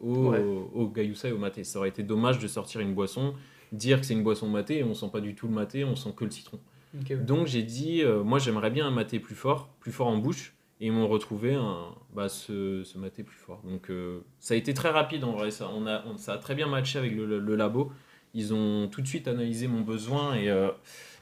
au, 0.00 0.28
Ouais. 0.28 0.38
au 0.74 0.92
et 0.96 1.32
au 1.32 1.38
maté. 1.38 1.64
Ça 1.64 1.78
aurait 1.80 1.88
été 1.88 2.02
dommage 2.02 2.38
de 2.38 2.46
sortir 2.46 2.80
une 2.80 2.94
boisson, 2.94 3.34
dire 3.72 3.98
que 4.00 4.06
c'est 4.06 4.14
une 4.14 4.22
boisson 4.22 4.48
maté, 4.48 4.78
et 4.78 4.84
on 4.84 4.94
sent 4.94 5.08
pas 5.12 5.20
du 5.20 5.34
tout 5.34 5.48
le 5.48 5.54
maté, 5.54 5.84
on 5.84 5.96
sent 5.96 6.10
que 6.14 6.24
le 6.24 6.30
citron. 6.30 6.60
Ouais. 6.94 7.16
Donc 7.16 7.46
j'ai 7.46 7.62
dit, 7.62 8.02
euh, 8.02 8.22
moi 8.22 8.38
j'aimerais 8.38 8.70
bien 8.70 8.86
un 8.86 8.90
maté 8.90 9.18
plus 9.20 9.34
fort, 9.34 9.68
plus 9.80 9.92
fort 9.92 10.06
en 10.06 10.16
bouche, 10.18 10.54
et 10.80 10.86
ils 10.86 10.92
m'ont 10.92 11.08
retrouvé 11.08 11.54
un, 11.54 11.94
bah, 12.14 12.28
ce, 12.28 12.84
ce 12.84 12.98
maté 12.98 13.22
plus 13.24 13.36
fort. 13.36 13.60
Donc 13.64 13.90
euh, 13.90 14.20
ça 14.38 14.54
a 14.54 14.56
été 14.56 14.74
très 14.74 14.90
rapide 14.90 15.24
en 15.24 15.32
vrai, 15.32 15.50
ça, 15.50 15.68
on 15.74 15.86
a, 15.86 16.04
on- 16.06 16.16
ça 16.16 16.34
a 16.34 16.38
très 16.38 16.54
bien 16.54 16.66
matché 16.68 16.98
avec 16.98 17.14
le, 17.14 17.26
le- 17.26 17.40
le 17.40 17.56
labo. 17.56 17.92
Ils 18.34 18.52
ont 18.54 18.88
tout 18.88 19.00
de 19.00 19.06
suite 19.06 19.28
analysé 19.28 19.68
mon 19.68 19.80
besoin 19.82 20.34
et 20.34 20.48
euh, 20.50 20.70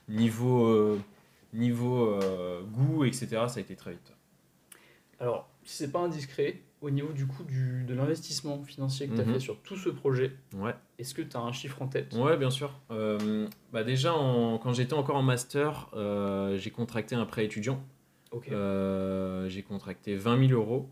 niveau, 0.09 0.99
niveau 1.53 2.19
goût, 2.73 3.05
etc., 3.05 3.49
ça 3.49 3.59
a 3.59 3.61
été 3.61 3.77
très 3.77 3.93
vite. 3.93 4.13
Alors, 5.21 5.49
si 5.65 5.77
c'est 5.77 5.93
pas 5.93 6.01
indiscret, 6.01 6.63
au 6.83 6.91
niveau 6.91 7.13
du 7.13 7.27
coût 7.27 7.45
du, 7.45 7.85
de 7.85 7.95
l'investissement 7.95 8.63
financier 8.65 9.07
que 9.09 9.15
tu 9.15 9.21
as 9.21 9.25
Mhm. 9.25 9.35
fait 9.35 9.41
sur 9.41 9.61
tout 9.63 9.77
ce 9.77 9.89
projet, 9.89 10.33
Ouais. 10.57 10.75
est-ce 10.99 11.15
que 11.15 11.23
tu 11.23 11.37
as 11.37 11.41
un 11.41 11.53
chiffre 11.53 11.81
en 11.81 11.87
tête? 11.89 12.13
Ouais, 12.15 12.37
bien 12.37 12.51
sûr. 12.51 12.73
Euh, 12.91 13.47
bah 13.73 13.85
déjà, 13.85 14.13
en- 14.15 14.59
quand 14.59 14.73
j'étais 14.73 14.95
encore 14.95 15.17
en 15.17 15.23
master, 15.23 15.89
euh, 15.95 16.59
j'ai 16.59 16.71
contracté 16.71 17.15
un 17.15 17.25
prêt 17.25 17.45
étudiant. 17.45 17.81
Ok. 18.33 18.49
Euh, 18.51 19.49
j'ai 19.49 19.63
contracté 19.63 20.17
20 20.17 20.49
000 20.49 20.61
euros 20.61 20.89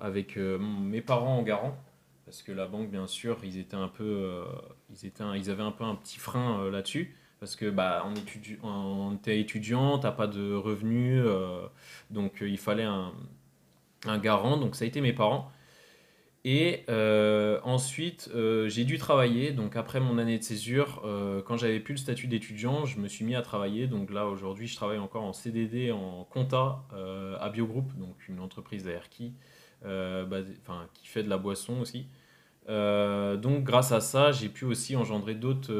avec 0.00 0.36
mes 0.36 1.00
parents 1.00 1.38
en 1.38 1.42
garant. 1.42 1.76
Parce 2.24 2.42
que 2.42 2.52
la 2.52 2.66
banque, 2.66 2.90
bien 2.90 3.06
sûr, 3.08 3.38
ils 3.42 3.58
étaient 3.58 3.74
un 3.76 3.88
peu, 3.88 4.44
ils 4.90 5.06
étaient, 5.06 5.22
un- 5.22 5.34
ils 5.36 5.50
avaient 5.50 5.62
un 5.64 5.72
peu 5.72 5.84
un 5.84 5.94
petit 5.96 6.18
frein 6.18 6.70
là-dessus. 6.70 7.14
Parce 7.40 7.56
que 7.56 7.70
bah, 7.70 8.02
en 8.04 8.12
étudi- 8.14 8.58
en, 8.62 9.16
t'es 9.16 9.40
étudiant, 9.40 9.98
t'as 9.98 10.12
pas 10.12 10.26
de 10.26 10.52
revenus, 10.54 11.22
euh, 11.24 11.66
donc 12.10 12.42
euh, 12.42 12.48
il 12.48 12.58
fallait 12.58 12.84
un, 12.84 13.12
un 14.06 14.18
garant. 14.18 14.56
Donc 14.56 14.76
ça 14.76 14.84
a 14.84 14.88
été 14.88 15.00
mes 15.00 15.12
parents. 15.12 15.50
Et 16.44 16.84
euh, 16.88 17.60
ensuite, 17.64 18.30
euh, 18.34 18.66
j'ai 18.68 18.84
dû 18.84 18.96
travailler. 18.98 19.52
Donc 19.52 19.76
après 19.76 20.00
mon 20.00 20.16
année 20.18 20.38
de 20.38 20.42
césure, 20.42 21.02
euh, 21.04 21.42
quand 21.42 21.58
j'avais 21.58 21.80
plus 21.80 21.94
le 21.94 21.98
statut 21.98 22.28
d'étudiant, 22.28 22.86
je 22.86 22.98
me 22.98 23.08
suis 23.08 23.24
mis 23.26 23.34
à 23.34 23.42
travailler. 23.42 23.86
Donc 23.86 24.10
là, 24.10 24.26
aujourd'hui, 24.26 24.66
je 24.66 24.74
travaille 24.76 24.98
encore 24.98 25.22
en 25.24 25.34
CDD, 25.34 25.92
en 25.92 26.24
compta 26.24 26.84
à 27.40 27.48
Biogroup, 27.50 27.92
donc 27.98 28.16
une 28.28 28.40
entreprise 28.40 28.84
basée- 29.84 30.56
enfin, 30.62 30.88
qui 30.94 31.06
fait 31.06 31.22
de 31.22 31.28
la 31.28 31.38
boisson 31.38 31.80
aussi. 31.80 32.06
Donc 32.68 33.64
grâce 33.64 33.92
à 33.92 34.00
ça, 34.00 34.32
j'ai 34.32 34.48
pu 34.48 34.64
aussi 34.64 34.96
engendrer 34.96 35.34
d'autres 35.34 35.72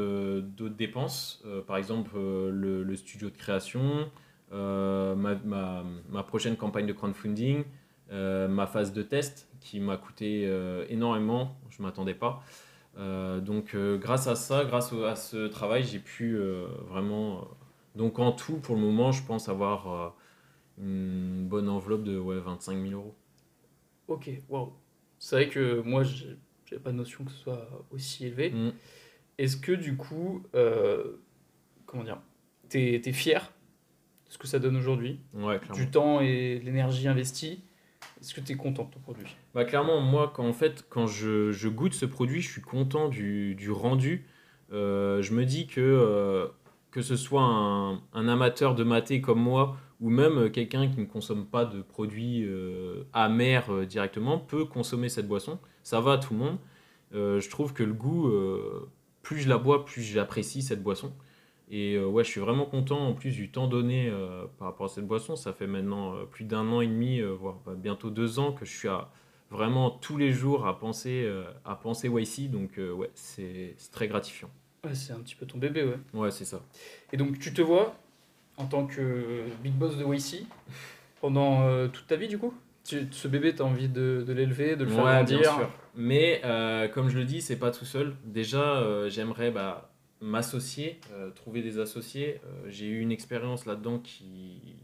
dépenses. 0.69 1.43
Par 1.67 1.77
exemple, 1.77 2.11
le, 2.15 2.83
le 2.83 2.95
studio 2.95 3.29
de 3.29 3.37
création, 3.37 4.09
ma, 4.51 5.15
ma- 5.45 5.83
ma 6.09 6.23
prochaine 6.23 6.55
campagne 6.57 6.85
de 6.87 6.93
crowdfunding, 6.93 7.63
ma 8.11 8.67
phase 8.67 8.93
de 8.93 9.01
test 9.03 9.49
qui 9.59 9.79
m'a 9.79 9.97
coûté 9.97 10.43
euh, 10.45 10.85
énormément, 10.89 11.57
je 11.69 11.81
ne 11.81 11.87
m'attendais 11.87 12.13
pas. 12.15 12.43
Euh, 12.97 13.39
donc 13.39 13.73
euh, 13.73 13.97
grâce 13.97 14.27
à 14.27 14.35
ça, 14.35 14.65
grâce 14.65 14.91
à 14.93 15.15
ce 15.15 15.47
travail, 15.47 15.83
j'ai 15.83 15.99
pu 15.99 16.35
euh, 16.35 16.67
vraiment... 16.87 17.39
euh, 17.39 17.41
donc 17.95 18.19
en 18.19 18.31
tout, 18.31 18.57
pour 18.57 18.75
le 18.75 18.81
moment, 18.81 19.11
je 19.11 19.23
pense 19.23 19.47
avoir 19.49 19.91
euh, 19.91 20.09
une 20.79 21.47
bonne 21.47 21.69
enveloppe 21.69 22.03
de 22.03 22.17
ouais, 22.17 22.39
25 22.39 22.77
000 22.81 22.93
euros. 22.93 23.15
Ok, 24.07 24.29
waouh. 24.49 24.73
C'est 25.19 25.35
vrai 25.35 25.49
que 25.49 25.81
moi, 25.81 26.03
j'ai- 26.03 26.37
j'avais 26.65 26.81
pas 26.81 26.91
de 26.91 26.97
notion 26.97 27.23
que 27.23 27.31
ce 27.31 27.37
soit 27.37 27.67
aussi 27.91 28.25
élevé. 28.25 28.49
Mm. 28.51 28.71
Est-ce 29.37 29.57
que 29.57 29.71
du 29.71 29.95
coup, 29.95 30.43
euh, 30.55 31.17
comment 31.85 32.03
dire, 32.03 32.19
t'es 32.69 33.01
es 33.05 33.11
fier 33.13 33.51
de 34.27 34.31
ce 34.33 34.37
que 34.37 34.47
ça 34.47 34.59
donne 34.59 34.75
aujourd'hui, 34.75 35.19
Ouais, 35.33 35.59
du 35.73 35.89
temps 35.89 36.19
et 36.21 36.59
de 36.59 36.65
l'énergie 36.65 37.07
investie? 37.07 37.63
Est-ce 38.21 38.35
que 38.35 38.41
tu 38.41 38.51
es 38.51 38.55
content 38.55 38.83
de 38.83 38.91
ton 38.91 38.99
produit? 38.99 39.35
Bah 39.55 39.65
clairement, 39.65 39.99
moi, 39.99 40.31
quand, 40.33 40.47
en 40.47 40.53
fait, 40.53 40.85
quand 40.89 41.07
je, 41.07 41.67
goûte 41.67 41.93
ce 41.93 42.05
produit, 42.05 42.41
je 42.41 42.51
suis 42.51 42.61
content 42.61 43.09
du, 43.09 43.55
du 43.55 43.71
rendu. 43.71 44.27
Euh, 44.71 45.21
je 45.21 45.33
me 45.33 45.43
dis 45.43 45.67
que 45.67 45.81
euh, 45.81 46.47
que 46.91 47.01
ce 47.01 47.15
soit 47.15 47.43
un, 47.43 48.27
amateur 48.27 48.75
de 48.75 48.83
maté 48.83 49.21
comme 49.21 49.41
moi, 49.41 49.75
ou 49.99 50.09
même 50.09 50.51
quelqu'un 50.51 50.87
qui 50.87 50.99
ne 50.99 51.05
consomme 51.05 51.45
pas 51.45 51.65
de 51.65 51.81
produits 51.81 52.43
euh, 52.45 53.03
amers 53.13 53.85
directement, 53.87 54.37
peut 54.37 54.65
consommer 54.65 55.09
cette 55.09 55.27
boisson. 55.27 55.59
Ça 55.83 55.99
va 55.99 56.13
à 56.13 56.17
tout 56.19 56.33
le 56.33 56.39
monde. 56.39 56.57
Je 57.13 57.49
trouve 57.49 57.73
que 57.73 57.83
le 57.83 57.93
goût, 57.93 58.31
plus 59.23 59.39
je 59.39 59.49
la 59.49 59.57
bois, 59.57 59.83
plus 59.83 60.01
j'apprécie 60.01 60.61
cette 60.61 60.83
boisson. 60.83 61.11
Et 61.73 61.95
euh, 61.95 62.05
ouais, 62.05 62.23
je 62.25 62.29
suis 62.29 62.41
vraiment 62.41 62.65
content 62.65 62.99
en 63.07 63.13
plus 63.13 63.31
du 63.31 63.49
temps 63.49 63.67
donné 63.67 64.09
euh, 64.09 64.45
par 64.59 64.67
rapport 64.67 64.87
à 64.87 64.89
cette 64.89 65.07
boisson. 65.07 65.35
Ça 65.37 65.53
fait 65.53 65.67
maintenant 65.67 66.15
euh, 66.15 66.25
plus 66.25 66.43
d'un 66.43 66.67
an 66.67 66.81
et 66.81 66.87
demi, 66.87 67.21
voire 67.21 67.55
bah, 67.65 67.73
bientôt 67.75 68.09
deux 68.09 68.39
ans 68.39 68.51
que 68.51 68.65
je 68.65 68.77
suis 68.77 68.89
à, 68.89 69.09
vraiment 69.49 69.89
tous 69.89 70.17
les 70.17 70.33
jours 70.33 70.67
à 70.67 70.77
penser, 70.77 71.29
à 71.65 71.75
penser 71.75 72.09
YC. 72.09 72.49
Donc 72.49 72.71
ouais, 72.77 73.09
c'est 73.15 73.75
très 73.91 74.07
gratifiant. 74.07 74.49
Ouais, 74.85 74.95
c'est 74.95 75.13
un 75.13 75.19
petit 75.19 75.35
peu 75.35 75.45
ton 75.45 75.57
bébé, 75.59 75.83
ouais. 75.83 75.97
Ouais, 76.13 76.31
c'est 76.31 76.45
ça. 76.45 76.59
Et 77.13 77.17
donc, 77.17 77.39
tu 77.39 77.53
te 77.53 77.61
vois 77.61 77.95
en 78.57 78.65
tant 78.65 78.85
que 78.87 79.43
big 79.63 79.73
boss 79.73 79.97
de 79.97 80.03
YC 80.05 80.45
pendant 81.21 81.87
toute 81.89 82.07
ta 82.07 82.15
vie, 82.15 82.27
du 82.27 82.37
coup? 82.37 82.53
Tu- 82.83 83.07
Ce 83.11 83.27
bébé, 83.27 83.53
tu 83.53 83.61
as 83.61 83.65
envie 83.65 83.87
de, 83.89 84.23
de 84.25 84.33
l'élever, 84.33 84.75
de 84.75 84.83
le 84.83 84.89
faire 84.89 85.05
Ouais, 85.05 85.15
grandir? 85.17 85.39
bien 85.39 85.51
sûr. 85.55 85.69
Mais 85.95 86.41
comme 86.93 87.09
je 87.09 87.17
le 87.17 87.25
dis, 87.25 87.41
c'est 87.41 87.57
pas 87.59 87.71
tout 87.71 87.85
seul. 87.85 88.15
Déjà, 88.25 89.07
j'aimerais 89.09 89.51
bah, 89.51 89.90
m'associer, 90.21 90.99
euh, 91.11 91.31
trouver 91.31 91.61
des 91.61 91.79
associés. 91.79 92.39
Euh, 92.45 92.69
J'ai 92.69 92.85
eu 92.87 92.99
une 92.99 93.11
expérience 93.11 93.65
là-dedans 93.65 93.99
qui, 93.99 94.75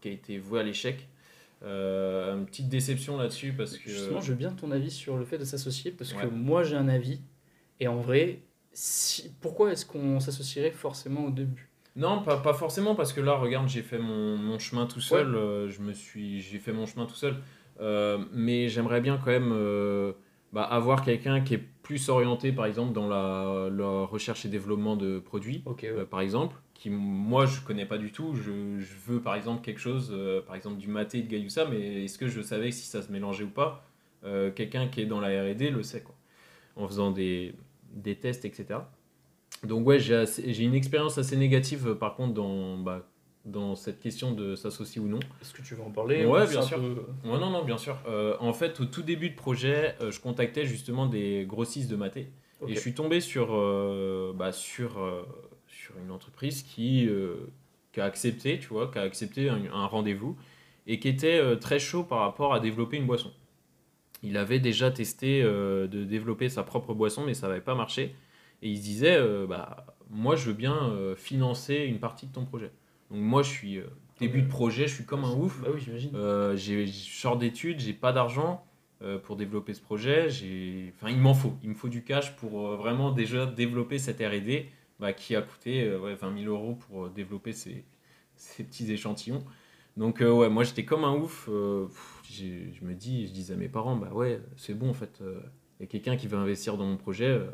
qui 0.00 0.08
a 0.08 0.10
été 0.10 0.38
vouée 0.38 0.60
à 0.60 0.62
l'échec. 0.62 1.08
Euh, 1.62 2.36
une 2.36 2.46
petite 2.46 2.68
déception 2.68 3.16
là-dessus 3.16 3.52
parce 3.52 3.78
que. 3.78 3.88
Justement, 3.88 4.20
je 4.20 4.32
veux 4.32 4.38
bien 4.38 4.52
ton 4.52 4.72
avis 4.72 4.90
sur 4.90 5.16
le 5.16 5.24
fait 5.24 5.38
de 5.38 5.44
s'associer 5.44 5.92
parce 5.92 6.12
que 6.12 6.26
moi 6.26 6.64
j'ai 6.64 6.74
un 6.74 6.88
avis 6.88 7.20
et 7.78 7.86
en 7.86 8.00
vrai, 8.00 8.40
si... 8.72 9.30
pourquoi 9.40 9.70
est-ce 9.70 9.86
qu'on 9.86 10.18
s'associerait 10.18 10.72
forcément 10.72 11.26
au 11.26 11.30
début? 11.30 11.68
Non, 11.94 12.22
pas, 12.22 12.38
pas 12.38 12.54
forcément, 12.54 12.94
parce 12.94 13.12
que 13.12 13.20
là, 13.20 13.34
regarde, 13.34 13.68
j'ai 13.68 13.82
fait 13.82 13.98
mon, 13.98 14.38
mon 14.38 14.58
chemin 14.58 14.86
tout 14.86 15.00
seul. 15.00 15.34
euh, 15.34 15.68
je 15.68 15.82
me 15.82 15.92
suis, 15.92 16.40
j'ai 16.40 16.58
fait 16.58 16.72
mon 16.72 16.86
chemin 16.86 17.04
tout 17.06 17.14
seul. 17.14 17.36
Euh, 17.80 18.24
mais 18.32 18.68
j'aimerais 18.68 19.00
bien 19.00 19.18
quand 19.18 19.30
même 19.30 19.52
bah, 20.52 20.62
avoir 20.64 21.04
quelqu'un 21.04 21.42
qui 21.42 21.54
est 21.54 21.64
plus 21.82 22.08
orienté, 22.08 22.52
par 22.52 22.66
exemple, 22.66 22.92
dans 22.92 23.08
la, 23.08 23.68
la 23.70 24.04
recherche 24.04 24.44
et 24.44 24.48
développement 24.48 24.96
de 24.96 25.18
produits, 25.18 25.64
euh, 25.84 26.04
par 26.04 26.20
exemple, 26.20 26.56
qui 26.74 26.90
moi 26.90 27.46
je 27.46 27.60
connais 27.60 27.86
pas 27.86 27.98
du 27.98 28.12
tout. 28.12 28.34
Je, 28.34 28.78
je 28.80 28.94
veux 29.06 29.20
par 29.20 29.34
exemple 29.34 29.62
quelque 29.62 29.80
chose, 29.80 30.10
euh, 30.12 30.40
par 30.42 30.56
exemple 30.56 30.78
du 30.78 30.88
maté 30.88 31.18
et 31.18 31.22
de 31.22 31.28
Gayusa, 31.28 31.66
mais 31.66 32.04
est-ce 32.04 32.18
que 32.18 32.28
je 32.28 32.40
savais 32.40 32.70
si 32.70 32.86
ça 32.86 33.02
se 33.02 33.10
mélangeait 33.12 33.44
ou 33.44 33.50
pas? 33.50 33.84
Euh, 34.24 34.50
Quelqu'un 34.52 34.88
qui 34.88 35.00
est 35.02 35.06
dans 35.06 35.20
la 35.20 35.28
R&D 35.28 35.70
le 35.70 35.82
sait, 35.82 36.02
quoi, 36.02 36.14
en 36.76 36.86
faisant 36.88 37.10
des, 37.10 37.54
des 37.94 38.16
tests, 38.16 38.44
etc. 38.44 38.80
Donc 39.64 39.86
ouais, 39.86 40.00
j'ai 40.00 40.64
une 40.64 40.74
expérience 40.74 41.18
assez 41.18 41.36
négative 41.36 41.94
par 41.94 42.16
contre 42.16 42.34
dans, 42.34 42.78
bah, 42.78 43.06
dans 43.44 43.74
cette 43.74 43.98
question 44.00 44.32
de 44.32 44.54
s'associer 44.54 45.00
ou 45.00 45.08
non. 45.08 45.18
Est-ce 45.40 45.52
que 45.52 45.62
tu 45.62 45.74
veux 45.74 45.82
en 45.82 45.90
parler 45.90 46.24
Ouais, 46.24 46.46
bien 46.48 46.62
sûr. 46.62 46.78
peu- 46.78 47.04
Ouais, 47.28 47.38
non, 47.40 47.50
non, 47.50 47.64
bien 47.64 47.76
sûr. 47.78 47.98
Euh, 48.06 48.36
en 48.38 48.52
fait, 48.52 48.80
au 48.80 48.84
tout 48.84 49.02
début 49.02 49.30
de 49.30 49.34
projet, 49.34 49.96
euh, 50.00 50.10
je 50.12 50.20
contactais 50.20 50.64
justement 50.64 51.06
des 51.06 51.44
grossistes 51.48 51.90
de 51.90 51.96
maté. 51.96 52.28
Et 52.68 52.74
je 52.76 52.80
suis 52.80 52.94
tombé 52.94 53.20
sur, 53.20 53.48
euh, 53.52 54.32
bah, 54.32 54.52
sur, 54.52 54.92
sur 55.66 55.94
une 56.04 56.12
entreprise 56.12 56.62
qui, 56.62 57.08
qui 57.92 58.00
a 58.00 58.04
accepté, 58.04 58.60
tu 58.60 58.68
vois, 58.68 58.88
qui 58.92 58.98
a 58.98 59.02
accepté 59.02 59.48
un, 59.48 59.60
un 59.72 59.86
rendez-vous 59.86 60.36
et 60.86 61.00
qui 61.00 61.08
était 61.08 61.40
très 61.58 61.80
chaud 61.80 62.04
par 62.04 62.20
rapport 62.20 62.54
à 62.54 62.60
développer 62.60 62.96
une 62.98 63.06
boisson. 63.06 63.32
Il 64.22 64.36
avait 64.36 64.60
déjà 64.60 64.92
testé 64.92 65.42
de 65.42 66.04
développer 66.04 66.48
sa 66.48 66.62
propre 66.62 66.94
boisson, 66.94 67.24
mais 67.24 67.34
ça 67.34 67.48
n'avait 67.48 67.60
pas 67.60 67.74
marché. 67.74 68.14
Et 68.62 68.68
il 68.70 68.76
se 68.76 68.82
disait, 68.82 69.18
bah, 69.48 69.84
moi, 70.08 70.36
je 70.36 70.46
veux 70.46 70.54
bien 70.54 70.94
financer 71.16 71.78
une 71.78 71.98
partie 71.98 72.28
de 72.28 72.32
ton 72.32 72.44
projet. 72.44 72.70
Donc 73.12 73.20
moi, 73.22 73.42
je 73.42 73.50
suis 73.50 73.78
euh, 73.78 73.86
début 74.20 74.42
de 74.42 74.48
projet, 74.48 74.88
je 74.88 74.94
suis 74.94 75.04
comme 75.04 75.24
un 75.24 75.32
ouf. 75.34 75.60
Bah 75.62 75.68
oui, 75.74 75.80
j'imagine. 75.80 76.12
Euh, 76.14 76.56
j'ai 76.56 76.86
je 76.86 76.92
sors 76.92 77.36
d'études, 77.36 77.80
j'ai 77.80 77.92
pas 77.92 78.12
d'argent 78.12 78.64
euh, 79.02 79.18
pour 79.18 79.36
développer 79.36 79.74
ce 79.74 79.80
projet. 79.82 80.30
J'ai, 80.30 80.92
enfin, 80.96 81.10
il 81.10 81.18
m'en 81.18 81.34
faut. 81.34 81.54
Il 81.62 81.70
me 81.70 81.74
faut 81.74 81.88
du 81.88 82.04
cash 82.04 82.36
pour 82.36 82.68
euh, 82.68 82.76
vraiment 82.76 83.12
déjà 83.12 83.46
développer 83.46 83.98
cette 83.98 84.20
R&D 84.20 84.70
bah, 85.00 85.12
qui 85.12 85.36
a 85.36 85.42
coûté 85.42 85.84
euh, 85.84 86.00
ouais, 86.00 86.14
20 86.14 86.32
000 86.32 86.46
euros 86.54 86.74
pour 86.74 87.06
euh, 87.06 87.10
développer 87.14 87.52
ces, 87.52 87.84
ces 88.36 88.64
petits 88.64 88.90
échantillons. 88.92 89.44
Donc 89.96 90.22
euh, 90.22 90.30
ouais, 90.32 90.48
moi 90.48 90.64
j'étais 90.64 90.84
comme 90.86 91.04
un 91.04 91.14
ouf. 91.14 91.48
euh, 91.50 91.86
pff, 91.86 92.22
j'ai- 92.30 92.72
je 92.72 92.84
me 92.84 92.94
dis, 92.94 93.26
je 93.28 93.32
disais 93.32 93.54
à 93.54 93.56
mes 93.58 93.68
parents, 93.68 93.96
bah 93.96 94.10
ouais, 94.12 94.40
c'est 94.56 94.74
bon 94.74 94.90
en 94.90 94.94
fait. 94.94 95.20
Il 95.80 95.82
y 95.82 95.84
a 95.84 95.86
quelqu'un 95.86 96.16
qui 96.16 96.28
veut 96.28 96.38
investir 96.38 96.76
dans 96.78 96.86
mon 96.86 96.96
projet. 96.96 97.26
euh, 97.26 97.50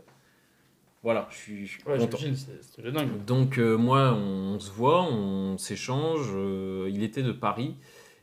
voilà, 1.02 1.28
je 1.30 1.36
suis, 1.36 1.66
je 1.66 1.72
suis 1.78 1.82
Ouais, 1.88 1.98
content. 1.98 2.18
c'est 2.18 2.82
dingue. 2.92 3.24
Donc 3.24 3.58
euh, 3.58 3.76
moi, 3.76 4.12
on, 4.14 4.54
on 4.56 4.60
se 4.60 4.70
voit, 4.70 5.02
on 5.04 5.56
s'échange. 5.58 6.28
euh, 6.34 6.88
il 6.92 7.02
était 7.02 7.22
de 7.22 7.32
Paris 7.32 7.76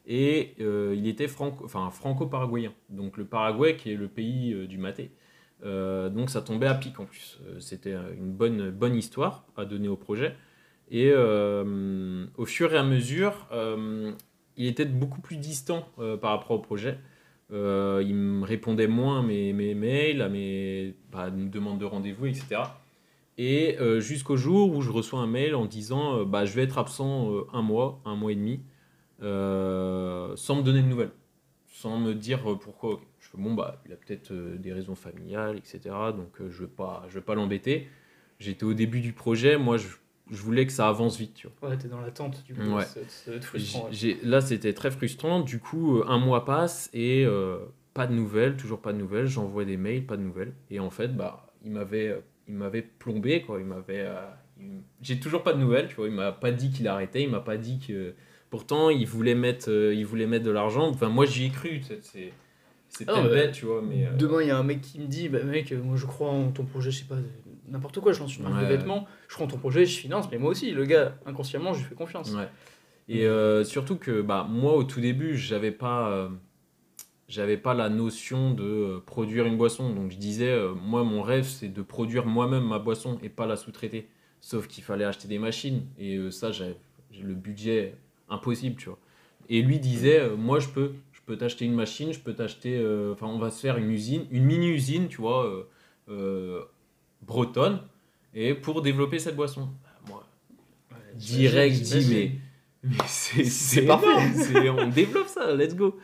et 0.08 0.54
euh, 0.60 0.94
il 0.98 1.08
était 1.08 1.28
franco, 1.28 1.66
enfin, 1.66 1.90
franco-paraguayen. 1.90 2.74
Donc 2.90 3.18
le 3.18 3.26
Paraguay 3.26 3.76
qui 3.78 3.92
est 3.92 3.96
le 3.96 4.08
pays 4.08 4.54
euh, 4.54 4.68
du 4.68 4.78
maté. 4.78 5.12
Euh, 5.64 6.10
donc 6.10 6.30
ça 6.30 6.42
tombait 6.42 6.68
à 6.68 6.76
pic 6.76 7.00
en 7.00 7.06
plus. 7.06 7.40
Euh, 7.48 7.60
C'était 7.60 7.94
une 8.18 8.32
bonne, 8.32 8.70
bonne 8.72 8.96
histoire 8.96 9.46
à 9.56 9.66
donner 9.66 9.88
au 9.88 9.96
projet. 9.96 10.36
Et 10.92 11.10
euh, 11.12 12.26
au 12.38 12.46
fur 12.46 12.74
et 12.74 12.78
à 12.78 12.84
mesure, 12.84 13.48
euh, 13.52 14.12
il 14.58 14.68
était 14.68 14.86
beaucoup 14.86 15.22
plus 15.22 15.38
distant 15.38 15.88
euh, 15.98 16.18
par 16.18 16.32
rapport 16.32 16.52
au 16.52 16.60
projet. 16.60 17.00
Euh, 17.56 18.04
il 18.06 18.16
me 18.16 18.46
répondait 18.46 18.88
moins 18.88 19.20
à 19.20 19.24
mes, 19.24 19.54
mails, 19.54 20.22
à 20.22 20.28
mes 20.28 20.94
bah, 21.12 21.30
demandes 21.30 21.80
de 21.80 21.86
rendez-vous, 21.86 22.26
etc. 22.26 22.62
Et 23.38 23.78
euh, 23.80 24.02
jusqu'au 24.02 24.36
jour 24.36 24.76
où 24.76 24.82
je 24.82 24.92
reçois 24.92 25.20
un 25.20 25.28
mail 25.28 25.56
en 25.56 25.66
disant 25.66 26.20
euh, 26.20 26.26
bah, 26.26 26.46
je 26.46 26.54
vais 26.54 26.64
être 26.64 26.78
absent 26.78 27.32
un 27.54 27.62
mois, 27.62 28.02
un 28.04 28.16
mois 28.16 28.34
et 28.34 28.36
demi, 28.36 28.62
sans 29.22 30.56
me 30.56 30.62
donner 30.62 30.82
de 30.82 30.88
nouvelles, 30.88 31.14
sans 31.68 31.98
me 31.98 32.14
dire 32.14 32.42
pourquoi. 32.60 33.00
bon, 33.36 33.54
bah, 33.54 33.82
il 33.86 33.94
a 33.94 33.96
peut-être 33.96 34.34
des 34.34 34.74
raisons 34.74 34.96
familiales, 34.96 35.58
etc. 35.58 35.80
Donc 36.16 36.34
je 36.40 36.44
ne 36.44 36.68
vais 36.68 36.68
pas, 36.68 37.08
pas 37.26 37.36
l'embêter. 37.36 37.88
J'étais 38.40 38.66
au 38.66 38.74
début 38.74 39.00
du 39.00 39.14
projet, 39.14 39.58
moi 39.58 39.78
je, 39.78 39.88
je 40.32 40.42
voulais 40.42 40.66
que 40.66 40.72
ça 40.72 40.88
avance 40.90 41.18
vite. 41.18 41.34
Tu 41.36 41.48
vois. 41.62 41.70
Ouais, 41.70 41.78
t'es 41.78 41.88
dans 41.88 42.02
l'attente, 42.02 42.44
du 42.46 42.54
coup. 42.54 42.62
Ouais. 42.76 42.84
Ça, 42.86 43.00
ça 43.08 43.32
doit 43.32 43.36
être 43.38 43.46
frustrant. 43.46 43.84
ouais. 43.86 43.90
J'ai- 43.92 44.18
Là, 44.24 44.42
c'était 44.42 44.74
très 44.74 44.92
frustrant. 44.92 45.42
Du 45.42 45.60
coup, 45.60 45.98
euh, 46.00 46.06
un 46.08 46.18
mois 46.18 46.46
passe 46.46 46.90
et 46.94 47.26
euh, 47.26 47.58
pas 47.94 48.08
de 48.08 48.14
nouvelles, 48.14 48.56
toujours 48.58 48.80
pas 48.82 48.94
de 48.94 48.98
nouvelles. 48.98 49.28
J'envoie 49.28 49.66
des 49.66 49.78
mails, 49.78 50.06
pas 50.06 50.18
de 50.18 50.24
nouvelles. 50.24 50.54
Et 50.72 50.80
en 50.80 50.90
fait, 50.90 51.16
bah, 51.16 51.48
il 51.64 51.72
m'avait, 51.72 52.10
euh, 52.10 52.20
il 52.48 52.56
m'avait 52.56 52.82
plombé, 52.82 53.42
quoi. 53.42 53.60
Il 53.60 53.66
m'avait, 53.66 54.02
euh, 54.02 54.16
il 54.60 54.66
m- 54.66 54.82
j'ai 55.02 55.20
toujours 55.20 55.44
pas 55.44 55.54
de 55.54 55.60
nouvelles, 55.60 55.88
tu 55.90 55.96
vois. 55.96 56.08
Il 56.08 56.14
m'a 56.14 56.32
pas 56.32 56.52
dit 56.52 56.72
qu'il 56.72 56.88
arrêtait. 56.88 57.24
Il 57.24 57.30
m'a 57.30 57.40
pas 57.42 57.58
dit 57.58 57.80
que. 57.80 58.14
Pourtant, 58.50 58.90
il 58.90 59.06
voulait 59.06 59.36
mettre, 59.36 59.70
euh, 59.70 59.94
il 59.94 60.06
voulait 60.06 60.28
mettre 60.28 60.46
de 60.46 60.52
l'argent. 60.52 60.88
Enfin, 60.88 61.10
moi, 61.10 61.26
j'y 61.26 61.46
ai 61.46 61.50
cru. 61.50 61.82
C'est, 61.84 62.32
c'est 62.88 63.06
Ah, 63.10 63.28
bête, 63.28 63.52
tu 63.52 63.66
vois, 63.66 63.82
mais. 63.82 64.08
Demain, 64.18 64.42
il 64.44 64.48
y 64.48 64.52
a 64.52 64.58
un 64.58 64.64
mec 64.64 64.82
qui 64.82 65.00
me 65.00 65.08
dit, 65.08 65.28
bah 65.28 65.44
mec, 65.44 65.72
moi 65.74 65.98
je 65.98 66.06
crois 66.06 66.30
en 66.30 66.52
ton 66.52 66.64
projet, 66.64 66.90
je 66.92 67.00
sais 67.00 67.06
pas, 67.06 67.16
n'importe 67.70 68.00
quoi, 68.00 68.14
je 68.14 68.20
lance 68.20 68.36
une 68.38 68.44
marque 68.44 68.56
de 68.56 68.66
Ouais. 68.66 68.78
vêtements, 68.78 69.08
je 69.28 69.42
en 69.42 69.48
ton 69.48 69.58
projet, 69.58 69.86
je 69.86 69.98
finance, 69.98 70.30
mais 70.32 70.38
moi 70.38 70.52
aussi, 70.52 70.72
le 70.72 70.86
gars, 70.86 71.18
inconsciemment, 71.26 71.74
je 71.74 71.80
lui 71.80 71.86
fais 71.86 71.96
confiance. 71.96 72.34
Ouais. 72.34 72.48
Et 73.08 73.26
euh, 73.26 73.64
surtout 73.64 73.98
que 73.98 74.22
bah, 74.22 74.48
moi, 74.50 74.74
au 74.76 74.84
tout 74.84 75.00
début, 75.00 75.38
j'avais 75.38 75.72
pas, 75.72 76.10
euh, 76.10 76.30
j'avais 77.28 77.58
pas 77.58 77.74
la 77.74 77.90
notion 77.90 78.54
de 78.54 78.64
euh, 78.64 79.04
produire 79.06 79.46
une 79.46 79.58
boisson. 79.58 79.94
Donc 79.94 80.12
je 80.12 80.18
disais, 80.18 80.58
moi, 80.82 81.04
mon 81.04 81.22
rêve, 81.22 81.46
c'est 81.46 81.70
de 81.70 81.82
produire 81.82 82.26
moi-même 82.26 82.64
ma 82.64 82.80
boisson 82.80 83.20
et 83.22 83.30
pas 83.30 83.46
la 83.46 83.56
sous-traiter. 83.58 84.08
Sauf 84.42 84.68
qu'il 84.68 84.84
fallait 84.84 85.06
acheter 85.06 85.28
des 85.28 85.40
machines. 85.40 85.86
Et 86.00 86.32
ça, 86.32 86.52
j'avais 86.52 86.78
j'ai 87.12 87.24
le 87.24 87.36
budget 87.36 87.96
impossible, 88.30 88.76
tu 88.76 88.90
vois. 88.90 89.00
Et 89.50 89.62
lui 89.62 89.80
disait, 89.80 90.30
moi, 90.36 90.60
je 90.60 90.70
peux. 90.70 90.94
Je 91.14 91.22
peux 91.26 91.38
t'acheter 91.38 91.66
une 91.66 91.74
machine, 91.74 92.14
je 92.14 92.20
peux 92.20 92.34
t'acheter... 92.34 92.80
Enfin, 93.12 93.26
on 93.26 93.40
va 93.40 93.50
se 93.50 93.60
faire 93.60 93.78
une 93.78 93.90
usine, 93.90 94.28
une 94.30 94.44
mini-usine, 94.44 95.08
tu 95.08 95.22
vois, 95.22 95.66
euh, 96.08 96.62
bretonne, 97.26 97.82
et 98.34 98.54
pour 98.54 98.82
développer 98.82 99.20
cette 99.20 99.36
boisson. 99.36 99.70
Bah, 99.84 99.90
moi, 100.08 100.24
direct, 101.16 101.86
j'imagine. 101.86 102.10
mais, 102.14 102.32
mais 102.84 103.08
c'est 103.08 103.82
parfait. 103.88 104.70
on 104.70 104.88
développe 104.88 105.28
ça, 105.28 105.56
let's 105.56 105.76
go. 105.76 105.98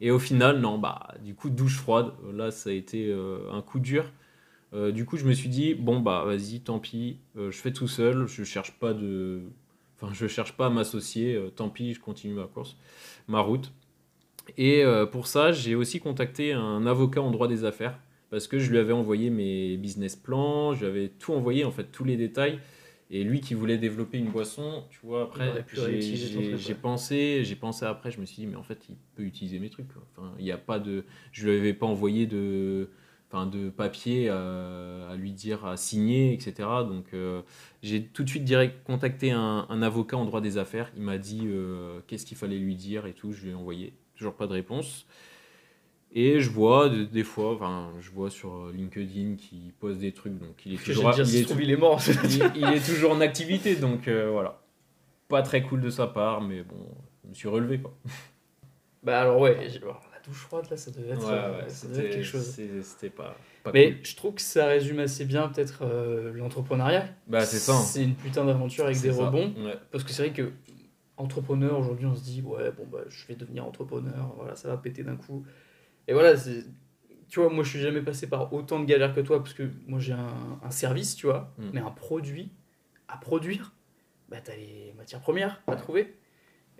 Et 0.00 0.10
au 0.10 0.18
final, 0.18 0.60
non, 0.60 0.78
bah, 0.78 1.14
du 1.22 1.34
coup, 1.34 1.50
douche 1.50 1.76
froide, 1.76 2.12
là, 2.32 2.50
ça 2.50 2.70
a 2.70 2.72
été 2.72 3.08
euh, 3.08 3.50
un 3.52 3.62
coup 3.62 3.78
dur. 3.78 4.10
Euh, 4.72 4.90
du 4.90 5.04
coup, 5.04 5.16
je 5.16 5.24
me 5.24 5.32
suis 5.32 5.48
dit, 5.48 5.74
bon, 5.74 6.00
bah, 6.00 6.24
vas-y, 6.26 6.60
tant 6.60 6.80
pis, 6.80 7.18
euh, 7.36 7.50
je 7.50 7.58
fais 7.58 7.72
tout 7.72 7.86
seul, 7.86 8.26
je 8.26 8.42
cherche 8.42 8.72
pas 8.72 8.92
de. 8.92 9.42
Enfin, 10.00 10.12
je 10.12 10.26
cherche 10.26 10.54
pas 10.54 10.66
à 10.66 10.70
m'associer, 10.70 11.40
tant 11.54 11.68
pis, 11.68 11.94
je 11.94 12.00
continue 12.00 12.34
ma 12.34 12.44
course, 12.44 12.76
ma 13.28 13.40
route. 13.40 13.72
Et 14.58 14.82
pour 15.12 15.28
ça, 15.28 15.52
j'ai 15.52 15.76
aussi 15.76 16.00
contacté 16.00 16.52
un 16.52 16.84
avocat 16.84 17.22
en 17.22 17.30
droit 17.30 17.46
des 17.46 17.64
affaires 17.64 17.96
parce 18.34 18.48
que 18.48 18.58
je 18.58 18.68
lui 18.70 18.78
avais 18.78 18.92
envoyé 18.92 19.30
mes 19.30 19.76
business 19.76 20.16
plans, 20.16 20.74
je 20.74 20.80
lui 20.80 20.86
avais 20.86 21.08
tout 21.08 21.32
envoyé, 21.32 21.64
en 21.64 21.70
fait, 21.70 21.84
tous 21.92 22.02
les 22.04 22.16
détails. 22.16 22.58
Et 23.10 23.22
lui 23.22 23.40
qui 23.40 23.54
voulait 23.54 23.78
développer 23.78 24.18
une 24.18 24.30
boisson, 24.30 24.82
tu 24.90 24.98
vois, 25.04 25.22
après, 25.22 25.46
j'ai- 25.92 26.74
pensé, 26.74 27.44
j'ai 27.44 27.54
pensé 27.54 27.84
après, 27.84 28.10
je 28.10 28.18
me 28.20 28.24
suis 28.26 28.36
dit, 28.42 28.46
mais 28.48 28.56
en 28.56 28.64
fait, 28.64 28.86
il 28.88 28.96
peut 29.14 29.22
utiliser 29.22 29.60
mes 29.60 29.70
trucs. 29.70 29.86
quoi. 29.92 30.02
Enfin, 30.16 30.32
il 30.38 30.44
n'y 30.44 30.50
a 30.50 30.58
pas 30.58 30.80
de. 30.80 31.04
Je 31.30 31.48
lui 31.48 31.56
avais 31.56 31.74
pas 31.74 31.86
envoyé 31.86 32.26
de. 32.26 32.88
Enfin, 33.30 33.46
de 33.46 33.68
papier 33.68 34.28
à, 34.30 35.08
à 35.10 35.16
lui 35.16 35.32
dire 35.32 35.64
à 35.64 35.76
signer, 35.76 36.32
etc. 36.32 36.68
Donc, 36.88 37.06
euh, 37.14 37.42
j'ai 37.82 38.02
tout 38.04 38.22
de 38.24 38.28
suite 38.28 38.44
direct 38.44 38.82
contacté 38.84 39.30
un, 39.32 39.66
un 39.68 39.82
avocat 39.82 40.16
en 40.16 40.24
droit 40.24 40.40
des 40.40 40.56
affaires. 40.58 40.90
Il 40.96 41.02
m'a 41.02 41.18
dit 41.18 41.42
euh, 41.46 42.00
qu'est-ce 42.06 42.26
qu'il 42.26 42.36
fallait 42.36 42.58
lui 42.58 42.74
dire 42.76 43.06
et 43.06 43.12
tout. 43.12 43.32
Je 43.32 43.44
lui 43.44 43.50
ai 43.50 43.54
envoyé. 43.54 43.92
Toujours 44.16 44.34
pas 44.34 44.46
de 44.46 44.52
réponse. 44.52 45.06
Et 46.16 46.38
je 46.40 46.48
vois 46.48 46.88
de- 46.88 47.04
des 47.04 47.24
fois, 47.24 47.54
enfin, 47.54 47.90
je 48.00 48.10
vois 48.10 48.30
sur 48.30 48.68
LinkedIn 48.72 49.34
qui 49.36 49.72
pose 49.80 49.98
des 49.98 50.12
trucs. 50.12 50.38
Donc, 50.38 50.64
il 50.64 50.74
est 50.74 50.76
toujours, 50.84 51.12
il 51.18 51.26
si 51.26 51.38
est 51.38 51.50
il 51.60 51.70
est 51.70 51.76
mort. 51.76 52.00
il, 52.24 52.52
il 52.56 52.64
est 52.72 52.86
toujours 52.86 53.10
en 53.12 53.20
activité, 53.20 53.74
donc 53.76 54.06
euh, 54.06 54.30
voilà. 54.30 54.60
Pas 55.28 55.42
très 55.42 55.62
cool 55.62 55.80
de 55.80 55.90
sa 55.90 56.06
part, 56.06 56.40
mais 56.40 56.62
bon, 56.62 56.76
je 57.24 57.28
me 57.30 57.34
suis 57.34 57.48
relevé 57.48 57.78
quoi. 57.80 57.92
bah 59.02 59.22
alors, 59.22 59.40
ouais, 59.40 59.56
alors, 59.82 60.02
la 60.12 60.20
douche 60.24 60.36
froide, 60.42 60.66
là, 60.70 60.76
ça 60.76 60.90
devait 60.92 61.10
être, 61.14 61.26
Ouais, 61.26 61.32
euh, 61.32 61.62
ouais, 61.62 61.68
ça 61.68 61.88
devait 61.88 61.98
être 61.98 62.04
c'était- 62.04 62.14
quelque 62.16 62.24
chose. 62.26 62.60
C'était 62.82 63.10
pas, 63.10 63.36
pas 63.64 63.72
Mais 63.72 63.94
cool. 63.94 64.04
je 64.06 64.16
trouve 64.16 64.34
que 64.34 64.40
ça 64.42 64.66
résume 64.66 65.00
assez 65.00 65.24
bien, 65.24 65.48
peut-être, 65.48 65.80
euh, 65.82 66.32
l'entrepreneuriat. 66.34 67.08
Bah, 67.26 67.44
c'est 67.44 67.58
ça. 67.58 67.72
hein. 67.74 67.80
C'est 67.80 68.04
une 68.04 68.14
putain 68.14 68.44
d'aventure 68.44 68.84
avec 68.84 69.00
des 69.00 69.12
ça. 69.12 69.26
rebonds. 69.26 69.52
Ouais. 69.64 69.74
Parce 69.90 70.04
que 70.04 70.10
c'est 70.12 70.22
vrai 70.28 70.32
que 70.32 70.52
entrepreneur 71.16 71.78
aujourd'hui 71.78 72.06
on 72.06 72.14
se 72.16 72.24
dit 72.24 72.42
ouais 72.42 72.72
bon 72.76 72.84
bah 72.90 72.98
je 73.08 73.24
vais 73.28 73.36
devenir 73.36 73.64
entrepreneur 73.64 74.34
voilà 74.36 74.56
ça 74.56 74.66
va 74.66 74.76
péter 74.76 75.04
d'un 75.04 75.14
coup 75.14 75.44
et 76.08 76.12
voilà 76.12 76.36
c'est 76.36 76.64
tu 77.28 77.40
vois 77.40 77.48
moi 77.50 77.64
je 77.64 77.70
suis 77.70 77.80
jamais 77.80 78.02
passé 78.02 78.26
par 78.28 78.52
autant 78.52 78.78
de 78.80 78.84
galères 78.84 79.14
que 79.14 79.20
toi 79.20 79.38
parce 79.42 79.54
que 79.54 79.68
moi 79.86 79.98
j'ai 79.98 80.12
un, 80.12 80.60
un 80.62 80.70
service 80.70 81.16
tu 81.16 81.26
vois 81.26 81.52
Mm. 81.58 81.70
mais 81.72 81.80
un 81.80 81.90
produit 81.90 82.50
à 83.08 83.16
produire 83.16 83.72
bah 84.28 84.38
t'as 84.42 84.56
les 84.56 84.94
matières 84.96 85.20
premières 85.20 85.62
à 85.66 85.76
trouver. 85.76 86.14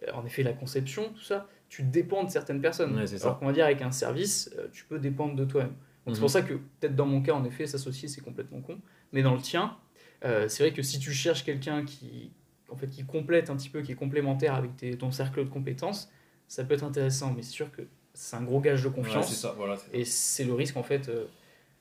Euh, 0.07 0.13
en 0.13 0.25
effet 0.27 0.43
la 0.43 0.53
conception 0.53 1.13
tout 1.15 1.23
ça 1.23 1.49
tu 1.69 1.83
dépends 1.83 2.23
de 2.25 2.31
certaines 2.31 2.61
personnes. 2.61 2.95
Ouais, 2.97 3.23
alors 3.23 3.39
qu'on 3.39 3.47
va 3.47 3.53
dire 3.53 3.65
avec 3.65 3.83
un 3.83 3.91
service 3.91 4.51
euh, 4.59 4.69
tu 4.73 4.85
peux 4.85 4.99
dépendre 4.99 5.35
de 5.35 5.45
toi-même. 5.45 5.75
Donc 6.07 6.15
c'est 6.17 6.21
pour 6.21 6.31
ça 6.31 6.43
que 6.43 6.55
peut-être 6.55 6.95
dans 6.95 7.07
mon 7.07 7.23
cas 7.23 7.33
en 7.33 7.45
effet 7.45 7.67
s'associer 7.67 8.09
c'est 8.09 8.21
complètement 8.21 8.61
con. 8.61 8.79
Mais 9.13 9.23
dans 9.23 9.35
le 9.35 9.41
tien 9.41 9.77
euh, 10.25 10.49
c'est 10.49 10.63
vrai 10.63 10.73
que 10.73 10.83
si 10.83 10.99
tu 10.99 11.13
cherches 11.13 11.45
quelqu'un 11.45 11.85
qui 11.85 12.31
en 12.71 12.77
fait 12.77 12.89
qui 12.89 13.05
complète 13.05 13.51
un 13.51 13.57
petit 13.57 13.69
peu 13.71 13.83
qui 13.83 13.93
est 13.93 13.97
complémentaire 13.97 14.55
avec 14.55 14.77
tes- 14.77 14.97
ton 14.97 15.11
cercle 15.11 15.45
de 15.45 15.49
compétences 15.51 16.11
ça 16.49 16.63
peut 16.65 16.75
être 16.75 16.85
intéressant. 16.85 17.33
Mais 17.35 17.43
c'est 17.43 17.53
sûr 17.53 17.71
que 17.73 17.83
c'est 18.15 18.37
un 18.37 18.43
gros 18.43 18.61
gage 18.61 18.83
de 18.83 18.89
confiance 18.89 19.29
c'est 19.29 19.35
ça, 19.35 19.55
voilà. 19.57 19.77
et 19.93 20.05
c'est 20.05 20.45
le 20.45 20.55
risque 20.55 20.77
en 20.77 20.83
fait 20.83 21.09
euh, 21.09 21.27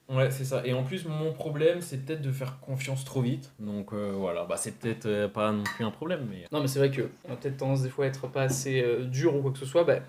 Ouais, 0.10 0.30
c'est 0.32 0.44
ça. 0.44 0.62
Et 0.66 0.74
en 0.74 0.84
plus, 0.84 1.06
mon 1.06 1.32
problème, 1.32 1.80
c'est 1.80 2.06
peut-être 2.06 2.22
de 2.22 2.32
faire 2.32 2.60
confiance 2.60 3.06
trop 3.06 3.22
vite. 3.22 3.54
Donc 3.60 3.94
euh, 3.94 4.12
voilà, 4.14 4.44
bah, 4.44 4.58
c'est 4.58 4.78
peut-être 4.78 5.06
euh, 5.06 5.30
pas 5.30 5.54
non 5.54 5.64
plus 5.64 5.86
un 5.86 5.92
problème, 5.92 6.28
mais. 6.30 6.46
non 6.52 6.60
mais 6.60 6.68
c'est 6.68 6.80
vrai 6.80 6.92
que 6.92 7.10
on 7.28 7.32
a 7.32 7.36
peut-être 7.38 7.56
tendance 7.56 7.84
des 7.84 7.90
fois 7.90 8.04
à 8.04 8.08
être 8.10 8.28
pas 8.28 8.44
assez 8.44 8.84
dur 9.06 9.34
ou 9.36 9.42
quoi 9.42 9.52
que 9.52 9.60
ce 9.60 9.66
soit 9.66 9.86
bah, 9.86 10.00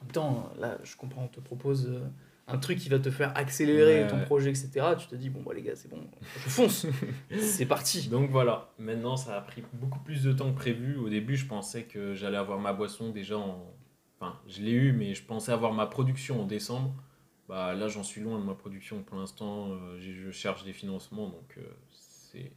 en 0.00 0.04
même 0.04 0.12
temps 0.12 0.52
là 0.60 0.78
je 0.84 0.94
comprends 0.96 1.24
on 1.24 1.28
te 1.28 1.40
propose 1.40 1.90
un 2.46 2.58
truc 2.58 2.78
qui 2.78 2.88
va 2.88 3.00
te 3.00 3.10
faire 3.10 3.36
accélérer 3.36 4.04
Ouais, 4.04 4.08
ton 4.08 4.20
projet 4.20 4.50
etc 4.50 4.70
tu 4.96 5.08
te 5.08 5.16
dis 5.16 5.28
bon 5.28 5.42
bah 5.42 5.52
les 5.54 5.62
gars 5.62 5.74
c'est 5.74 5.90
bon 5.90 5.98
je 6.44 6.48
fonce 6.48 6.86
c'est 7.40 7.66
parti 7.66 8.08
Donc 8.08 8.30
voilà, 8.30 8.68
maintenant 8.78 9.16
ça 9.16 9.36
a 9.36 9.40
pris 9.40 9.64
beaucoup 9.72 9.98
plus 9.98 10.22
de 10.22 10.32
temps 10.32 10.52
que 10.52 10.56
prévu. 10.56 10.96
Au 10.98 11.08
début, 11.08 11.36
je 11.36 11.46
pensais 11.46 11.82
que 11.82 12.14
j'allais 12.14 12.36
avoir 12.38 12.60
ma 12.60 12.72
boisson 12.72 13.10
déjà 13.10 13.36
en. 13.38 13.60
Enfin, 14.18 14.38
je 14.48 14.62
l'ai 14.62 14.72
eu, 14.72 14.92
mais 14.92 15.14
je 15.14 15.22
pensais 15.22 15.52
avoir 15.52 15.72
ma 15.72 15.86
production 15.86 16.42
en 16.42 16.46
décembre. 16.46 16.94
Bah 17.48 17.74
là, 17.74 17.86
j'en 17.88 18.02
suis 18.02 18.20
loin 18.20 18.38
de 18.38 18.44
ma 18.44 18.54
production 18.54 19.02
pour 19.02 19.18
l'instant. 19.18 19.68
euh, 19.70 19.98
je 20.00 20.30
cherche 20.30 20.64
des 20.64 20.72
financements, 20.72 21.28
donc 21.28 21.54
euh, 21.58 21.62
c'est. 21.92 22.50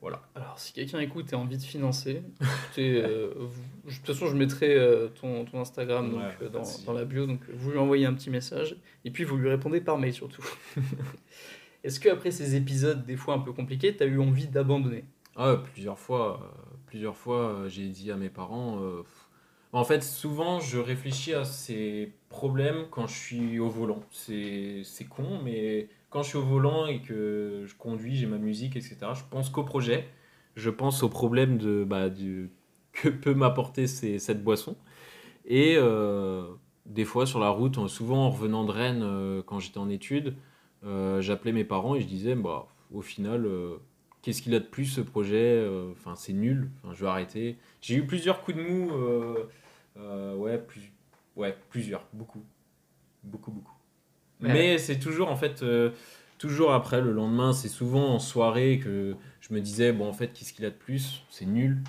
Voilà. 0.00 0.22
Alors, 0.36 0.60
si 0.60 0.72
quelqu'un 0.72 1.00
écoute 1.00 1.32
et 1.32 1.34
a 1.34 1.38
envie 1.38 1.56
de 1.56 1.62
financer, 1.62 2.22
écoutez, 2.40 3.02
euh, 3.04 3.32
vous- 3.36 3.90
de 3.90 3.96
toute 3.96 4.06
façon, 4.06 4.28
je 4.28 4.36
mettrai 4.36 4.76
euh, 4.76 5.08
ton, 5.08 5.44
ton 5.44 5.60
Instagram 5.60 6.08
donc, 6.12 6.20
Ouais, 6.20 6.36
pas 6.38 6.48
dans, 6.50 6.62
dans 6.86 6.92
la 6.92 7.04
bio. 7.04 7.26
Donc, 7.26 7.40
vous 7.52 7.72
lui 7.72 7.78
envoyez 7.78 8.06
un 8.06 8.14
petit 8.14 8.30
message 8.30 8.76
et 9.04 9.10
puis 9.10 9.24
vous 9.24 9.36
lui 9.36 9.48
répondez 9.48 9.80
par 9.80 9.98
mail 9.98 10.12
surtout. 10.14 10.44
Est-ce 11.84 11.98
que 11.98 12.08
après 12.08 12.30
ces 12.30 12.54
épisodes, 12.54 13.04
des 13.06 13.16
fois 13.16 13.34
un 13.34 13.38
peu 13.40 13.52
compliqués, 13.52 13.96
tu 13.96 14.02
as 14.04 14.06
eu 14.06 14.20
envie 14.20 14.46
d'abandonner? 14.46 15.04
Ah, 15.34 15.56
plusieurs 15.72 15.98
fois, 15.98 16.54
plusieurs 16.86 17.16
fois, 17.16 17.64
j'ai 17.68 17.88
dit 17.88 18.12
à 18.12 18.16
mes 18.16 18.28
parents. 18.30 18.80
En 19.78 19.84
fait, 19.84 20.02
souvent, 20.02 20.58
je 20.58 20.76
réfléchis 20.78 21.34
à 21.34 21.44
ces 21.44 22.12
problèmes 22.30 22.86
quand 22.90 23.06
je 23.06 23.14
suis 23.14 23.58
au 23.60 23.68
volant. 23.68 24.02
C'est 24.10 24.82
con, 25.08 25.40
mais 25.44 25.88
quand 26.10 26.24
je 26.24 26.30
suis 26.30 26.38
au 26.38 26.42
volant 26.42 26.86
et 26.86 27.00
que 27.00 27.62
je 27.64 27.76
conduis, 27.76 28.16
j'ai 28.16 28.26
ma 28.26 28.38
musique, 28.38 28.74
etc., 28.74 28.96
je 29.14 29.22
pense 29.30 29.50
qu'au 29.50 29.62
projet. 29.62 30.08
Je 30.56 30.70
pense 30.70 31.04
aux 31.04 31.08
problèmes 31.08 31.58
de, 31.58 31.84
bah, 31.84 32.10
que 32.92 33.08
peut 33.08 33.34
m'apporter 33.34 33.86
cette 33.86 34.42
boisson. 34.42 34.76
Et 35.46 35.76
euh, 35.76 36.42
des 36.86 37.04
fois, 37.04 37.24
sur 37.24 37.38
la 37.38 37.50
route, 37.50 37.78
souvent 37.86 38.26
en 38.26 38.30
revenant 38.30 38.64
de 38.64 38.72
Rennes, 38.72 39.02
euh, 39.04 39.42
quand 39.46 39.60
j'étais 39.60 39.78
en 39.78 39.88
études, 39.88 40.34
euh, 40.84 41.20
j'appelais 41.20 41.52
mes 41.52 41.62
parents 41.62 41.94
et 41.94 42.00
je 42.00 42.08
disais, 42.08 42.34
bah, 42.34 42.66
au 42.92 43.00
final, 43.00 43.48
qu'est-ce 44.22 44.42
qu'il 44.42 44.56
a 44.56 44.58
de 44.58 44.64
plus 44.64 44.86
ce 44.86 45.00
projet? 45.00 45.64
Enfin, 45.92 46.16
c'est 46.16 46.32
nul. 46.32 46.68
Je 46.92 47.04
vais 47.04 47.10
arrêter. 47.10 47.58
J'ai 47.80 47.94
eu 47.94 48.06
plusieurs 48.06 48.42
coups 48.42 48.56
de 48.56 48.62
mou. 48.64 48.90
Euh, 49.98 50.34
ouais, 50.34 50.58
plus, 50.58 50.92
ouais, 51.36 51.56
plusieurs, 51.70 52.06
beaucoup, 52.12 52.44
beaucoup, 53.24 53.50
beaucoup. 53.50 53.76
Ouais. 54.40 54.52
Mais 54.52 54.78
c'est 54.78 54.98
toujours 54.98 55.30
en 55.30 55.36
fait, 55.36 55.62
euh, 55.62 55.90
toujours 56.38 56.72
après 56.72 57.00
le 57.00 57.12
lendemain, 57.12 57.52
c'est 57.52 57.68
souvent 57.68 58.14
en 58.14 58.18
soirée 58.18 58.78
que 58.78 59.16
je 59.40 59.52
me 59.52 59.60
disais 59.60 59.92
bon 59.92 60.08
en 60.08 60.12
fait 60.12 60.32
qu'est-ce 60.32 60.52
qu'il 60.52 60.64
a 60.64 60.70
de 60.70 60.76
plus? 60.76 61.24
C'est 61.30 61.46
nul. 61.46 61.82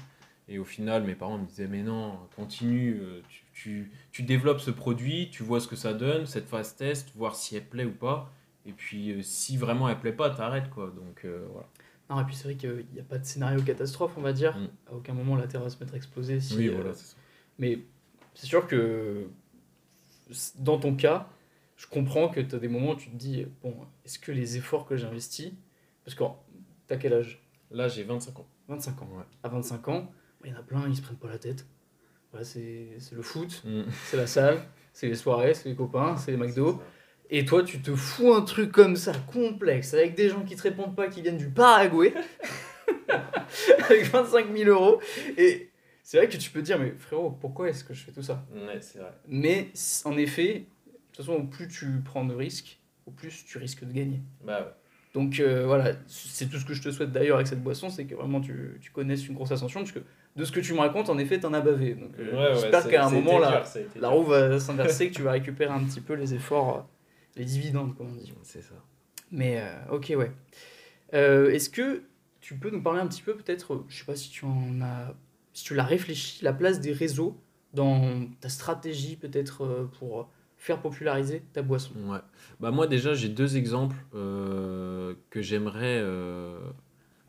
Et 0.52 0.58
au 0.58 0.66
final, 0.66 1.04
mes 1.04 1.14
parents 1.14 1.38
me 1.38 1.46
disaient, 1.46 1.68
mais 1.68 1.84
non, 1.84 2.18
continue, 2.36 3.00
euh, 3.00 3.22
tu, 3.30 3.44
tu, 3.54 3.92
tu 4.12 4.24
développes 4.24 4.60
ce 4.60 4.72
produit, 4.72 5.30
tu 5.30 5.44
vois 5.44 5.60
ce 5.60 5.68
que 5.68 5.76
ça 5.76 5.94
donne, 5.94 6.26
cette 6.26 6.48
phase 6.48 6.76
test, 6.76 7.12
voir 7.16 7.36
si 7.36 7.56
elle 7.56 7.66
plaît 7.66 7.86
ou 7.86 7.92
pas. 7.92 8.34
Et 8.66 8.74
puis, 8.74 9.12
euh, 9.12 9.22
si 9.22 9.58
vraiment 9.58 9.88
elle 9.90 10.00
plaît 10.00 10.12
pas, 10.12 10.32
t'arrêtes, 10.32 10.72
quoi. 10.72 10.88
Donc, 10.88 11.22
euh, 11.24 11.46
voilà. 11.52 11.68
Non, 12.10 12.20
et 12.20 12.26
puis 12.26 12.36
c'est 12.36 12.46
vrai 12.46 12.56
qu'il 12.56 12.88
n'y 12.92 13.00
a 13.00 13.04
pas 13.04 13.20
de 13.20 13.26
scénario 13.26 13.62
catastrophe, 13.62 14.14
on 14.18 14.22
va 14.22 14.34
dire. 14.34 14.58
Mm. 14.58 14.70
À 14.92 14.96
aucun 14.96 15.14
moment 15.14 15.36
la 15.36 15.46
Terre 15.46 15.62
va 15.62 15.70
se 15.70 15.78
mettre 15.80 15.94
à 15.94 15.98
exploser. 15.98 16.40
Si, 16.40 16.58
oui, 16.58 16.70
voilà, 16.70 16.96
c'est 16.96 17.12
ça. 17.12 17.18
Mais 17.60 17.78
c'est 18.40 18.46
sûr 18.48 18.68
que 18.68 19.28
dans 20.60 20.80
ton 20.80 20.96
cas, 20.96 21.28
je 21.76 21.88
comprends 21.88 22.30
que 22.30 22.40
tu 22.40 22.56
as 22.56 22.60
des 22.60 22.70
moments 22.70 22.92
où 22.92 22.96
tu 22.96 23.10
te 23.10 23.16
dis 23.18 23.46
bon, 23.62 23.76
est-ce 24.06 24.18
que 24.18 24.32
les 24.32 24.56
efforts 24.56 24.86
que 24.86 24.96
j'ai 24.96 25.06
investis, 25.08 25.52
parce 26.06 26.16
que 26.16 26.24
t'as 26.88 26.96
quel 26.96 27.14
âge? 27.14 27.44
Là, 27.70 27.90
j'ai 27.90 28.04
25 28.04 28.40
ans. 28.40 28.48
25 28.70 29.02
ans. 29.02 29.10
Ouais. 29.18 29.24
À 29.44 29.50
25 29.50 29.88
ans, 29.90 30.12
il 30.46 30.52
y 30.52 30.54
en 30.54 30.58
a 30.58 30.64
plein, 30.64 30.88
ils 30.88 30.96
se 30.96 31.02
prennent 31.02 31.18
pas 31.18 31.28
la 31.28 31.38
tête. 31.38 31.66
Voilà, 32.32 32.46
c'est 32.46 32.96
c'est 33.00 33.16
le 33.16 33.22
foot, 33.22 33.62
Mm. 33.66 33.82
c'est 34.06 34.16
la 34.18 34.28
salle, 34.28 34.62
c'est 34.94 35.08
les 35.08 35.16
soirées, 35.16 35.54
c'est 35.54 35.68
les 35.68 35.76
copains, 35.76 36.16
c'est 36.16 36.32
les 36.32 36.38
McDo. 36.38 36.82
Et 37.30 37.44
toi, 37.44 37.62
tu 37.62 37.82
te 37.82 37.94
fous 37.94 38.34
un 38.34 38.42
truc 38.42 38.72
comme 38.72 38.96
ça, 38.96 39.12
complexe, 39.34 39.94
avec 39.94 40.16
des 40.16 40.30
gens 40.30 40.44
qui 40.46 40.56
te 40.56 40.62
répondent 40.62 40.96
pas, 40.96 41.10
qui 41.10 41.22
viennent 41.22 41.38
du 41.38 41.50
Paraguay, 41.50 42.14
avec 43.90 44.06
25 44.06 44.56
000 44.56 44.70
euros. 44.70 45.02
Et 45.38 45.69
c'est 46.10 46.18
vrai 46.18 46.28
que 46.28 46.38
tu 46.38 46.50
peux 46.50 46.64
dire, 46.64 46.80
mais 46.80 46.92
frérot, 46.98 47.30
pourquoi 47.30 47.70
est-ce 47.70 47.84
que 47.84 47.94
je 47.94 48.04
fais 48.04 48.12
tout 48.12 48.24
ça? 48.24 48.44
Ouais, 48.52 48.82
c'est 48.82 48.98
vrai. 48.98 49.12
Mais 49.28 49.68
en 50.06 50.18
effet, 50.18 50.66
de 50.88 50.92
toute 51.14 51.18
façon, 51.18 51.34
au 51.34 51.44
plus 51.44 51.68
tu 51.68 51.86
prends 52.04 52.26
de 52.26 52.34
risques, 52.34 52.80
au 53.06 53.12
plus 53.12 53.46
tu 53.46 53.60
risques 53.60 53.84
de 53.86 53.94
gagner. 53.94 54.20
Bah, 54.44 54.60
ouais. 54.60 54.74
Donc 55.14 55.40
euh, 55.40 55.68
voilà, 55.68 55.92
c'est 56.08 56.50
tout 56.50 56.58
ce 56.58 56.66
que 56.66 56.74
je 56.74 56.82
te 56.82 56.90
souhaite 56.90 57.12
d'ailleurs 57.12 57.36
avec 57.36 57.46
cette 57.46 57.62
boisson, 57.62 57.92
c'est 57.92 58.06
que 58.06 58.16
vraiment 58.16 58.42
tu, 58.42 58.80
tu 58.82 58.90
connaisses 58.90 59.28
une 59.28 59.36
grosse 59.36 59.52
ascension, 59.52 59.82
parce 59.82 59.92
que 59.92 60.00
de 60.36 60.46
ce 60.46 60.52
que 60.52 60.60
tu 60.60 60.74
me 60.74 60.80
racontes, 60.80 61.12
en 61.12 61.20
effet, 61.20 61.40
t'en 61.40 61.54
as 61.54 61.62
bavé. 61.62 61.94
Donc 61.94 62.18
euh, 62.18 62.36
Ouais, 62.36 62.60
j'espère 62.60 62.88
qu'à 62.88 63.06
un 63.06 63.12
moment, 63.12 63.38
la, 63.38 63.64
la 63.96 64.10
roue 64.10 64.24
va 64.24 64.60
s'inverser, 64.60 65.12
que 65.12 65.16
tu 65.16 65.22
vas 65.22 65.34
récupérer 65.34 65.72
un 65.72 65.84
petit 65.84 66.02
peu 66.02 66.16
les 66.16 66.34
efforts, 66.34 66.76
euh, 66.76 66.82
les 67.36 67.46
dividendes, 67.46 67.96
comme 67.96 68.08
on 68.08 68.16
dit. 68.16 68.34
C'est 68.42 68.64
ça. 68.64 68.74
Mais 69.32 69.62
euh, 69.62 69.96
ok, 69.96 70.12
ouais. 70.18 70.32
Est-ce 71.12 71.70
que 71.70 72.02
tu 72.42 72.56
peux 72.56 72.72
nous 72.72 72.82
parler 72.82 73.00
un 73.00 73.06
petit 73.06 73.22
peu, 73.22 73.36
peut-être, 73.36 73.86
je 73.88 74.00
sais 74.00 74.06
pas 74.06 74.16
si 74.16 74.32
tu 74.32 74.46
en 74.46 74.82
as, 74.82 75.14
si 75.54 75.64
tu 75.64 75.76
l'as 75.76 75.84
réfléchi, 75.84 76.44
la 76.44 76.54
place 76.54 76.80
des 76.80 76.92
réseaux 76.92 77.40
dans 77.74 78.28
ta 78.40 78.50
stratégie, 78.50 79.16
peut-être, 79.16 79.64
euh, 79.64 79.86
pour 80.00 80.30
faire 80.58 80.82
populariser 80.82 81.44
ta 81.54 81.62
boisson 81.62 81.94
Ouais. 82.08 82.20
Bah 82.60 82.72
moi 82.72 82.86
déjà 82.86 83.14
j'ai 83.14 83.30
deux 83.30 83.56
exemples 83.56 83.96
euh, 84.14 85.14
que 85.30 85.42
j'aimerais 85.42 86.00
euh, 86.02 86.60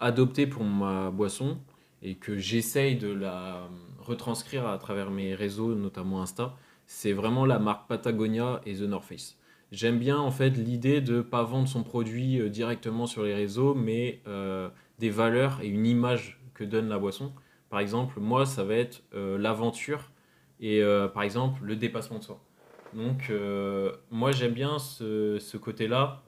adopter 0.01 0.49
pour 0.49 0.65
ma 0.65 1.11
boisson 1.11 1.61
et 2.03 2.17
que 2.17 2.39
j'essaye 2.39 2.97
de 2.97 3.13
la 3.13 3.69
retranscrire 4.01 4.67
à 4.67 4.79
travers 4.79 5.11
mes 5.11 5.35
réseaux, 5.35 5.75
notamment 5.75 6.23
Insta. 6.23 6.57
C'est 6.87 7.13
vraiment 7.13 7.47
la 7.47 7.61
marque 7.61 7.89
Patagonia 7.89 8.61
et 8.67 8.75
The 8.75 8.83
North 8.83 9.05
Face. 9.05 9.37
J'aime 9.71 10.01
bien 10.01 10.19
en 10.19 10.33
fait 10.33 10.51
l'idée 10.51 11.01
de 11.01 11.21
pas 11.21 11.45
vendre 11.45 11.69
son 11.69 11.85
produit 11.85 12.51
directement 12.51 13.07
sur 13.07 13.23
les 13.23 13.35
réseaux, 13.35 13.75
mais 13.75 14.23
des 14.99 15.11
valeurs 15.11 15.61
et 15.63 15.69
une 15.69 15.87
image 15.87 16.41
que 16.55 16.65
donne 16.65 16.89
la 16.89 16.99
boisson. 16.99 17.33
Par 17.71 17.81
exemple, 17.81 18.21
moi 18.21 18.47
ça 18.47 18.65
va 18.65 18.75
être 18.75 19.03
euh, 19.15 19.39
l'aventure 19.39 20.11
et 20.61 20.83
euh, 20.83 21.09
par 21.09 21.23
exemple 21.23 21.63
le 21.65 21.77
dépassement 21.77 22.19
de 22.19 22.25
soi. 22.25 22.41
Donc, 22.93 23.31
euh, 23.31 23.93
moi, 24.11 24.33
j'aime 24.33 24.53
bien 24.53 24.81
ce, 24.81 25.39
ce 25.39 25.57
côté-là. 25.57 26.23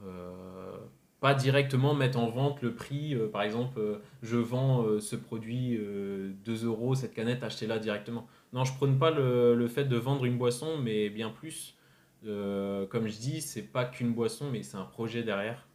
pas 1.20 1.35
directement 1.35 1.92
mettre 1.94 2.18
en 2.20 2.28
vente 2.31 2.62
le 2.62 2.72
prix. 2.72 3.16
par 3.33 3.42
exemple, 3.42 3.81
je 4.22 4.37
vends 4.37 5.00
ce 5.00 5.16
produit 5.16 5.76
euh, 5.76 6.33
2 6.44 6.64
euros, 6.66 6.94
cette 6.94 7.14
canette, 7.14 7.42
achetez-la 7.42 7.78
directement. 7.81 8.28
Non, 8.52 8.64
je 8.64 8.72
prône 8.74 8.96
pas 8.98 9.11
le, 9.11 9.57
le 9.57 9.68
fait 9.68 9.85
de 9.85 9.96
vendre 9.96 10.24
une 10.24 10.38
boisson, 10.38 10.78
mais 10.78 11.11
bien 11.11 11.31
plus. 11.31 11.76
comme 12.24 13.09
je 13.09 13.18
dis, 13.18 13.40
c'est 13.40 13.62
pas 13.62 13.85
qu'une 13.85 14.12
boisson, 14.12 14.48
mais 14.52 14.62
c'est 14.62 14.76
un 14.76 14.85
projet 14.85 15.24
derrière, 15.24 15.66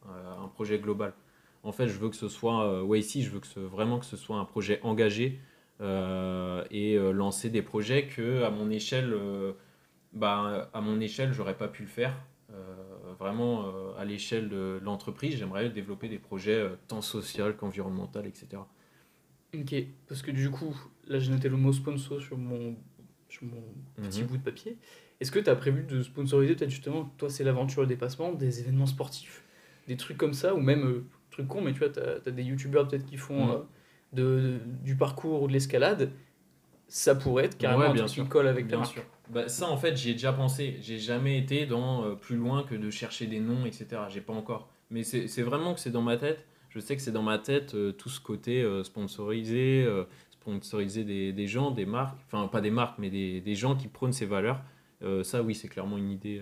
un 0.41 0.47
projet 0.47 0.79
global. 0.79 1.13
En 1.63 1.71
fait, 1.73 1.87
je 1.89 1.97
veux 1.99 2.09
que 2.09 2.15
ce 2.15 2.29
soit, 2.29 2.63
euh, 2.63 2.81
ouais, 2.81 2.99
ici, 2.99 3.23
je 3.23 3.29
veux 3.29 3.39
que 3.41 3.47
ce, 3.47 3.59
vraiment 3.59 3.99
que 3.99 4.05
ce 4.05 4.15
soit 4.15 4.37
un 4.37 4.45
projet 4.45 4.79
engagé 4.83 5.39
et 5.81 6.95
euh, 6.97 7.11
lancer 7.11 7.49
des 7.49 7.61
projets 7.61 8.07
que, 8.07 8.43
à 8.43 8.49
mon 8.49 8.69
échelle, 8.69 9.13
euh, 9.13 9.53
bah, 10.13 10.69
à 10.73 10.81
mon 10.81 10.99
échelle, 10.99 11.33
j'aurais 11.33 11.57
pas 11.57 11.67
pu 11.67 11.83
le 11.83 11.89
faire. 11.89 12.15
Euh, 12.53 13.13
vraiment, 13.19 13.65
euh, 13.67 13.93
à 13.97 14.05
l'échelle 14.05 14.49
de 14.49 14.79
l'entreprise, 14.83 15.35
j'aimerais 15.37 15.69
développer 15.69 16.07
des 16.09 16.19
projets 16.19 16.55
euh, 16.55 16.69
tant 16.87 17.01
social 17.01 17.55
qu'environnemental, 17.57 18.25
etc. 18.25 18.67
Ok, 19.53 19.75
parce 20.07 20.21
que 20.21 20.31
du 20.31 20.49
coup, 20.49 20.75
là 21.07 21.19
j'ai 21.19 21.31
noté 21.31 21.49
le 21.49 21.57
mot 21.57 21.71
sponsor 21.71 22.21
sur 22.21 22.37
mon, 22.37 22.75
sur 23.29 23.45
mon 23.45 23.63
petit 24.01 24.23
Mhm. 24.23 24.27
bout 24.29 24.37
de 24.37 24.43
papier. 24.43 24.77
Est-ce 25.19 25.31
que 25.31 25.39
tu 25.39 25.49
as 25.49 25.55
prévu 25.55 25.83
de 25.83 26.01
sponsoriser 26.03 26.55
peut-être 26.55 26.69
justement, 26.69 27.05
toi 27.17 27.29
c'est 27.29 27.43
l'aventure, 27.43 27.81
le 27.81 27.87
dépassement, 27.87 28.31
des 28.33 28.59
événements 28.59 28.85
sportifs? 28.85 29.43
Des 29.87 29.97
trucs 29.97 30.17
comme 30.17 30.33
ça, 30.33 30.53
ou 30.53 30.59
même, 30.59 30.85
euh, 30.85 31.05
truc 31.31 31.47
con, 31.47 31.61
mais 31.61 31.73
tu 31.73 31.79
vois, 31.79 31.89
tu 31.89 31.99
as, 31.99 32.31
des 32.31 32.43
youtubeurs 32.43 32.87
peut-être 32.87 33.05
qui 33.05 33.17
font 33.17 33.47
Mhm. 33.47 33.51
euh, 33.51 33.59
de, 34.13 34.23
de- 34.23 34.59
du 34.83 34.95
parcours 34.95 35.41
ou 35.43 35.47
de 35.47 35.53
l'escalade. 35.53 36.11
Ça 36.87 37.15
pourrait 37.15 37.45
être 37.45 37.57
carrément 37.57 37.81
Ouais, 37.81 37.87
un 37.89 37.93
bien 37.93 38.03
truc 38.05 38.13
sûr. 38.15 38.23
qui 38.23 38.29
colle 38.29 38.47
avec 38.47 38.67
Bien 38.67 38.77
marque. 38.79 38.93
sûr. 38.93 39.03
Bah, 39.29 39.49
ça, 39.49 39.67
en 39.69 39.75
fait, 39.77 39.97
j'y 39.97 40.11
ai 40.11 40.13
déjà 40.13 40.31
pensé. 40.31 40.77
J'ai 40.81 40.99
jamais 40.99 41.37
été 41.37 41.65
dans 41.65 42.03
euh, 42.05 42.15
plus 42.15 42.37
loin 42.37 42.63
que 42.63 42.75
de 42.75 42.89
chercher 42.89 43.27
des 43.27 43.41
noms, 43.41 43.65
etc. 43.65 43.87
J'ai 44.09 44.21
pas 44.21 44.33
encore. 44.33 44.69
Mais 44.89 45.03
c'est 45.03 45.41
vraiment 45.41 45.73
que 45.73 45.81
c'est 45.81 45.91
dans 45.91 46.01
ma 46.01 46.15
tête. 46.15 46.45
Je 46.69 46.79
sais 46.79 46.95
que 46.95 47.01
c'est 47.01 47.11
dans 47.11 47.23
ma 47.23 47.39
tête 47.39 47.75
euh, 47.75 47.91
tout 47.91 48.07
ce 48.09 48.21
côté 48.21 48.61
euh, 48.61 48.83
sponsorisé, 48.85 49.85
sponsoriser 50.31 51.03
des, 51.03 51.33
des 51.33 51.47
gens, 51.47 51.71
des 51.71 51.85
marques, 51.85 52.17
enfin 52.25 52.47
pas 52.47 52.61
des 52.61 52.71
marques, 52.71 52.97
mais 52.99 53.09
des, 53.09 53.41
des 53.41 53.55
gens 53.55 53.75
qui 53.75 53.87
prônent 53.89 54.13
ces 54.13 54.25
valeurs. 54.25 54.61
Ça, 55.23 55.43
oui, 55.43 55.53
c'est 55.55 55.67
clairement 55.67 55.97
une 55.97 56.09
idée. 56.09 56.41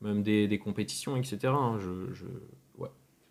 même 0.00 0.22
des, 0.22 0.46
des 0.48 0.58
compétitions, 0.58 1.16
etc. 1.16 1.38
hein. 1.48 1.78
je, 1.80 2.12
je- 2.14 2.26
ouais. 2.78 2.88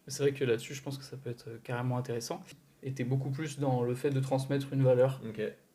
C'est 0.08 0.24
vrai 0.24 0.34
que 0.34 0.44
là-dessus, 0.44 0.74
je 0.74 0.82
pense 0.84 0.98
que 0.98 1.04
ça 1.06 1.16
peut 1.18 1.30
être 1.30 1.48
carrément 1.64 1.98
intéressant. 1.98 2.44
Es 2.84 3.04
beaucoup 3.04 3.30
plus 3.30 3.60
dans 3.60 3.84
le 3.84 3.94
fait 3.96 4.10
de 4.10 4.20
transmettre 4.20 4.74
une 4.74 4.84
valeur 4.84 5.22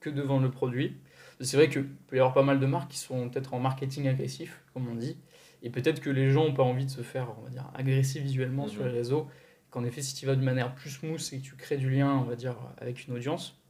que 0.01 0.11
de 0.11 0.23
vendre 0.23 0.43
le 0.43 0.51
produit. 0.51 0.97
C'est 1.41 1.57
vrai 1.57 1.69
qu'il 1.69 1.85
peut 1.87 2.17
y 2.17 2.19
avoir 2.19 2.35
pas 2.35 2.43
mal 2.43 2.59
de 2.59 2.67
marques 2.67 2.91
qui 2.91 2.99
sont 2.99 3.29
peut-être 3.29 3.55
en 3.55 3.61
marketing 3.61 4.09
agressif, 4.09 4.63
comme 4.75 4.89
on 4.89 4.95
dit, 4.95 5.17
et 5.63 5.71
peut-être 5.71 6.01
que 6.01 6.11
les 6.11 6.31
gens 6.31 6.45
n'ont 6.47 6.55
pas 6.55 6.63
envie 6.63 6.85
de 6.87 6.91
se 6.91 7.03
faire, 7.03 7.35
on 7.39 7.43
va 7.43 7.51
dire, 7.51 7.71
agressif 7.75 8.23
visuellement 8.23 8.67
sur 8.69 8.83
Mhm. 8.83 8.89
les 8.89 8.95
réseaux, 8.95 9.29
qu'en 9.71 9.85
effet, 9.85 10.03
si 10.03 10.15
tu 10.15 10.27
vas 10.27 10.35
de 10.35 10.43
manière 10.43 10.75
plus 10.75 10.91
smooth 10.91 11.21
et 11.33 11.39
que 11.39 11.43
tu 11.43 11.55
crées 11.57 11.77
du 11.77 11.91
lien, 11.91 12.11
on 12.17 12.23
va 12.25 12.37
dire, 12.37 12.57
avec 12.79 13.07
une 13.07 13.15
audience, 13.15 13.61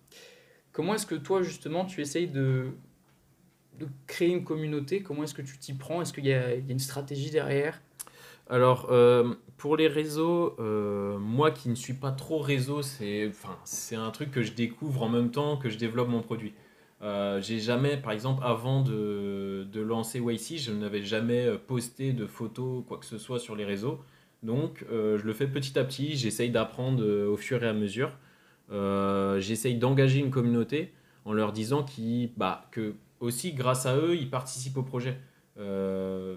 comment 0.73 0.95
est-ce 0.95 1.07
que 1.07 1.15
toi, 1.17 1.43
justement, 1.43 1.85
tu 1.85 2.01
essayes 2.01 2.29
de, 2.29 2.71
de 3.79 3.89
créer 4.07 4.31
une 4.31 4.45
communauté? 4.45 5.03
Comment 5.03 5.25
est-ce 5.25 5.35
que 5.35 5.43
tu 5.43 5.59
t'y 5.59 5.75
prends? 5.75 6.01
Est-ce 6.03 6.13
qu'il 6.13 6.27
y 6.27 6.33
a 6.33 6.55
une 6.55 6.79
stratégie 6.79 7.31
derrière? 7.31 7.81
Alors, 8.49 8.89
euh, 8.91 9.35
pour 9.57 9.77
les 9.77 9.89
réseaux, 9.89 10.55
euh, 10.61 11.19
moi 11.19 11.51
qui 11.51 11.69
ne 11.69 11.75
suis 11.75 11.95
pas 11.95 12.13
trop 12.13 12.39
réseau, 12.39 12.81
c'est 12.83 13.97
un 13.97 14.11
truc 14.11 14.31
que 14.31 14.43
je 14.43 14.53
découvre 14.53 15.03
en 15.03 15.09
même 15.09 15.31
temps 15.31 15.57
que 15.57 15.69
je 15.69 15.79
développe 15.79 16.09
mon 16.09 16.23
produit. 16.23 16.55
Euh, 17.03 17.41
j'ai 17.41 17.59
jamais, 17.59 17.97
par 17.97 18.13
exemple, 18.13 18.43
avant 18.45 18.83
de, 18.83 19.67
lancer 19.75 20.21
YC, 20.21 20.59
je 20.59 20.73
n'avais 20.73 21.03
jamais 21.03 21.59
posté 21.67 22.13
de 22.13 22.27
photos, 22.27 22.85
quoi 22.87 22.99
que 22.99 23.05
ce 23.05 23.19
soit 23.19 23.41
sur 23.41 23.57
les 23.57 23.65
réseaux. 23.65 24.01
Donc, 24.43 24.85
je 24.91 25.23
le 25.25 25.33
fais 25.33 25.49
petit 25.49 25.77
à 25.79 25.85
petit, 25.85 26.17
j'essaye 26.17 26.51
d'apprendre 26.51 27.05
au 27.27 27.37
fur 27.37 27.65
et 27.65 27.69
à 27.69 27.73
mesure. 27.73 28.13
J'essaye 28.71 29.75
d'engager 29.75 30.21
une 30.21 30.31
communauté 30.31 30.93
en 31.25 31.33
leur 31.33 31.53
disant 31.53 31.83
qu'ils, 31.83 32.31
bah, 32.37 32.69
que 32.71 32.95
aussi, 33.19 33.55
grâce 33.55 33.87
à 33.87 33.97
eux, 33.97 34.15
ils 34.15 34.31
participent 34.31 34.77
au 34.77 34.83
projet. 34.83 35.19
Euh, 35.59 36.37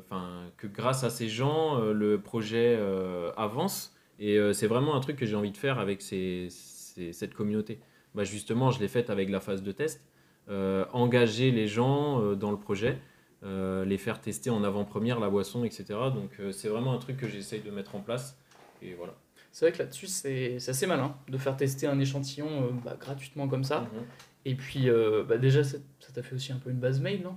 que 0.57 0.67
grâce 0.67 1.03
à 1.03 1.09
ces 1.09 1.27
gens, 1.27 1.77
euh, 1.81 1.93
le 1.93 2.21
projet 2.21 2.75
euh, 2.79 3.31
avance. 3.35 3.93
Et 4.21 4.37
c'est 4.53 4.67
vraiment 4.67 4.95
un 4.95 4.99
truc 4.99 5.15
que 5.15 5.25
j'ai 5.25 5.35
envie 5.37 5.51
de 5.51 5.57
faire 5.57 5.79
avec 5.79 6.01
ces- 6.01 6.47
ces- 6.49 7.13
cette 7.13 7.33
communauté. 7.33 7.79
Bah, 8.15 8.25
justement, 8.25 8.69
je 8.69 8.79
l'ai 8.81 8.89
fait 8.89 9.09
avec 9.09 9.29
la 9.29 9.39
phase 9.39 9.63
de 9.63 9.71
test. 9.71 10.01
Euh, 10.49 10.83
engager 10.93 11.51
les 11.51 11.67
gens 11.67 12.21
euh, 12.21 12.35
dans 12.35 12.51
le 12.51 12.57
projet, 12.57 12.97
euh, 13.43 13.85
les 13.85 13.97
faire 13.97 14.19
tester 14.19 14.49
en 14.49 14.63
avant-première 14.63 15.19
la 15.21 15.29
boisson, 15.29 15.63
etc. 15.63 15.85
Donc 16.13 16.31
c'est 16.51 16.67
vraiment 16.67 16.93
un 16.93 16.97
truc 16.97 17.15
que 17.17 17.27
j'essaye 17.29 17.61
de 17.61 17.71
mettre 17.71 17.95
en 17.95 18.01
place. 18.01 18.37
Et 18.81 18.93
voilà. 18.93 19.13
C'est 19.51 19.65
vrai 19.65 19.71
que 19.71 19.79
là-dessus, 19.79 20.07
c'est 20.07 20.57
assez 20.67 20.85
malin 20.87 21.15
de 21.29 21.37
faire 21.37 21.55
tester 21.55 21.87
un 21.87 21.99
échantillon 21.99 22.73
bah, 22.83 22.97
gratuitement 22.99 23.47
comme 23.47 23.63
ça. 23.63 23.81
Mhm. 23.81 24.05
Et 24.45 24.55
puis, 24.55 24.89
bah, 25.27 25.37
déjà, 25.37 25.63
ça 25.63 25.77
t'a 26.13 26.23
fait 26.23 26.35
aussi 26.35 26.51
un 26.51 26.57
peu 26.57 26.71
une 26.71 26.79
base 26.79 26.99
mail, 26.99 27.21
non? 27.23 27.35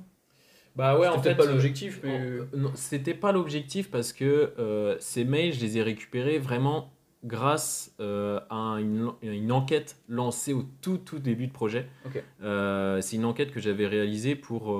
Bah 0.74 0.98
ouais, 0.98 1.06
C'était 1.06 1.18
en 1.18 1.22
fait, 1.22 1.34
pas 1.34 1.44
euh, 1.44 1.52
l'objectif, 1.52 2.00
mais- 2.02 2.20
euh, 2.20 2.68
c'était 2.74 3.14
pas 3.14 3.32
l'objectif 3.32 3.90
parce 3.90 4.12
que 4.12 4.54
euh, 4.58 4.96
ces 5.00 5.24
mails, 5.24 5.52
je 5.52 5.60
les 5.60 5.78
ai 5.78 5.82
récupérés 5.82 6.38
vraiment 6.38 6.90
grâce 7.24 7.94
euh, 8.00 8.40
à 8.50 8.78
une, 8.80 9.12
une 9.22 9.52
enquête 9.52 9.96
lancée 10.08 10.52
au 10.54 10.64
tout 10.80 10.98
tout 10.98 11.18
début 11.18 11.46
de 11.46 11.52
projet. 11.52 11.86
Ok. 12.06 12.22
Euh, 12.42 13.00
c'est 13.00 13.16
une 13.16 13.24
enquête 13.26 13.52
que 13.52 13.60
j'avais 13.60 13.86
réalisée 13.86 14.34
pour, 14.34 14.76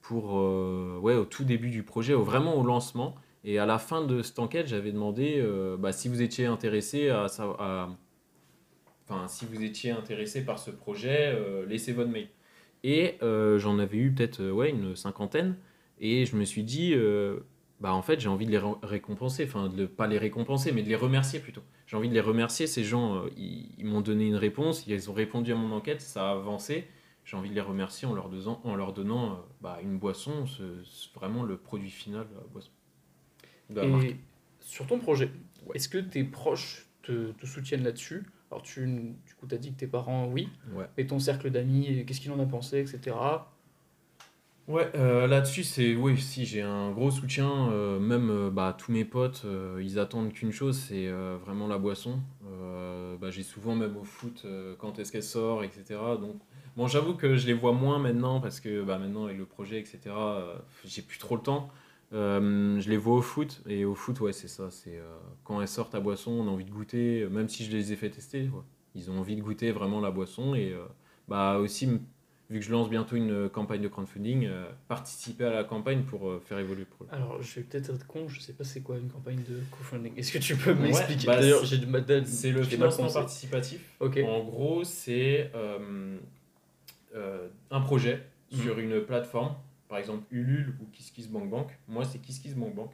pour 0.00 0.34
ouais, 1.02 1.16
au 1.16 1.24
tout 1.24 1.44
début 1.44 1.70
du 1.70 1.82
projet, 1.82 2.14
au, 2.14 2.22
vraiment 2.22 2.54
au 2.56 2.62
lancement. 2.62 3.14
Et 3.42 3.58
à 3.58 3.66
la 3.66 3.78
fin 3.78 4.04
de 4.04 4.22
cette 4.22 4.38
enquête, 4.38 4.68
j'avais 4.68 4.92
demandé 4.92 5.44
bah, 5.78 5.92
si 5.92 6.08
vous 6.08 6.22
étiez 6.22 6.46
intéressé 6.46 7.08
à, 7.10 7.26
à, 7.58 7.88
enfin, 9.08 9.26
si 9.28 9.44
vous 9.44 9.62
étiez 9.62 9.90
intéressé 9.90 10.44
par 10.44 10.58
ce 10.58 10.70
projet, 10.70 11.36
laissez 11.66 11.92
votre 11.92 12.10
mail. 12.10 12.28
Et 12.82 13.16
euh, 13.22 13.58
j'en 13.58 13.78
avais 13.78 13.98
eu 13.98 14.12
peut-être 14.12 14.40
euh, 14.40 14.50
ouais, 14.50 14.70
une 14.70 14.96
cinquantaine. 14.96 15.56
Et 16.00 16.24
je 16.26 16.36
me 16.36 16.44
suis 16.44 16.62
dit, 16.64 16.92
euh, 16.94 17.40
bah 17.80 17.92
en 17.92 18.02
fait, 18.02 18.20
j'ai 18.20 18.28
envie 18.28 18.46
de 18.46 18.50
les 18.50 18.58
ré- 18.58 18.74
récompenser. 18.82 19.44
Enfin, 19.44 19.68
de 19.68 19.86
pas 19.86 20.06
les 20.06 20.18
récompenser, 20.18 20.72
mais 20.72 20.82
de 20.82 20.88
les 20.88 20.96
remercier 20.96 21.40
plutôt. 21.40 21.62
J'ai 21.86 21.96
envie 21.96 22.08
de 22.08 22.14
les 22.14 22.20
remercier. 22.20 22.66
Ces 22.66 22.84
gens, 22.84 23.24
ils, 23.36 23.68
ils 23.78 23.84
m'ont 23.86 24.00
donné 24.00 24.26
une 24.26 24.36
réponse, 24.36 24.86
ils 24.86 25.10
ont 25.10 25.14
répondu 25.14 25.52
à 25.52 25.56
mon 25.56 25.72
enquête, 25.72 26.00
ça 26.00 26.28
a 26.30 26.32
avancé. 26.32 26.86
J'ai 27.24 27.36
envie 27.36 27.50
de 27.50 27.54
les 27.54 27.60
remercier 27.60 28.08
en 28.08 28.14
leur, 28.14 28.28
donnant- 28.30 28.60
en 28.64 28.74
leur 28.76 28.92
donnant 28.94 29.44
bah, 29.60 29.78
une 29.82 29.98
boisson, 29.98 30.46
ce- 30.46 30.82
ce- 30.84 31.08
vraiment 31.14 31.42
le 31.44 31.56
produit 31.58 31.90
final 31.90 32.26
de 32.28 32.34
la 32.34 32.40
boisson. 32.50 32.70
De 33.68 33.76
la 33.80 33.86
marque. 33.86 34.04
Et 34.04 34.16
sur 34.60 34.86
ton 34.86 34.98
projet, 34.98 35.30
Ouais. 35.66 35.76
est-ce 35.76 35.88
que 35.88 35.98
tes 35.98 36.24
proches 36.24 36.86
te, 37.02 37.32
te 37.32 37.46
soutiennent 37.46 37.84
là-dessus? 37.84 38.24
Alors, 38.50 38.62
tu, 38.62 38.84
du 38.86 39.34
coup, 39.38 39.46
tu 39.46 39.54
as 39.54 39.58
dit 39.58 39.72
que 39.72 39.78
tes 39.78 39.86
parents, 39.86 40.26
oui, 40.26 40.48
Ouais. 40.74 40.86
mais 40.96 41.06
ton 41.06 41.18
cercle 41.18 41.50
d'amis, 41.50 42.04
qu'est-ce 42.06 42.20
qu'il 42.20 42.32
en 42.32 42.40
a 42.40 42.46
pensé, 42.46 42.80
etc. 42.80 43.14
Ouais, 44.68 44.88
euh, 44.94 45.26
là-dessus, 45.26 45.64
c'est 45.64 45.96
oui, 45.96 46.16
si 46.20 46.46
j'ai 46.46 46.62
un 46.62 46.92
gros 46.92 47.10
soutien, 47.10 47.70
euh, 47.72 47.98
même 47.98 48.30
euh, 48.30 48.50
bah, 48.50 48.76
tous 48.78 48.92
mes 48.92 49.04
potes, 49.04 49.44
ils 49.80 49.98
attendent 49.98 50.32
qu'une 50.32 50.52
chose, 50.52 50.78
c'est 50.78 51.08
vraiment 51.44 51.66
la 51.66 51.78
boisson. 51.78 52.20
Bah, 53.20 53.30
j'ai 53.30 53.42
souvent 53.42 53.74
même 53.74 53.96
au 53.96 54.04
foot 54.04 54.46
quand 54.78 54.98
est-ce 54.98 55.12
qu'elle 55.12 55.22
sort, 55.22 55.62
etc. 55.62 55.84
Donc, 56.20 56.36
bon, 56.76 56.86
j'avoue 56.86 57.14
que 57.14 57.36
je 57.36 57.46
les 57.46 57.52
vois 57.52 57.72
moins 57.72 57.98
maintenant 57.98 58.40
parce 58.40 58.60
que 58.60 58.82
bah, 58.82 58.98
maintenant 58.98 59.26
avec 59.26 59.36
le 59.38 59.44
projet, 59.44 59.78
etc. 59.78 59.98
j'ai 60.84 61.02
plus 61.02 61.18
trop 61.18 61.36
le 61.36 61.42
temps. 61.42 61.68
Euh, 62.12 62.80
je 62.80 62.90
les 62.90 62.96
vois 62.96 63.16
au 63.16 63.22
foot 63.22 63.62
et 63.68 63.84
au 63.84 63.94
foot, 63.94 64.20
ouais, 64.20 64.32
c'est 64.32 64.48
ça. 64.48 64.70
C'est 64.70 64.98
euh, 64.98 65.16
quand 65.44 65.60
elle 65.60 65.68
sort 65.68 65.90
ta 65.90 66.00
boisson, 66.00 66.32
on 66.32 66.48
a 66.48 66.50
envie 66.50 66.64
de 66.64 66.70
goûter, 66.70 67.22
euh, 67.22 67.28
même 67.28 67.48
si 67.48 67.64
je 67.64 67.70
les 67.70 67.92
ai 67.92 67.96
fait 67.96 68.10
tester, 68.10 68.42
ouais. 68.42 68.62
ils 68.96 69.10
ont 69.10 69.18
envie 69.18 69.36
de 69.36 69.42
goûter 69.42 69.70
vraiment 69.70 70.00
la 70.00 70.10
boisson 70.10 70.54
et 70.54 70.72
euh, 70.72 70.84
bah 71.28 71.58
aussi 71.58 71.86
vu 72.50 72.58
que 72.58 72.64
je 72.64 72.72
lance 72.72 72.90
bientôt 72.90 73.14
une 73.14 73.48
campagne 73.48 73.80
de 73.80 73.86
crowdfunding, 73.86 74.48
participer 74.88 75.44
à 75.44 75.50
la 75.52 75.62
campagne 75.62 76.02
pour 76.02 76.42
faire 76.42 76.58
évoluer 76.58 76.80
le 76.80 76.86
projet. 76.86 77.12
Alors, 77.12 77.40
je 77.40 77.54
vais 77.54 77.62
peut-être 77.62 77.90
être 77.94 78.04
con, 78.08 78.26
je 78.26 78.40
sais 78.40 78.54
pas 78.54 78.64
c'est 78.64 78.80
quoi 78.80 78.96
une 78.98 79.08
campagne 79.08 79.36
de 79.48 79.60
crowdfunding. 79.70 80.14
Est-ce 80.16 80.32
que 80.32 80.38
tu 80.38 80.56
peux 80.56 80.72
Ouais, 80.72 80.80
m'expliquer 80.80 81.28
bah, 81.28 81.38
D'ailleurs, 81.38 81.60
c'est- 81.60 81.66
j'ai 81.76 81.76
à- 81.76 82.24
C'est 82.24 82.50
le 82.50 82.64
financement 82.64 83.08
participatif. 83.08 83.80
Ok. 84.00 84.18
En 84.26 84.42
gros, 84.42 84.82
c'est 84.82 85.52
un 87.70 87.80
projet 87.82 88.26
sur 88.50 88.80
une 88.80 89.00
plateforme, 89.00 89.54
par 89.90 89.98
exemple 89.98 90.24
Ulule 90.30 90.76
ou 90.80 90.86
KissKissBankBank. 90.92 91.66
Moi, 91.88 92.04
c'est 92.04 92.20
KissKissBankBank. 92.20 92.92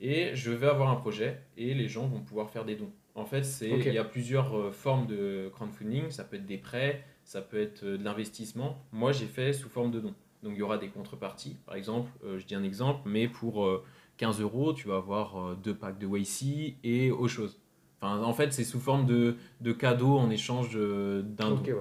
Et 0.00 0.34
je 0.34 0.50
vais 0.50 0.66
avoir 0.66 0.88
un 0.90 0.96
projet 0.96 1.42
et 1.58 1.74
les 1.74 1.86
gens 1.86 2.06
vont 2.08 2.20
pouvoir 2.20 2.48
faire 2.48 2.64
des 2.64 2.74
dons. 2.74 2.90
En 3.14 3.26
fait, 3.26 3.44
c'est 3.44 3.68
il 3.68 3.92
y 3.92 3.98
a 3.98 4.04
plusieurs 4.04 4.56
euh, 4.58 4.72
formes 4.72 5.06
de 5.06 5.50
crowdfunding. 5.52 6.10
Ça 6.10 6.24
peut 6.24 6.36
être 6.36 6.46
des 6.46 6.56
prêts, 6.56 7.04
ça 7.24 7.42
peut 7.42 7.60
être 7.60 7.84
euh, 7.84 7.98
de 7.98 8.02
l'investissement. 8.04 8.82
Moi, 8.90 9.12
j'ai 9.12 9.26
fait 9.26 9.52
sous 9.52 9.68
forme 9.68 9.90
de 9.90 10.00
dons. 10.00 10.14
Donc, 10.42 10.54
il 10.54 10.58
y 10.58 10.62
aura 10.62 10.78
des 10.78 10.88
contreparties. 10.88 11.58
Par 11.66 11.74
exemple, 11.74 12.10
euh, 12.24 12.38
je 12.38 12.46
dis 12.46 12.54
un 12.54 12.62
exemple, 12.64 13.02
mais 13.04 13.28
pour 13.28 13.66
euh, 13.66 13.84
15 14.16 14.40
euros, 14.40 14.72
tu 14.72 14.88
vas 14.88 14.96
avoir 14.96 15.56
deux 15.56 15.74
packs 15.74 15.98
de 15.98 16.06
YC 16.06 16.76
et 16.82 17.10
autre 17.10 17.28
chose. 17.28 17.60
Enfin, 18.00 18.22
en 18.22 18.32
fait, 18.32 18.54
c'est 18.54 18.64
sous 18.64 18.80
forme 18.80 19.04
de, 19.04 19.36
de 19.60 19.72
cadeaux 19.72 20.16
en 20.16 20.30
échange 20.30 20.74
d'un 20.74 21.50
don. 21.50 21.62
ouais. 21.62 21.74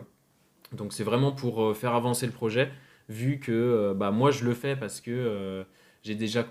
Donc 0.73 0.93
c'est 0.93 1.03
vraiment 1.03 1.31
pour 1.31 1.75
faire 1.75 1.95
avancer 1.95 2.27
le 2.27 2.31
projet, 2.31 2.69
vu 3.09 3.39
que 3.39 3.51
euh, 3.51 3.93
bah, 3.93 4.11
moi 4.11 4.31
je 4.31 4.45
le 4.45 4.53
fais 4.53 4.75
parce 4.75 5.01
que 5.01 5.11
euh, 5.11 5.63
j'ai 6.03 6.15
déjà 6.15 6.45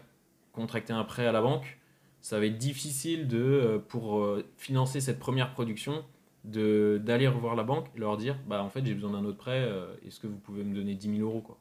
contracté 0.53 0.93
un 0.93 1.05
prêt 1.05 1.27
à 1.27 1.33
la 1.33 1.41
banque. 1.41 1.79
Ça 2.21 2.39
va 2.39 2.47
être 2.47 2.59
difficile 2.59 3.29
de, 3.29 3.39
euh, 3.39 3.79
pour 3.79 4.27
financer 4.57 5.01
cette 5.01 5.19
première 5.19 5.53
production 5.53 6.05
de- 6.45 7.01
d'aller 7.03 7.29
revoir 7.29 7.55
la 7.57 7.63
banque 7.63 7.87
et 7.97 8.01
leur 8.01 8.17
dire 8.17 8.37
bah, 8.47 8.63
en 8.63 8.69
fait 8.69 8.85
j'ai 8.85 8.95
besoin 8.95 9.13
d'un 9.13 9.25
autre 9.25 9.39
prêt, 9.39 9.69
est-ce 10.07 10.19
que 10.21 10.27
vous 10.27 10.39
pouvez 10.39 10.65
me 10.65 10.75
donner 10.75 10.95
10 10.95 11.17
000 11.19 11.29
euros 11.29 11.41
quoi? 11.41 11.59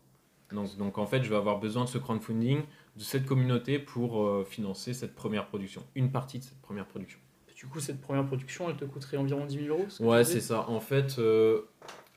Donc, 0.52 0.78
donc 0.78 0.98
en 0.98 1.06
fait 1.06 1.24
je 1.24 1.30
vais 1.30 1.36
avoir 1.36 1.60
besoin 1.60 1.84
de 1.84 1.90
ce 1.90 1.98
crowdfunding, 1.98 2.62
de 2.96 3.02
cette 3.04 3.26
communauté 3.26 3.80
pour 3.80 4.24
euh, 4.26 4.46
financer 4.46 4.94
cette 4.94 5.14
première 5.14 5.48
production, 5.48 5.84
une 5.96 6.10
partie 6.12 6.40
de 6.40 6.44
cette 6.44 6.62
première 6.62 6.86
production. 6.88 7.20
Du 7.56 7.66
coup, 7.66 7.80
cette 7.80 8.00
première 8.02 8.24
production, 8.26 8.70
elle 8.70 8.78
te 8.78 8.86
coûterait 8.86 9.18
environ 9.18 9.46
10 9.46 9.64
000 9.66 9.76
euros 9.76 9.86
ce 9.90 10.02
Ouais, 10.04 10.24
c'est 10.24 10.42
ça. 10.42 10.70
En 10.70 10.80
fait, 10.80 11.18
euh, 11.18 11.62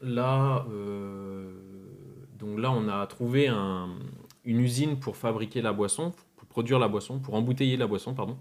là, 0.03 0.67
euh, 0.71 1.51
donc 2.41 2.59
là, 2.59 2.71
on 2.71 2.89
a 2.89 3.07
trouvé 3.07 3.49
un- 3.49 3.91
une 4.45 4.61
usine 4.61 4.99
pour 4.99 5.17
fabriquer 5.17 5.63
la 5.63 5.73
boisson, 5.73 6.13
pour 6.37 6.49
produire 6.49 6.79
la 6.79 6.89
boisson, 6.89 7.19
pour 7.19 7.35
embouteiller 7.35 7.77
la 7.77 7.87
boisson, 7.87 8.15
pardon. 8.15 8.37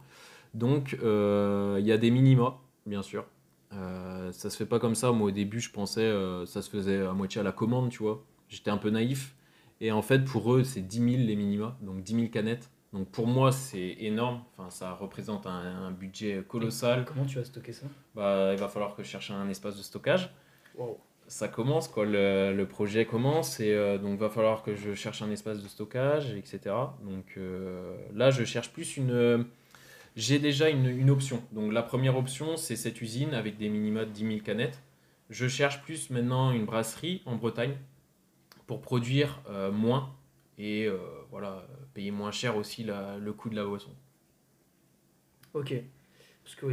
Donc, 0.54 0.98
euh, 1.04 1.78
il 1.80 1.86
y 1.86 1.92
a 1.92 1.98
des 1.98 2.12
minima, 2.12 2.58
bien 2.86 3.02
sûr. 3.04 3.26
Euh, 3.74 4.32
ça 4.32 4.50
se 4.50 4.58
fait 4.58 4.66
pas 4.66 4.80
comme 4.80 4.96
ça. 4.96 5.12
Moi, 5.12 5.28
au 5.28 5.32
début, 5.32 5.60
je 5.62 5.72
pensais 5.72 6.02
euh, 6.02 6.46
ça 6.46 6.62
se 6.62 6.70
faisait 6.70 7.06
à 7.06 7.14
moitié 7.14 7.42
à 7.42 7.44
la 7.44 7.52
commande, 7.52 7.90
tu 7.90 8.04
vois. 8.04 8.24
J'étais 8.50 8.72
un 8.72 8.78
peu 8.78 8.90
naïf. 8.90 9.36
Et 9.82 9.92
en 9.92 10.02
fait, 10.02 10.26
pour 10.26 10.54
eux, 10.54 10.64
c'est 10.64 10.82
10 10.82 11.00
000 11.00 11.24
les 11.28 11.36
minima, 11.36 11.78
donc 11.82 12.04
10 12.04 12.16
000 12.16 12.30
canettes. 12.30 12.70
Donc 12.94 13.10
pour 13.10 13.28
moi, 13.28 13.52
c'est 13.52 13.96
énorme. 14.00 14.42
Enfin, 14.58 14.70
ça 14.72 14.94
représente 14.94 15.46
un, 15.46 15.52
un 15.88 15.92
budget 15.92 16.44
colossal. 16.48 17.06
Comment 17.06 17.26
tu 17.26 17.38
vas 17.38 17.44
stocker 17.46 17.72
ça? 17.74 17.86
Bah, 18.16 18.52
il 18.54 18.60
va 18.60 18.68
falloir 18.68 18.96
que 18.96 19.04
je 19.04 19.08
cherche 19.10 19.32
un 19.32 19.48
espace 19.50 19.78
de 19.78 19.84
stockage. 19.84 20.30
Wow. 20.76 20.98
Ça 21.30 21.48
commence, 21.48 21.88
quoi, 21.88 22.06
le, 22.06 22.54
le 22.56 22.68
projet 22.68 23.06
commence, 23.06 23.62
et 23.62 23.72
euh, 23.74 23.98
donc 24.00 24.20
va 24.20 24.30
falloir 24.30 24.64
que 24.64 24.76
je 24.76 24.96
cherche 24.96 25.22
un 25.22 25.32
espace 25.32 25.64
de 25.64 25.68
stockage, 25.70 26.34
etc. 26.34 26.98
Donc 27.04 27.36
euh, 27.38 27.96
là, 28.16 28.32
je 28.32 28.44
cherche 28.44 28.72
plus 28.74 28.98
une... 28.98 29.12
euh, 29.12 29.44
J'ai 30.16 30.40
déjà 30.40 30.70
une, 30.70 30.88
une 30.88 31.10
option. 31.12 31.44
Donc 31.54 31.74
la 31.74 31.84
première 31.84 32.18
option, 32.18 32.58
c'est 32.58 32.76
cette 32.78 33.02
usine 33.02 33.34
avec 33.36 33.58
des 33.58 33.70
minima 33.70 34.06
de 34.06 34.12
10 34.12 34.28
000 34.28 34.40
canettes. 34.42 34.82
Je 35.32 35.48
cherche 35.48 35.82
plus 35.84 36.10
maintenant 36.12 36.52
une 36.52 36.66
brasserie 36.66 37.22
en 37.26 37.36
Bretagne 37.38 37.78
pour 38.68 38.82
produire 38.82 39.42
moins 39.74 40.16
et 40.60 40.90
voilà, 41.32 41.68
payer 41.96 42.12
moins 42.12 42.32
cher 42.32 42.58
aussi 42.58 42.84
la- 42.84 43.18
le 43.20 43.34
coût 43.34 43.50
de 43.50 43.56
la 43.56 43.66
boisson. 43.66 43.92
Ok. 45.54 45.74
Parce 46.44 46.56
que, 46.56 46.66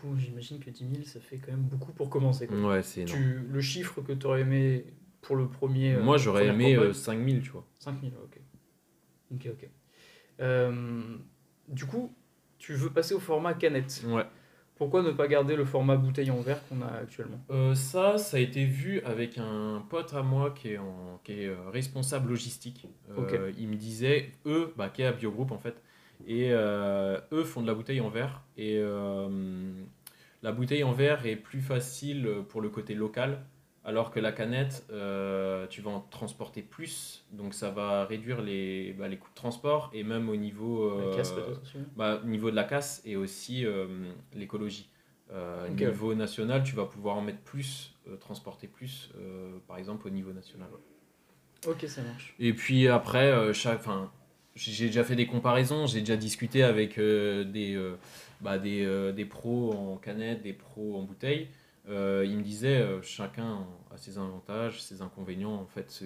coup, 0.00 0.16
j'imagine 0.16 0.58
que 0.60 0.70
10 0.70 0.78
000, 0.88 1.04
ça 1.04 1.20
fait 1.20 1.38
quand 1.38 1.52
même 1.52 1.62
beaucoup 1.62 1.92
pour 1.92 2.08
commencer. 2.10 2.46
quoi. 2.46 2.56
Ouais, 2.60 2.82
c'est 2.82 3.02
énorme. 3.02 3.18
Tu, 3.18 3.38
le 3.50 3.60
chiffre 3.60 4.00
que 4.02 4.12
tu 4.12 4.26
aurais 4.26 4.42
aimé 4.42 4.84
pour 5.22 5.36
le 5.36 5.48
premier. 5.48 5.94
euh, 5.94 6.02
Moi, 6.02 6.16
j'aurais 6.18 6.46
aimé 6.48 6.74
campagne, 6.74 6.90
euh, 6.90 6.92
5000, 6.92 7.42
tu 7.42 7.50
vois. 7.50 7.66
5 7.78 8.00
000, 8.00 8.12
ok. 8.22 8.40
Ok, 9.34 9.48
ok. 9.52 9.68
Euh, 10.40 11.16
du 11.68 11.86
coup, 11.86 12.14
tu 12.58 12.74
veux 12.74 12.90
passer 12.90 13.14
au 13.14 13.20
format 13.20 13.54
canette. 13.54 14.02
Ouais. 14.06 14.24
Pourquoi 14.76 15.02
ne 15.02 15.10
pas 15.10 15.26
garder 15.26 15.56
le 15.56 15.64
format 15.64 15.96
bouteille 15.96 16.30
en 16.30 16.40
verre 16.42 16.62
qu'on 16.68 16.82
a 16.82 16.86
actuellement? 16.88 17.42
Euh, 17.50 17.74
ça, 17.74 18.18
ça 18.18 18.36
a 18.36 18.40
été 18.40 18.66
vu 18.66 19.00
avec 19.00 19.38
un 19.38 19.82
pote 19.88 20.12
à 20.12 20.22
moi 20.22 20.50
qui 20.50 20.72
est, 20.72 20.78
en, 20.78 21.18
qui 21.24 21.32
est 21.32 21.46
euh, 21.46 21.56
responsable 21.70 22.28
logistique. 22.28 22.86
Euh. 23.18 23.52
Il 23.58 23.68
me 23.68 23.76
disait, 23.76 24.32
eux, 24.44 24.74
bah, 24.76 24.90
qui 24.90 25.00
est 25.00 25.06
à 25.06 25.12
Biogroup 25.12 25.50
en 25.50 25.58
fait, 25.58 25.82
et 26.26 26.50
euh, 26.52 27.20
eux 27.32 27.44
font 27.44 27.62
de 27.62 27.66
la 27.66 27.74
bouteille 27.74 28.00
en 28.00 28.08
verre. 28.08 28.42
Et 28.56 28.78
euh, 28.78 29.72
la 30.42 30.52
bouteille 30.52 30.84
en 30.84 30.92
verre 30.92 31.26
est 31.26 31.36
plus 31.36 31.60
facile 31.60 32.28
pour 32.48 32.60
le 32.60 32.68
côté 32.68 32.94
local, 32.94 33.44
alors 33.86 34.10
que 34.10 34.18
la 34.18 34.32
canette, 34.32 34.84
euh, 34.90 35.68
tu 35.68 35.80
vas 35.80 35.92
en 35.92 36.00
transporter 36.00 36.60
plus, 36.60 37.24
donc 37.30 37.54
ça 37.54 37.70
va 37.70 38.04
réduire 38.04 38.42
les, 38.42 38.92
bah, 38.94 39.06
les 39.06 39.16
coûts 39.16 39.30
de 39.30 39.34
transport 39.36 39.90
et 39.92 40.02
même 40.02 40.28
au 40.28 40.34
niveau, 40.34 41.00
casse 41.14 41.32
euh, 41.38 41.52
aussi 41.52 41.78
bah, 41.96 42.20
au 42.22 42.26
niveau 42.26 42.50
de 42.50 42.56
la 42.56 42.64
casse 42.64 43.00
et 43.04 43.14
aussi 43.14 43.64
euh, 43.64 43.86
l'écologie. 44.34 44.90
Ok. 45.30 45.80
Niveau 45.80 46.14
national, 46.14 46.64
tu 46.64 46.74
vas 46.74 46.84
pouvoir 46.84 47.16
en 47.16 47.20
mettre 47.20 47.40
plus, 47.40 47.94
transporter 48.20 48.68
plus, 48.68 49.10
par 49.66 49.76
exemple 49.76 50.06
au 50.06 50.10
niveau 50.10 50.32
national. 50.32 50.68
Ok, 51.66 51.84
ça 51.88 52.02
marche. 52.02 52.34
Et 52.38 52.52
puis 52.52 52.86
après, 52.86 53.52
chaque, 53.52 53.82
j'ai 54.56 54.86
déjà 54.86 55.04
fait 55.04 55.16
des 55.16 55.26
comparaisons, 55.26 55.86
j'ai 55.86 56.00
déjà 56.00 56.16
discuté 56.16 56.62
avec 56.62 56.98
euh, 56.98 57.44
des, 57.44 57.74
euh, 57.74 57.96
bah, 58.40 58.58
des, 58.58 58.84
euh, 58.84 59.12
des 59.12 59.26
pros 59.26 59.72
en 59.72 59.96
canette, 59.96 60.42
des 60.42 60.54
pros 60.54 60.96
en 60.96 61.02
bouteille. 61.02 61.48
Ils 61.88 62.36
me 62.36 62.42
disaient, 62.42 62.84
chacun 63.02 63.64
a 63.94 63.96
ses 63.96 64.18
avantages, 64.18 64.82
ses 64.82 65.02
inconvénients. 65.02 65.54
En 65.54 65.66
fait, 65.66 66.02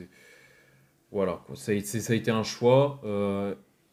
voilà. 1.11 1.41
Ça, 1.55 1.73
ça 1.81 2.13
a 2.13 2.17
été 2.17 2.31
un 2.31 2.43
choix. 2.43 3.01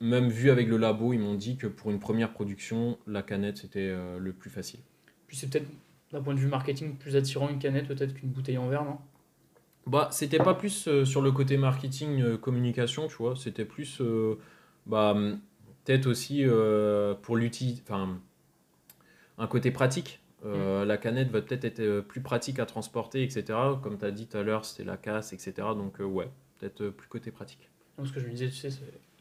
Même 0.01 0.28
vu 0.28 0.49
avec 0.49 0.68
le 0.68 0.76
labo, 0.76 1.14
ils 1.14 1.20
m'ont 1.20 1.36
dit 1.36 1.55
que 1.55 1.66
pour 1.66 1.89
une 1.89 1.99
première 1.99 2.34
production, 2.34 2.97
la 3.08 3.24
canette 3.24 3.60
c'était 3.60 3.95
le 4.20 4.34
plus 4.34 4.49
facile. 4.49 4.82
Puis 5.28 5.38
c'est 5.38 5.49
peut-être, 5.49 5.68
d'un 6.12 6.22
point 6.22 6.34
de 6.34 6.39
vue 6.39 6.47
marketing, 6.47 6.97
plus 6.97 7.16
attirant 7.16 7.47
une 7.47 7.60
canette 7.60 7.88
peut-être 7.88 8.14
qu'une 8.14 8.32
bouteille 8.32 8.58
en 8.58 8.68
verre, 8.68 8.84
non? 8.84 8.97
Bah, 9.88 10.09
c'était 10.11 10.38
pas 10.38 10.53
plus 10.53 10.88
euh, 10.88 11.05
sur 11.05 11.21
le 11.21 11.31
côté 11.31 11.57
marketing, 11.57 12.21
euh, 12.21 12.38
communication, 12.38 13.07
tu 13.07 13.15
vois. 13.15 13.35
C'était 13.35 13.65
plus, 13.65 13.99
euh, 14.01 14.35
bah, 14.85 15.15
peut-être 15.85 16.05
aussi 16.07 16.43
pour 17.21 17.38
l'utilité, 17.38 17.81
enfin, 17.88 18.19
un 19.38 19.47
côté 19.47 19.71
pratique. 19.71 20.19
Euh, 20.45 20.85
La 20.85 20.97
canette 20.97 21.29
va 21.31 21.41
peut-être 21.41 21.65
être 21.65 22.01
plus 22.01 22.21
pratique 22.21 22.59
à 22.59 22.65
transporter, 22.65 23.23
etc. 23.23 23.45
Comme 23.81 23.97
tu 23.97 24.05
as 24.05 24.11
dit 24.11 24.27
tout 24.27 24.38
à 24.38 24.43
l'heure, 24.43 24.65
c'était 24.65 24.83
la 24.83 24.97
casse, 24.97 25.33
etc. 25.33 25.53
Donc, 25.75 25.95
ouais, 25.99 26.29
peut-être 26.59 26.89
plus 26.89 27.07
côté 27.07 27.31
pratique. 27.31 27.69
Non, 27.97 28.05
Ce 28.05 28.11
que 28.11 28.19
je 28.19 28.25
me 28.25 28.31
disais, 28.31 28.47
tu 28.49 28.55
sais, 28.55 28.69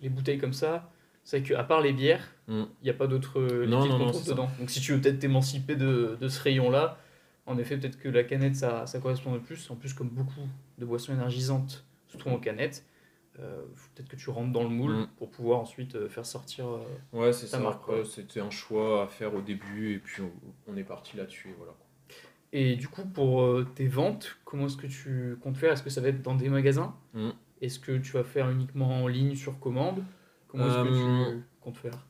les 0.02 0.08
bouteilles 0.08 0.38
comme 0.38 0.52
ça, 0.52 0.90
c'est 1.24 1.42
qu'à 1.42 1.64
part 1.64 1.80
les 1.80 1.92
bières, 1.92 2.24
il 2.48 2.54
Mm. 2.54 2.66
n'y 2.84 2.90
a 2.90 2.94
pas 2.94 3.06
d'autres 3.06 3.40
liquides 3.64 3.90
qu'on 3.98 4.06
trouve 4.10 4.22
ça. 4.22 4.30
dedans. 4.32 4.48
Donc 4.60 4.70
si 4.70 4.80
tu 4.80 4.92
veux 4.92 5.00
peut-être 5.00 5.18
t'émanciper 5.18 5.74
de, 5.74 6.16
de 6.20 6.28
ce 6.28 6.40
rayon-là, 6.42 6.98
En 7.47 7.59
effet, 7.59 7.76
peut-être 7.78 7.99
que 7.99 8.09
la 8.09 8.24
canette, 8.24 8.57
ça, 8.57 8.86
ça 8.86 8.99
correspond 8.99 9.32
le 9.34 9.40
plus. 9.40 9.70
En 9.70 9.76
plus, 9.76 9.94
comme 9.94 10.09
beaucoup 10.09 10.40
de 10.78 10.84
boissons 10.84 11.12
énergisantes 11.12 11.84
se 12.09 12.16
trouvent 12.16 12.32
en 12.34 12.38
canette, 12.40 12.84
euh, 13.38 13.62
peut-être 13.94 14.09
que 14.09 14.16
tu 14.16 14.30
rentres 14.30 14.53
dans 14.53 14.62
le 14.64 14.68
moule 14.70 14.92
Mm. 14.97 15.07
pour 15.18 15.30
pouvoir 15.30 15.61
ensuite 15.61 15.94
euh, 15.94 16.09
faire 16.09 16.26
sortir. 16.26 16.66
euh, 16.66 16.78
Ouais, 17.12 17.32
c'est 17.32 17.47
Ça 17.47 17.59
ça. 17.59 17.62
marque, 17.62 17.82
Après, 17.82 17.99
ouais. 17.99 18.05
C'était 18.05 18.40
un 18.40 18.51
choix 18.51 19.05
à 19.05 19.07
faire 19.07 19.34
au 19.34 19.40
début 19.42 19.94
et 19.94 19.99
puis 19.99 20.22
on, 20.22 20.32
on 20.72 20.76
est 20.76 20.84
parti 20.84 21.16
là-dessus. 21.16 21.51
et 21.51 21.55
Voilà. 21.57 21.72
Et 22.53 22.76
du 22.76 22.88
coup, 22.88 23.05
pour 23.05 23.59
tes 23.74 23.86
ventes, 23.88 24.38
comment 24.44 24.66
est-ce 24.66 24.76
que 24.78 24.86
tu 24.86 25.36
comptes 25.42 25.57
faire? 25.59 25.72
Est-ce 25.72 25.82
que 25.82 25.90
ça 25.90 26.01
va 26.01 26.09
être 26.09 26.22
dans 26.22 26.34
des 26.34 26.49
magasins? 26.49 26.97
Mm. 27.14 27.30
Est-ce 27.61 27.78
que 27.78 27.97
tu 27.99 28.12
vas 28.12 28.24
faire 28.24 28.51
uniquement 28.51 29.03
en 29.05 29.07
ligne 29.09 29.34
sur 29.34 29.59
commande? 29.61 30.03
Comment 30.49 30.66
est-ce 30.66 30.82
que 30.88 31.34
tu 31.34 31.42
comptes 31.61 31.76
faire? 31.76 32.07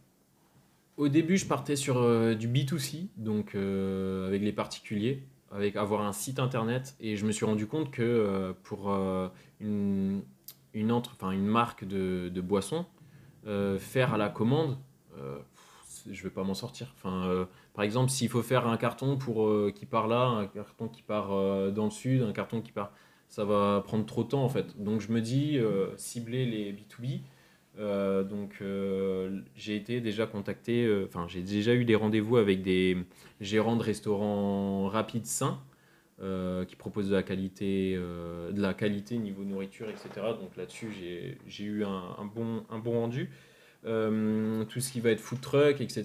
Au 0.97 1.09
début, 1.09 1.37
je 1.37 1.45
partais 1.45 1.77
sur 1.77 1.99
euh, 1.99 2.35
du 2.35 2.49
B2C, 2.49 3.09
donc 3.19 3.55
euh, 3.55 4.27
avec 4.27 4.41
les 4.41 4.53
particuliers, 4.53 5.23
avec 5.51 5.77
avoir 5.77 6.01
un 6.01 6.13
site 6.13 6.39
internet, 6.39 6.97
et 7.01 7.17
je 7.17 7.27
me 7.27 7.33
suis 7.33 7.45
rendu 7.45 7.67
compte 7.67 7.91
que 7.91 8.03
euh, 8.03 8.55
pour 8.63 8.91
une, 9.61 10.23
marque 10.73 11.85
de, 11.85 12.31
de 12.31 12.41
boisson, 12.41 12.87
euh, 13.47 13.79
faire 13.79 14.15
à 14.15 14.19
la 14.19 14.31
commande, 14.31 14.79
je 16.11 16.23
vais 16.23 16.31
pas 16.31 16.45
m'en 16.45 16.55
sortir. 16.55 16.95
Enfin, 16.97 17.47
par 17.75 17.85
exemple, 17.85 18.11
s'il 18.11 18.29
faut 18.29 18.43
faire 18.43 18.67
un 18.67 18.77
carton 18.77 19.17
pour, 19.17 19.51
qui 19.75 19.85
part 19.85 20.09
là, 20.09 20.25
un 20.27 20.47
carton 20.47 20.89
qui 20.89 21.03
part 21.03 21.29
dans 21.73 21.85
le 21.85 21.91
sud, 21.91 22.23
un 22.23 22.33
carton 22.33 22.61
qui 22.61 22.71
part, 22.71 22.93
ça 23.29 23.45
va 23.45 23.83
prendre 23.85 24.07
trop 24.07 24.23
de 24.23 24.29
temps 24.29 24.45
en 24.45 24.49
fait. 24.49 24.83
Donc 24.83 25.01
je 25.01 25.11
me 25.11 25.21
dis, 25.21 25.59
cibler 25.97 26.47
les 26.47 26.73
B2B. 26.73 27.23
Euh, 27.79 28.23
donc 28.25 28.57
euh, 28.63 29.41
j'ai 29.55 29.77
été 29.77 30.01
déjà 30.01 30.27
contacté, 30.27 30.87
euh, 30.87 31.05
enfin 31.07 31.27
j'ai 31.29 31.43
déjà 31.43 31.75
eu 31.75 31.85
des 31.85 31.95
rendez-vous 31.95 32.39
avec 32.39 32.63
des 32.63 32.97
gérants 33.41 33.77
de 33.77 33.83
restaurants 33.83 34.89
rapides 34.89 35.27
sains 35.27 35.61
qui 36.67 36.77
proposent 36.77 37.11
de 37.11 37.15
la 37.15 37.23
qualité, 37.23 37.95
de 37.95 38.63
la 38.63 38.73
qualité 38.73 39.19
niveau 39.19 39.45
nourriture, 39.45 39.91
etc. 39.91 40.09
Donc 40.41 40.57
là-dessus 40.57 40.89
j'ai- 41.47 41.65
eu 41.65 41.85
un, 41.85 42.17
un 42.19 42.25
bon, 42.25 42.65
un 42.71 42.79
bon 42.79 42.93
rendu. 43.01 43.31
Tout 43.85 44.81
ce 44.81 44.91
qui 44.91 45.01
va 45.01 45.11
être 45.11 45.21
food 45.21 45.43
truck, 45.43 45.83
etc. 45.83 46.05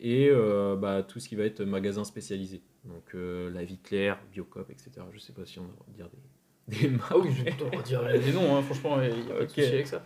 Et 0.00 0.30
bah, 0.78 1.02
tout 1.02 1.20
ce 1.20 1.28
qui 1.28 1.34
va 1.36 1.44
être 1.44 1.62
magasin 1.62 2.04
spécialisé. 2.04 2.62
Donc 2.86 3.12
la 3.12 3.62
vie 3.62 3.76
claire, 3.76 4.18
Biocop, 4.32 4.70
etc. 4.70 4.92
Je 5.12 5.18
sais 5.18 5.34
pas 5.34 5.44
si 5.44 5.58
on 5.58 5.64
va 5.64 5.92
dire 5.94 6.08
des, 6.08 6.78
des 6.78 6.88
marques. 6.88 7.12
Ah 7.14 7.18
oui, 7.18 7.30
je 7.30 7.82
dire 7.82 8.02
les 8.08 8.32
noms, 8.32 8.56
hein, 8.56 8.62
franchement, 8.62 9.02
il 9.02 9.24
n'y 9.26 9.30
a 9.30 9.34
pas 9.34 9.44
de 9.44 9.48
souci 9.50 9.60
avec 9.60 9.86
ça. 9.88 10.02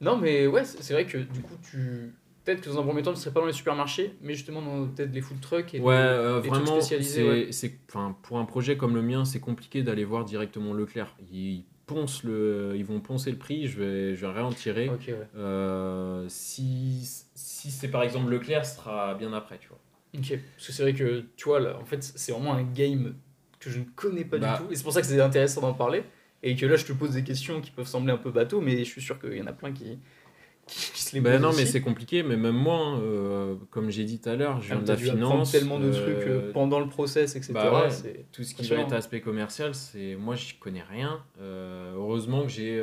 Non, 0.00 0.16
mais 0.16 0.46
ouais, 0.46 0.64
c'est 0.64 0.92
vrai 0.92 1.06
que 1.06 1.18
du 1.18 1.40
coup, 1.40 1.54
tu. 1.62 2.12
Peut-être 2.44 2.60
que 2.60 2.68
dans 2.70 2.78
un 2.80 2.84
premier 2.84 3.02
temps, 3.02 3.10
tu 3.12 3.16
ne 3.18 3.22
serais 3.22 3.34
pas 3.34 3.40
dans 3.40 3.46
les 3.46 3.52
supermarchés, 3.52 4.14
mais 4.22 4.34
justement 4.34 4.62
dans 4.62 4.86
peut-être 4.86 5.12
les 5.12 5.20
food 5.20 5.40
trucks 5.40 5.74
et 5.74 5.80
Ouais, 5.80 5.94
les- 5.96 6.00
euh, 6.00 6.40
les 6.40 6.48
vraiment, 6.48 6.80
spécialisés, 6.80 7.50
c'est, 7.52 7.66
ouais. 7.68 7.78
enfin, 7.88 8.16
pour 8.22 8.38
un 8.38 8.44
projet 8.44 8.76
comme 8.76 8.94
le 8.94 9.02
mien, 9.02 9.24
c'est 9.24 9.40
compliqué 9.40 9.82
d'aller 9.82 10.04
voir 10.04 10.24
directement 10.24 10.72
Leclerc. 10.72 11.16
Ils, 11.32 11.64
poncent 11.86 12.24
le, 12.24 12.74
ils 12.76 12.84
vont 12.84 13.00
poncer 13.00 13.30
le 13.30 13.36
prix, 13.38 13.66
je 13.68 13.78
vais, 13.80 14.14
je 14.16 14.26
vais 14.26 14.32
rien 14.32 14.44
en 14.44 14.52
tirer. 14.52 14.88
Ouais. 14.88 14.96
Euh, 15.36 16.24
si, 16.28 17.08
si 17.34 17.70
c'est 17.70 17.88
par 17.88 18.02
exemple 18.02 18.28
Leclerc, 18.30 18.64
ce 18.66 18.76
sera 18.76 19.14
bien 19.14 19.32
après, 19.32 19.58
tu 19.58 19.68
vois. 19.68 19.78
Ok, 20.16 20.38
parce 20.56 20.66
que 20.66 20.72
c'est 20.72 20.82
vrai 20.82 20.94
que, 20.94 21.24
tu 21.36 21.44
vois, 21.48 21.60
là, 21.60 21.76
en 21.80 21.84
fait, 21.84 22.02
c'est 22.02 22.32
vraiment 22.32 22.54
un 22.54 22.62
game 22.62 23.14
que 23.60 23.70
je 23.70 23.78
ne 23.80 23.84
connais 23.96 24.24
pas 24.24 24.38
Bah. 24.38 24.58
du 24.58 24.64
tout, 24.66 24.72
et 24.72 24.76
c'est 24.76 24.82
pour 24.84 24.92
ça 24.92 25.00
que 25.00 25.06
c'est 25.06 25.20
intéressant 25.20 25.60
d'en 25.60 25.74
parler, 25.74 26.02
et 26.50 26.56
que 26.56 26.64
là, 26.66 26.76
je 26.76 26.84
te 26.84 26.92
pose 26.92 27.10
des 27.12 27.24
questions 27.24 27.60
qui 27.60 27.70
peuvent 27.70 27.86
sembler 27.86 28.12
un 28.12 28.16
peu 28.18 28.30
bateau, 28.30 28.60
mais 28.60 28.78
je 28.78 28.84
suis 28.90 29.02
sûr 29.02 29.18
qu'il 29.20 29.36
y 29.36 29.42
en 29.42 29.46
a 29.46 29.52
plein 29.52 29.72
qui, 29.72 29.98
qui, 30.66 31.02
se 31.02 31.14
les 31.14 31.20
Ben 31.20 31.32
posent 31.32 31.40
non, 31.42 31.52
mais 31.56 31.66
c'est 31.66 31.80
compliqué, 31.80 32.22
mais 32.22 32.36
même 32.36 32.56
moi, 32.56 32.76
hein, 32.78 33.00
euh, 33.00 33.54
comme 33.70 33.90
j'ai 33.90 34.04
dit 34.04 34.18
tout 34.20 34.28
à 34.28 34.36
l'heure, 34.36 34.60
je 34.60 34.72
Ah, 34.72 34.76
viens 34.76 34.82
de 34.82 34.88
la 34.88 34.96
finance. 34.96 35.52
tellement 35.52 35.78
de 35.78 35.86
euh, 35.88 35.92
trucs 35.92 36.28
euh, 36.28 36.52
pendant 36.52 36.80
le 36.80 36.88
process, 36.88 37.36
etc. 37.36 37.52
bah 37.54 37.82
ouais. 37.84 37.90
c'est- 37.90 38.26
tout 38.32 38.42
ce 38.44 38.54
qui 38.54 38.66
va 38.68 38.76
être 38.76 38.92
aspect 38.92 39.20
commercial, 39.20 39.74
c'est 39.74 40.16
moi 40.16 40.34
j'y 40.36 40.54
connais 40.54 40.82
rien. 40.82 41.22
Euh, 41.40 41.94
heureusement 41.94 42.42
que 42.42 42.48
j'ai 42.48 42.82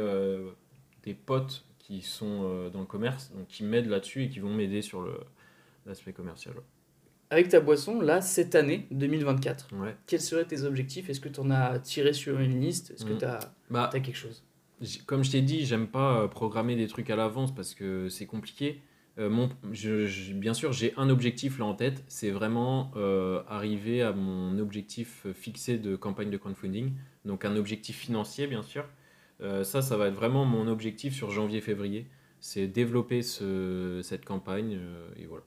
des 1.03 1.13
potes 1.13 1.65
qui 1.79 2.01
sont 2.01 2.69
dans 2.71 2.79
le 2.79 2.85
commerce, 2.85 3.31
donc 3.35 3.47
qui 3.47 3.63
m'aident 3.63 3.89
là-dessus 3.89 4.23
et 4.23 4.29
qui 4.29 4.39
vont 4.39 4.53
m'aider 4.53 4.81
sur 4.81 5.01
le 5.01 5.13
l'aspect 5.85 6.13
commercial. 6.13 6.53
Avec 7.33 7.49
ta 7.49 7.59
boisson, 7.59 7.99
là, 7.99 8.21
cette 8.21 8.53
année, 8.53 8.85
2024, 8.91 9.69
Ouais. 9.73 9.95
quels 10.05 10.21
seraient 10.21 10.45
tes 10.45 10.61
objectifs? 10.65 11.09
Est-ce 11.09 11.19
que 11.19 11.29
tu 11.29 11.39
en 11.39 11.49
as 11.49 11.79
tiré 11.79 12.13
sur 12.13 12.39
une 12.39 12.59
liste? 12.61 12.91
Est-ce 12.91 13.05
que 13.05 13.13
Mm. 13.13 13.17
tu 13.17 13.25
as, 13.25 13.39
Bah, 13.71 13.89
quelque 13.91 14.13
chose? 14.15 14.43
comme 15.07 15.23
je 15.23 15.31
t'ai 15.31 15.41
dit, 15.41 15.65
j'aime 15.65 15.87
pas 15.87 16.19
euh, 16.21 16.27
programmer 16.27 16.75
des 16.75 16.85
trucs 16.87 17.09
à 17.09 17.15
l'avance 17.15 17.51
parce 17.55 17.73
que 17.73 18.07
c'est 18.07 18.27
compliqué. 18.27 18.81
Euh, 19.17 19.31
mon, 19.31 19.49
je- 19.71 20.05
je- 20.05 20.33
bien 20.33 20.53
sûr, 20.53 20.73
j'ai 20.73 20.93
un 20.95 21.09
objectif 21.09 21.57
là 21.57 21.65
en 21.65 21.73
tête, 21.73 22.03
c'est 22.07 22.29
vraiment 22.29 22.91
euh, 22.97 23.41
arriver 23.47 24.03
à 24.03 24.11
mon 24.13 24.59
objectif 24.59 25.25
fixé 25.33 25.79
de 25.79 25.95
campagne 25.95 26.29
de 26.29 26.37
crowdfunding, 26.37 26.91
donc 27.25 27.45
un 27.45 27.55
objectif 27.55 27.97
financier 27.97 28.45
bien 28.45 28.61
sûr. 28.61 28.85
Euh, 29.41 29.63
ça, 29.63 29.81
ça 29.81 29.97
va 29.97 30.07
être 30.09 30.13
vraiment 30.15 30.45
mon 30.45 30.67
objectif 30.67 31.15
sur 31.15 31.31
janvier-février, 31.31 32.05
c'est 32.39 32.67
développer 32.67 33.23
ce, 33.23 34.01
cette 34.03 34.23
campagne 34.23 34.77
et 35.17 35.25
voilà. 35.25 35.43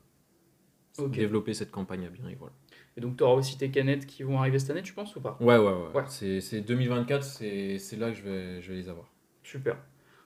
Développer 1.09 1.55
cette 1.55 1.70
campagne 1.70 2.07
à 2.07 2.09
bien 2.11 2.28
et 2.28 2.34
voilà. 2.34 2.53
Et 2.97 3.01
donc, 3.01 3.16
tu 3.18 3.24
auras 3.24 3.34
aussi 3.34 3.59
tes 3.59 3.70
canettes 3.70 4.07
qui 4.07 4.22
vont 4.22 4.38
arriver 4.40 4.59
cette 4.59 4.70
année, 4.70 4.82
tu 4.82 4.94
penses 4.94 5.14
ou 5.16 5.20
pas? 5.20 5.36
Ouais, 5.40 5.59
ouais, 5.59 5.64
ouais. 5.64 5.92
Ouais. 5.94 6.05
C'est 6.09 6.40
c'est 6.40 6.62
2024, 6.62 7.22
c'est 7.22 7.78
là 7.99 8.11
que 8.11 8.16
je 8.16 8.22
vais, 8.22 8.62
je 8.62 8.70
vais 8.72 8.78
les 8.78 8.88
avoir. 8.88 9.07
Super. 9.42 9.76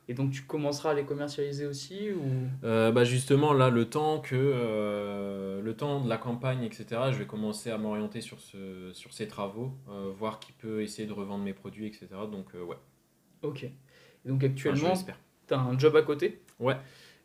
Et 0.09 0.15
donc, 0.15 0.31
tu 0.33 0.43
commenceras 0.43 0.91
à 0.91 0.95
les 0.95 1.05
commercialiser 1.05 1.67
aussi 1.67 2.11
ou... 2.11 2.23
Euh, 2.65 2.91
bah 2.91 3.05
justement, 3.05 3.53
là, 3.53 3.71
le 3.71 3.85
temps 3.89 4.19
que 4.21 4.35
euh, 4.37 5.61
le 5.63 5.75
temps 5.77 6.01
de 6.01 6.09
la 6.09 6.17
campagne, 6.17 6.63
etc., 6.65 6.87
je 7.13 7.19
vais 7.19 7.27
commencer 7.27 7.71
à 7.71 7.79
m'orienter 7.79 8.21
sur, 8.21 8.41
ce, 8.41 8.91
sur 8.93 9.13
ces 9.13 9.29
travaux, 9.29 9.73
euh, 9.89 10.11
voir 10.17 10.41
qui 10.41 10.51
peut 10.53 10.83
essayer 10.83 11.07
de 11.07 11.13
revendre 11.13 11.45
mes 11.45 11.53
produits, 11.53 11.87
etc. 11.87 12.09
Donc, 12.31 12.49
ouais, 12.55 12.77
Ok. 13.43 13.65
Et 13.65 13.71
donc, 14.29 14.39
Enfin, 14.39 14.47
actuellement, 14.47 14.89
l'espère. 14.91 15.19
tu 15.49 15.55
as 15.55 15.61
un 15.61 15.79
job 15.79 15.95
à 15.97 16.03
côté? 16.03 16.41
Ouais. 16.59 16.77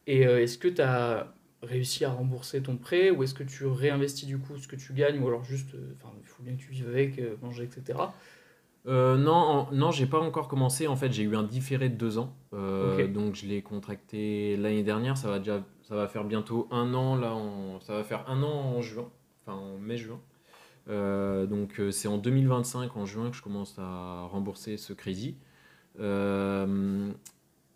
Et 0.07 0.21
est-ce 0.21 0.57
que 0.59 0.67
tu 0.67 0.81
as 0.81 1.33
réussi 1.63 2.05
à 2.05 2.11
rembourser 2.11 2.61
ton 2.61 2.77
prêt 2.77 3.09
ou 3.09 3.23
est-ce 3.23 3.33
que 3.33 3.43
tu 3.43 3.65
réinvestis 3.65 4.25
du 4.25 4.37
coup 4.37 4.57
ce 4.57 4.67
que 4.67 4.75
tu 4.75 4.93
gagnes 4.93 5.19
ou 5.19 5.27
alors 5.27 5.43
juste, 5.43 5.73
euh, 5.75 5.93
il 6.21 6.27
faut 6.27 6.43
bien 6.43 6.53
que 6.55 6.61
tu 6.61 6.71
vives 6.71 6.87
avec, 6.87 7.17
euh, 7.19 7.35
manger, 7.41 7.63
etc. 7.63 7.97
Euh, 8.87 9.17
non, 9.17 9.33
en- 9.33 9.71
non, 9.71 9.89
j'ai 9.89 10.05
pas 10.05 10.19
encore 10.19 10.47
commencé. 10.47 10.85
En 10.87 10.95
fait, 10.95 11.11
j'ai 11.11 11.23
eu 11.23 11.35
un 11.35 11.41
différé 11.43 11.89
de 11.89 11.95
deux 11.95 12.19
ans. 12.19 12.33
Donc, 13.07 13.33
je 13.35 13.47
l'ai 13.47 13.63
contracté 13.63 14.57
l'année 14.57 14.83
dernière. 14.83 15.17
Ça 15.17 15.27
va 15.29 15.39
déjà, 15.39 15.63
ça 15.87 15.95
va 15.95 16.07
faire 16.07 16.23
bientôt 16.23 16.67
un 16.69 16.93
an. 16.93 17.15
Là, 17.15 17.33
en- 17.33 17.79
ça 17.81 17.93
va 17.95 18.03
faire 18.03 18.29
un 18.29 18.43
an 18.43 18.47
en 18.75 18.81
juin, 18.81 19.09
enfin 19.45 19.57
en 19.57 19.77
mai-juin. 19.79 20.19
Euh, 20.87 21.47
donc, 21.47 21.81
c'est 21.89 22.07
en 22.07 22.19
2025, 22.19 22.95
en 22.95 23.07
juin, 23.07 23.31
que 23.31 23.35
je 23.37 23.41
commence 23.41 23.73
à 23.79 24.27
rembourser 24.31 24.77
ce 24.77 24.93
crédit. 24.93 25.35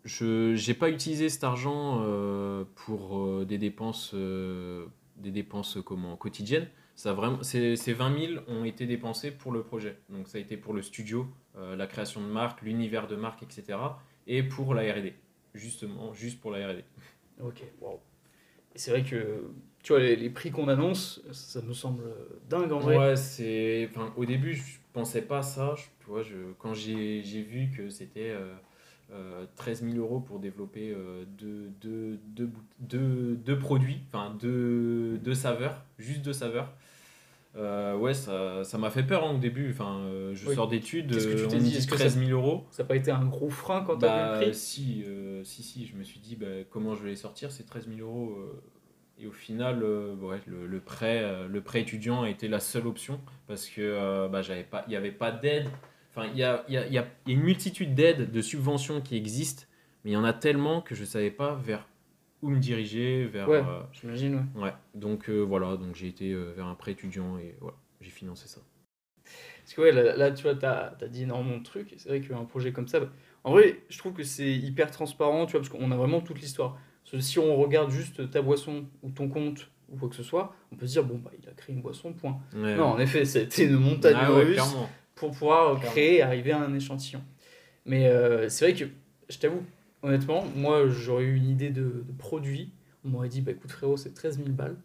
Je 0.04 0.54
n'ai 0.66 0.74
pas 0.74 0.88
utilisé 0.90 1.28
cet 1.28 1.44
argent 1.44 2.00
euh, 2.02 2.64
pour 2.74 3.18
euh, 3.18 3.44
des 3.44 3.58
dépenses, 3.58 4.12
euh, 4.14 4.86
des 5.16 5.30
dépenses 5.30 5.78
comment, 5.84 6.16
quotidiennes. 6.16 6.68
Ça 6.96 7.12
vraiment, 7.12 7.42
ces, 7.42 7.76
ces 7.76 7.92
20 7.92 8.18
000 8.18 8.42
ont 8.48 8.64
été 8.64 8.86
dépensés 8.86 9.30
pour 9.30 9.52
le 9.52 9.62
projet. 9.62 9.98
Donc 10.08 10.28
ça 10.28 10.38
a 10.38 10.40
été 10.40 10.56
pour 10.56 10.74
le 10.74 10.82
studio, 10.82 11.26
la 11.56 11.86
création 11.86 12.20
de 12.20 12.26
marque, 12.26 12.60
l'univers 12.60 13.06
de 13.06 13.16
marque, 13.16 13.42
etc. 13.42 13.78
Et 14.26 14.42
pour 14.42 14.74
la 14.74 14.82
R&D. 14.82 15.14
Justement, 15.54 16.12
juste 16.12 16.40
pour 16.40 16.50
la 16.50 16.68
R&D. 16.68 16.84
Ok, 17.42 17.62
wow. 17.80 18.00
Et 18.74 18.78
c'est 18.78 18.90
vrai 18.90 19.02
que, 19.02 19.44
tu 19.82 19.92
vois, 19.92 20.00
les, 20.00 20.14
les 20.14 20.28
prix 20.30 20.50
qu'on 20.50 20.68
annonce, 20.68 21.22
ça 21.32 21.62
me 21.62 21.72
semble 21.72 22.04
dingue 22.48 22.70
en 22.72 22.78
vrai. 22.80 22.96
Ouais, 22.98 23.16
c'est. 23.16 23.88
Enfin, 23.90 24.12
au 24.16 24.26
début, 24.26 24.54
je 24.54 24.78
pensais 24.92 25.22
pas 25.22 25.38
à 25.38 25.42
ça. 25.42 25.74
Je- 25.76 25.84
tu 26.04 26.06
vois, 26.06 26.22
je... 26.22 26.52
quand 26.58 26.74
j'ai 26.74 27.22
j'ai 27.22 27.42
vu 27.42 27.70
que 27.74 27.88
c'était 27.88 28.30
euh, 28.30 28.54
euh, 29.12 29.44
13 29.56 29.82
000 29.84 29.96
euros 29.98 30.20
pour 30.20 30.38
développer 30.38 30.90
euh, 30.92 31.24
deux, 31.38 31.70
deux, 31.80 32.18
deux, 32.78 33.34
deux- 33.36 33.58
produits, 33.58 34.00
enfin 34.08 34.36
deux, 34.40 35.18
deux 35.18 35.34
saveurs, 35.34 35.82
juste 35.98 36.22
deux 36.22 36.32
saveurs. 36.32 36.72
euh, 37.56 37.96
ouais, 37.96 38.14
ça 38.14 38.62
ça 38.62 38.78
m'a 38.78 38.90
fait 38.90 39.02
peur 39.02 39.24
hein, 39.26 39.34
au 39.34 39.38
début. 39.38 39.70
Enfin, 39.70 39.98
euh, 40.04 40.34
je 40.34 40.48
Oui. 40.48 40.54
sors 40.54 40.68
d'études, 40.68 41.12
Qu'est-ce 41.12 41.26
que 41.26 41.32
tu 41.42 41.48
t'es 41.48 41.56
on 41.56 41.58
dit? 41.58 41.70
dit 41.70 41.76
Est-ce 41.78 41.86
que 41.88 41.94
13 41.96 42.14
ça- 42.14 42.20
000 42.24 42.30
euros. 42.30 42.64
Ça 42.70 42.82
n'a 42.84 42.88
pas 42.88 42.96
été 42.96 43.10
un 43.10 43.24
gros 43.24 43.50
frein 43.50 43.82
quand 43.84 43.98
tu 43.98 44.04
as 44.04 44.08
Bah, 44.38 44.44
vu 44.44 44.54
si, 44.54 45.04
si, 45.44 45.62
si, 45.64 45.86
je 45.86 45.96
me 45.96 46.04
suis 46.04 46.20
dit 46.20 46.36
bah, 46.36 46.46
comment 46.70 46.94
je 46.94 47.02
vais 47.02 47.10
les 47.10 47.16
sortir, 47.16 47.50
ces 47.50 47.64
13 47.64 47.88
000 47.88 48.00
euros. 48.08 48.36
et 49.18 49.26
au 49.26 49.32
final, 49.32 49.82
ouais, 49.84 50.40
le, 50.46 50.66
le 50.66 50.80
prêt, 50.80 51.46
le 51.48 51.60
prêt 51.60 51.80
étudiant 51.82 52.22
a 52.22 52.30
été 52.30 52.46
la 52.48 52.60
seule 52.60 52.86
option 52.86 53.20
parce 53.48 53.68
que 53.68 54.28
bah, 54.28 54.40
j'avais 54.42 54.62
pas, 54.64 54.84
il 54.86 54.90
n'y 54.90 54.96
avait 54.96 55.10
pas 55.12 55.30
d'aide. 55.32 55.68
Enfin, 56.10 56.28
il 56.32 56.38
y 56.38 56.42
a, 56.42 56.64
y, 56.68 56.74
y 56.74 57.32
une 57.32 57.42
multitude 57.42 57.94
d'aides, 57.94 58.30
de 58.30 58.42
subventions 58.42 59.00
qui 59.00 59.16
existent, 59.16 59.64
mais 60.04 60.10
il 60.10 60.14
y 60.14 60.16
en 60.16 60.24
a 60.24 60.32
tellement 60.32 60.80
que 60.80 60.94
je 60.94 61.02
ne 61.02 61.06
savais 61.06 61.30
pas 61.30 61.54
vers 61.54 61.86
où 62.42 62.50
me 62.50 62.58
diriger, 62.58 63.26
vers. 63.26 63.48
Ouais. 63.48 63.58
euh, 63.58 63.82
J'imagine, 63.92 64.46
ouais. 64.54 64.62
ouais. 64.62 64.72
Donc 64.94 65.28
euh, 65.28 65.40
voilà, 65.40 65.76
donc 65.76 65.94
j'ai 65.94 66.08
été 66.08 66.32
euh, 66.32 66.52
vers 66.56 66.66
un 66.66 66.74
prêt 66.74 66.92
étudiant 66.92 67.38
et 67.38 67.54
voilà, 67.60 67.76
j'ai 68.00 68.10
financé 68.10 68.48
ça. 68.48 68.60
Parce 69.62 69.74
que 69.74 69.80
ouais, 69.82 69.92
là, 69.92 70.16
là, 70.16 70.30
tu 70.32 70.42
vois, 70.42 70.54
tu 70.54 70.64
as, 70.64 70.96
dit 71.08 71.22
énormément 71.22 71.58
de 71.58 71.62
trucs. 71.62 71.94
C'est 71.98 72.08
vrai 72.08 72.20
qu'un 72.20 72.44
projet 72.44 72.72
comme 72.72 72.88
ça, 72.88 73.00
bah, 73.00 73.08
en 73.44 73.52
vrai, 73.52 73.80
je 73.88 73.98
trouve 73.98 74.12
que 74.12 74.24
c'est 74.24 74.52
hyper 74.52 74.90
transparent, 74.90 75.46
tu 75.46 75.52
vois, 75.52 75.60
parce 75.60 75.68
qu'on 75.68 75.90
a 75.90 75.96
vraiment 75.96 76.20
toute 76.20 76.40
l'histoire. 76.40 76.78
Si 77.04 77.38
on 77.38 77.56
regarde 77.56 77.90
juste 77.90 78.30
ta 78.30 78.42
boisson 78.42 78.86
ou 79.02 79.10
ton 79.10 79.28
compte 79.28 79.70
ou 79.88 79.96
quoi 79.96 80.08
que 80.08 80.14
ce 80.14 80.22
soit, 80.22 80.54
on 80.72 80.76
peut 80.76 80.86
se 80.86 80.92
dire, 80.92 81.04
bon, 81.04 81.18
bah, 81.18 81.30
il 81.40 81.48
a 81.48 81.52
créé 81.52 81.74
une 81.74 81.82
boisson, 81.82 82.12
point. 82.12 82.40
Ouais. 82.54 82.76
Non, 82.76 82.86
en 82.86 82.98
effet, 82.98 83.24
c'était 83.24 83.66
une 83.66 83.76
montagne 83.76 84.16
Ah 84.16 84.32
ouais, 84.32 84.44
russe 84.44 84.54
clairement. 84.54 84.88
Pour 85.20 85.30
pouvoir 85.32 85.74
Clairement. 85.76 85.90
créer 85.92 86.16
et 86.16 86.22
arriver 86.22 86.52
à 86.52 86.58
un 86.60 86.74
échantillon. 86.74 87.22
Mais 87.84 88.06
euh, 88.08 88.48
c'est 88.48 88.64
vrai 88.70 88.74
que, 88.78 88.90
je 89.28 89.38
t'avoue, 89.38 89.62
honnêtement, 90.02 90.44
moi, 90.56 90.88
j'aurais 90.88 91.24
eu 91.24 91.36
une 91.36 91.48
idée 91.48 91.70
de, 91.70 91.82
de 91.82 92.12
produit. 92.18 92.72
On 93.04 93.08
m'aurait 93.10 93.28
dit, 93.28 93.40
bah 93.42 93.52
écoute, 93.52 93.70
frérot, 93.70 93.96
c'est 93.96 94.14
13 94.14 94.38
000 94.38 94.48
balles. 94.50 94.76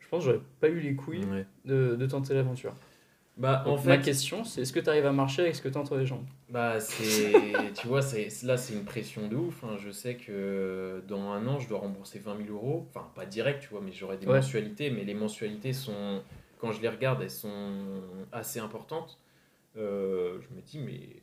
Je 0.00 0.08
pense 0.08 0.24
que 0.24 0.30
j'aurais 0.30 0.42
pas 0.60 0.68
eu 0.68 0.80
les 0.80 0.94
couilles 0.94 1.24
Ouais. 1.24 1.46
de, 1.64 1.96
de 1.96 2.06
tenter 2.06 2.34
l'aventure. 2.34 2.74
Bah, 3.36 3.62
en 3.66 3.70
Donc, 3.70 3.80
fait, 3.80 3.88
Ma 3.88 3.98
question, 3.98 4.44
c'est 4.44 4.62
est-ce 4.62 4.72
que 4.72 4.78
tu 4.80 4.88
arrives 4.88 5.06
à 5.06 5.12
marcher 5.12 5.42
avec 5.42 5.56
ce 5.56 5.60
que 5.62 5.68
tu 5.68 5.76
as 5.76 5.80
entre 5.80 5.96
les 5.96 6.06
jambes? 6.06 6.24
Bah, 6.48 6.78
c'est. 6.78 7.72
tu 7.74 7.86
vois, 7.88 8.00
là, 8.44 8.56
c'est 8.56 8.72
une 8.74 8.84
pression 8.84 9.26
de 9.28 9.34
ouf. 9.36 9.64
hein. 9.64 9.76
Je 9.84 9.90
sais 9.90 10.14
que 10.14 11.02
dans 11.08 11.30
un 11.32 11.44
an, 11.48 11.58
je 11.58 11.68
dois 11.68 11.80
rembourser 11.80 12.20
20 12.20 12.36
000 12.46 12.50
euros. 12.50 12.86
Enfin, 12.90 13.06
pas 13.14 13.26
direct, 13.26 13.62
tu 13.62 13.70
vois, 13.70 13.80
mais 13.84 13.92
j'aurai 13.92 14.18
des 14.18 14.26
Ouais. 14.26 14.36
mensualités. 14.36 14.90
Mais 14.90 15.04
les 15.04 15.14
mensualités 15.14 15.72
sont. 15.72 16.22
Quand 16.58 16.70
je 16.72 16.80
les 16.80 16.88
regarde, 16.88 17.20
elles 17.22 17.30
sont 17.30 17.72
assez 18.32 18.60
importantes. 18.60 19.18
Euh, 19.76 20.40
je 20.40 20.54
me 20.54 20.60
dis, 20.62 20.78
mais. 20.78 21.22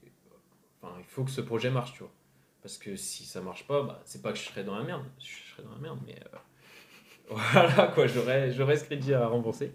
Enfin, 0.82 0.96
il 1.00 1.06
faut 1.06 1.24
que 1.24 1.32
ce 1.32 1.42
projet 1.42 1.70
marche, 1.70 1.94
tu 1.94 2.00
vois. 2.00 2.12
Parce 2.62 2.78
que 2.78 2.96
si 2.96 3.26
ça 3.26 3.42
marche 3.42 3.66
pas, 3.68 3.84
bah, 3.84 4.02
c'est 4.06 4.22
pas 4.22 4.32
que 4.32 4.38
je 4.38 4.44
serais 4.44 4.64
dans 4.64 4.76
la 4.78 4.84
merde. 4.84 5.04
Je 5.20 5.26
serais 5.54 5.64
dans 5.64 5.72
la 5.74 5.80
merde, 5.80 6.00
mais. 6.06 6.16
euh, 6.34 6.38
Voilà, 7.30 7.88
quoi, 7.94 8.08
j'aurais, 8.08 8.52
j'aurais 8.52 8.78
ce 8.78 8.86
crédit 8.86 9.14
à 9.14 9.28
rembourser. 9.28 9.74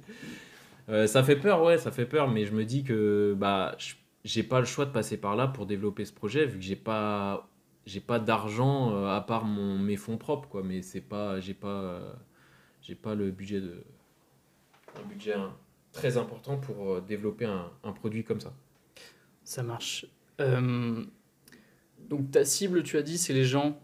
Euh, 0.88 1.06
ça 1.06 1.22
fait 1.24 1.36
peur, 1.36 1.62
ouais, 1.62 1.78
ça 1.78 1.90
fait 1.90 2.06
peur, 2.06 2.28
mais 2.28 2.44
je 2.46 2.52
me 2.54 2.64
dis 2.64 2.84
que 2.84 3.34
bah, 3.38 3.76
j'ai 4.24 4.42
pas 4.42 4.60
le 4.60 4.66
choix 4.66 4.84
de 4.86 4.90
passer 4.92 5.16
par 5.16 5.36
là 5.36 5.48
pour 5.48 5.66
développer 5.66 6.04
ce 6.04 6.12
projet, 6.12 6.46
vu 6.46 6.58
que 6.58 6.64
j'ai 6.64 6.76
pas, 6.76 7.48
j'ai 7.86 8.00
pas 8.00 8.18
d'argent 8.18 9.06
à 9.06 9.20
part 9.22 9.44
mon, 9.44 9.78
mes 9.78 9.96
fonds 9.96 10.18
propres, 10.18 10.48
quoi. 10.48 10.62
Mais 10.62 10.82
c'est 10.82 11.00
pas, 11.00 11.40
j'ai 11.40 11.54
pas, 11.54 12.00
j'ai 12.82 12.94
pas 12.94 13.14
le 13.14 13.30
budget 13.30 13.60
de, 13.60 13.82
un 14.96 15.06
budget 15.08 15.34
hein, 15.34 15.52
très 15.92 16.16
important 16.18 16.56
pour 16.58 17.00
développer 17.02 17.46
un 17.46 17.92
produit 17.92 18.24
comme 18.24 18.40
ça. 18.40 18.52
Ça 19.46 19.62
marche. 19.62 20.06
Euh, 20.40 21.04
donc 22.10 22.32
ta 22.32 22.44
cible, 22.44 22.82
tu 22.82 22.98
as 22.98 23.02
dit, 23.02 23.16
c'est 23.16 23.32
les 23.32 23.44
gens 23.44 23.80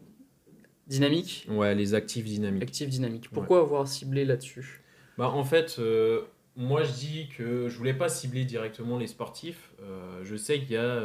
dynamiques, 0.89 1.47
Ouais, 1.49 1.75
les 1.75 1.95
actifs 1.95 2.25
dynamiques. 2.25 2.65
actifs 2.65 2.89
dynamiques. 2.89 3.31
Pourquoi 3.31 3.61
avoir 3.61 3.87
ciblé 3.87 4.25
là-dessus? 4.25 4.83
Bah, 5.17 5.31
en 5.31 5.45
fait, 5.45 5.77
euh, 5.79 6.23
moi 6.57 6.83
je 6.83 6.93
dis 6.93 7.29
que 7.39 7.69
je 7.69 7.79
voulais 7.79 7.95
pas 7.95 8.09
cibler 8.09 8.45
directement 8.45 8.99
les 8.99 9.07
sportifs. 9.07 9.73
Euh, 9.81 10.21
je 10.25 10.35
sais 10.37 10.59
qu'il 10.61 10.73
y 10.73 10.77
a 10.77 11.01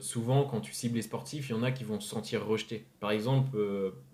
souvent 0.00 0.44
quand 0.44 0.60
tu 0.60 0.72
cibles 0.72 0.96
les 0.96 1.02
sportifs, 1.02 1.48
il 1.50 1.52
y 1.52 1.54
en 1.54 1.62
a 1.62 1.70
qui 1.70 1.84
vont 1.84 2.00
se 2.00 2.08
sentir 2.08 2.44
rejetés. 2.44 2.86
Par 3.00 3.12
exemple, 3.12 3.56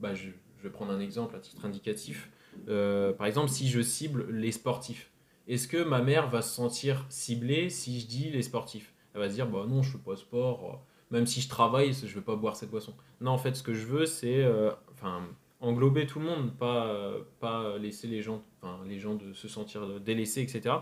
bah, 0.00 0.14
je, 0.14 0.28
je 0.58 0.62
vais 0.62 0.70
prendre 0.70 0.92
un 0.92 1.00
exemple 1.00 1.34
à 1.34 1.38
titre 1.38 1.64
indicatif. 1.64 2.28
Par 2.66 3.26
exemple, 3.26 3.48
si 3.48 3.68
je 3.70 3.80
cible 3.80 4.30
les 4.30 4.52
sportifs, 4.52 5.10
est-ce 5.48 5.66
que 5.66 5.82
ma 5.82 6.02
mère 6.02 6.28
va 6.28 6.42
se 6.42 6.54
sentir 6.54 7.06
ciblée 7.08 7.70
si 7.70 8.00
je 8.00 8.06
dis 8.06 8.30
les 8.30 8.42
sportifs? 8.42 8.93
Elle 9.14 9.20
va 9.20 9.28
se 9.28 9.34
dire 9.34 9.46
bah 9.46 9.64
non, 9.68 9.82
je 9.82 9.92
fais 9.92 9.98
pas 9.98 10.16
sport. 10.16 10.82
Même 11.10 11.26
si 11.26 11.40
je 11.40 11.48
travaille, 11.48 11.92
je 11.92 12.14
vais 12.14 12.20
pas 12.20 12.36
boire 12.36 12.56
cette 12.56 12.70
boisson. 12.70 12.94
Non, 13.20 13.32
en 13.32 13.38
fait, 13.38 13.54
ce 13.54 13.62
que 13.62 13.74
je 13.74 13.86
veux, 13.86 14.06
c'est 14.06 14.42
euh, 14.42 14.70
enfin 14.92 15.22
englober 15.60 16.06
tout 16.06 16.18
le 16.18 16.26
monde, 16.26 16.52
pas, 16.52 16.86
euh, 16.86 17.20
pas 17.40 17.78
laisser 17.78 18.06
les 18.06 18.20
gens, 18.20 18.42
les 18.86 18.98
gens 18.98 19.14
de 19.14 19.32
se 19.32 19.48
sentir 19.48 20.00
délaissés, 20.00 20.42
etc. 20.42 20.74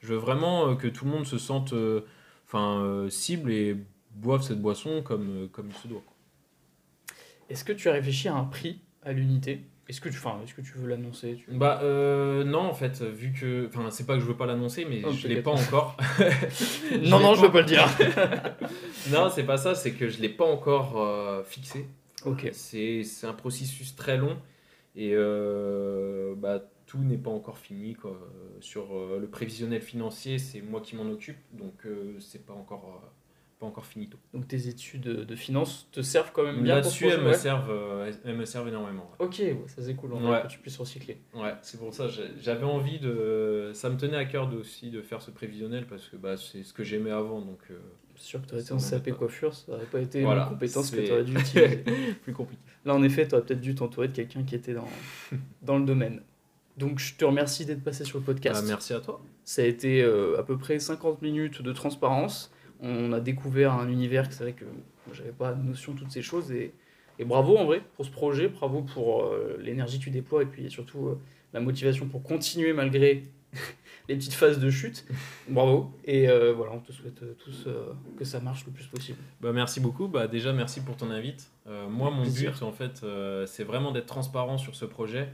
Je 0.00 0.08
veux 0.08 0.16
vraiment 0.18 0.68
euh, 0.68 0.74
que 0.74 0.86
tout 0.86 1.04
le 1.04 1.10
monde 1.10 1.26
se 1.26 1.38
sente 1.38 1.72
euh, 1.72 2.02
enfin, 2.46 2.82
euh, 2.82 3.10
cible 3.10 3.50
et 3.50 3.76
boive 4.12 4.42
cette 4.42 4.60
boisson 4.60 5.02
comme, 5.02 5.44
euh, 5.44 5.46
comme 5.48 5.68
il 5.68 5.74
se 5.74 5.88
doit. 5.88 6.02
Est-ce 7.50 7.64
que 7.64 7.72
tu 7.72 7.88
as 7.88 7.92
réfléchi 7.92 8.28
à 8.28 8.36
un 8.36 8.44
prix 8.44 8.80
à 9.02 9.12
l'unité? 9.12 9.62
Est-ce 9.88 10.00
que 10.02 10.08
tu, 10.10 10.18
enfin, 10.18 10.38
est-ce 10.44 10.52
que 10.52 10.60
tu 10.60 10.72
veux 10.76 10.86
l'annoncer 10.88 11.36
tu- 11.42 11.50
Bah 11.56 11.80
euh, 11.82 12.44
non, 12.44 12.60
en 12.60 12.74
fait, 12.74 13.00
vu 13.02 13.32
que, 13.32 13.66
enfin, 13.68 13.90
c'est 13.90 14.04
pas 14.06 14.14
que 14.14 14.20
je 14.20 14.26
veux 14.26 14.36
pas 14.36 14.44
l'annoncer, 14.46 14.84
mais 14.84 15.00
Oh, 15.06 15.12
je 15.12 15.28
l'ai 15.28 15.40
pas 15.40 15.52
encore. 15.52 15.96
Non, 17.04 17.20
non, 17.20 17.34
je 17.34 17.40
veux 17.42 17.50
pas 17.50 17.60
le 17.60 17.66
dire. 17.66 17.86
non, 19.10 19.30
c'est 19.30 19.44
pas 19.44 19.56
ça, 19.56 19.74
c'est 19.74 19.92
que 19.92 20.08
je 20.08 20.20
l'ai 20.20 20.28
pas 20.28 20.44
encore 20.44 21.00
euh, 21.00 21.42
fixé. 21.44 21.86
ok. 22.24 22.50
C'est 22.52 23.02
c'est 23.04 23.26
un 23.26 23.32
processus 23.32 23.96
très 23.96 24.16
long 24.18 24.36
et 24.94 25.12
euh, 25.14 26.34
bah, 26.36 26.60
tout 26.86 26.98
n'est 26.98 27.16
pas 27.18 27.30
encore 27.30 27.58
fini. 27.58 27.94
Quoi. 27.94 28.18
Sur 28.60 28.88
le 29.18 29.26
prévisionnel 29.28 29.80
financier, 29.80 30.38
c'est 30.38 30.60
moi 30.60 30.80
qui 30.80 30.96
m'en 30.96 31.10
occupe, 31.10 31.38
donc 31.52 31.86
c'est 32.18 32.44
pas 32.44 32.54
encore, 32.54 33.02
pas 33.58 33.66
encore 33.66 33.86
finito. 33.86 34.16
Donc 34.32 34.46
tes 34.46 34.68
études 34.68 35.02
de, 35.02 35.34
finance 35.36 35.88
te 35.90 36.00
servent 36.00 36.30
quand 36.32 36.44
même 36.44 36.62
bien 36.62 36.80
pour 36.80 36.90
ce 36.90 37.04
Là-dessus, 37.04 37.18
elles, 37.20 37.26
me 37.26 37.32
servent, 37.32 37.70
euh, 37.70 38.12
elles 38.24 38.36
me 38.36 38.44
servent 38.44 38.68
énormément. 38.68 39.10
ouais. 39.18 39.26
Ok, 39.26 39.36
ouais, 39.40 39.62
ça 39.66 39.82
c'est 39.82 39.94
cool, 39.94 40.12
on 40.12 40.30
Ouais. 40.30 40.42
que 40.42 40.46
tu 40.48 40.58
puisses 40.58 40.76
recycler. 40.76 41.18
Ouais, 41.34 41.54
c'est 41.62 41.78
pour 41.78 41.92
ça 41.92 42.06
j'avais 42.40 42.64
envie 42.64 42.98
de. 43.00 43.70
Ça 43.74 43.90
me 43.90 43.96
tenait 43.96 44.16
à 44.16 44.24
cœur 44.24 44.48
de- 44.48 44.56
aussi 44.58 44.90
de 44.90 45.02
faire 45.02 45.20
ce 45.22 45.30
prévisionnel 45.30 45.86
parce 45.86 46.06
que 46.08 46.16
bah, 46.16 46.36
c'est 46.36 46.62
ce 46.62 46.72
que 46.72 46.84
j'aimais 46.84 47.10
avant, 47.10 47.40
donc 47.40 47.58
euh, 47.70 47.78
C'est 48.16 48.26
sûr 48.26 48.40
que 48.42 48.46
tu 48.46 48.52
aurais 48.54 48.62
été 48.62 48.72
en 48.72 48.78
CAP 48.78 49.10
coiffure, 49.12 49.54
ça 49.54 49.72
n'aurait 49.72 49.84
pas 49.86 50.00
été 50.00 50.22
Voilà, 50.22 50.44
une 50.44 50.48
compétence 50.50 50.90
que 50.90 51.00
tu 51.04 51.12
aurais 51.12 51.24
dû 51.24 51.32
utiliser. 51.38 51.84
plus 52.22 52.32
compliqué. 52.32 52.62
Là, 52.84 52.94
en 52.94 53.02
effet, 53.02 53.26
tu 53.26 53.34
aurais 53.34 53.44
peut-être 53.44 53.60
dû 53.60 53.74
t'entourer 53.74 54.08
de 54.08 54.12
quelqu'un 54.14 54.42
qui 54.44 54.54
était 54.54 54.74
dans, 54.74 54.88
dans 55.62 55.78
le 55.78 55.84
domaine. 55.84 56.22
Donc, 56.76 57.00
je 57.00 57.16
te 57.16 57.24
remercie 57.24 57.66
d'être 57.66 57.82
passé 57.82 58.04
sur 58.04 58.18
le 58.18 58.24
podcast. 58.24 58.60
Ah, 58.62 58.66
merci 58.66 58.92
à 58.94 59.00
toi. 59.00 59.20
Ça 59.44 59.62
a 59.62 59.64
été 59.64 60.00
euh, 60.02 60.38
à 60.38 60.44
peu 60.44 60.56
près 60.56 60.78
50 60.78 61.22
minutes 61.22 61.60
de 61.60 61.72
transparence. 61.72 62.52
On 62.80 63.12
a 63.12 63.20
découvert 63.20 63.72
un 63.72 63.88
univers 63.88 64.28
que 64.28 64.34
c'est 64.34 64.44
vrai 64.44 64.52
que 64.52 64.64
j'avais 65.12 65.32
pas 65.32 65.54
notion 65.54 65.94
de 65.94 65.98
toutes 65.98 66.12
ces 66.12 66.22
choses. 66.22 66.52
Et, 66.52 66.72
et 67.18 67.24
bravo 67.24 67.56
en 67.56 67.64
vrai 67.64 67.82
pour 67.96 68.04
ce 68.04 68.10
projet, 68.10 68.48
bravo 68.48 68.82
pour 68.82 69.24
euh, 69.24 69.56
l'énergie 69.60 69.98
que 69.98 70.04
tu 70.04 70.10
déploies 70.10 70.42
et 70.42 70.46
puis 70.46 70.70
surtout 70.70 71.08
euh, 71.08 71.18
la 71.52 71.60
motivation 71.60 72.06
pour 72.06 72.22
continuer 72.22 72.72
malgré 72.72 73.24
les 74.08 74.16
petites 74.16 74.34
phases 74.34 74.58
de 74.58 74.70
chute. 74.70 75.04
Bravo. 75.48 75.92
Et 76.04 76.28
euh, 76.28 76.52
voilà, 76.52 76.72
on 76.72 76.80
te 76.80 76.92
souhaite 76.92 77.22
tous 77.38 77.64
euh, 77.66 77.92
que 78.16 78.24
ça 78.24 78.40
marche 78.40 78.64
le 78.66 78.72
plus 78.72 78.86
possible. 78.86 79.18
Bah, 79.40 79.52
merci 79.52 79.80
beaucoup. 79.80 80.08
Bah, 80.08 80.26
déjà, 80.26 80.52
merci 80.52 80.80
pour 80.80 80.96
ton 80.96 81.10
invite. 81.10 81.50
Euh, 81.66 81.88
moi, 81.88 82.10
mon 82.10 82.22
Plaisir. 82.22 82.52
but, 82.52 82.62
en 82.62 82.72
fait, 82.72 83.04
c'est 83.46 83.64
vraiment 83.64 83.92
d'être 83.92 84.06
transparent 84.06 84.58
sur 84.58 84.74
ce 84.74 84.84
projet. 84.84 85.28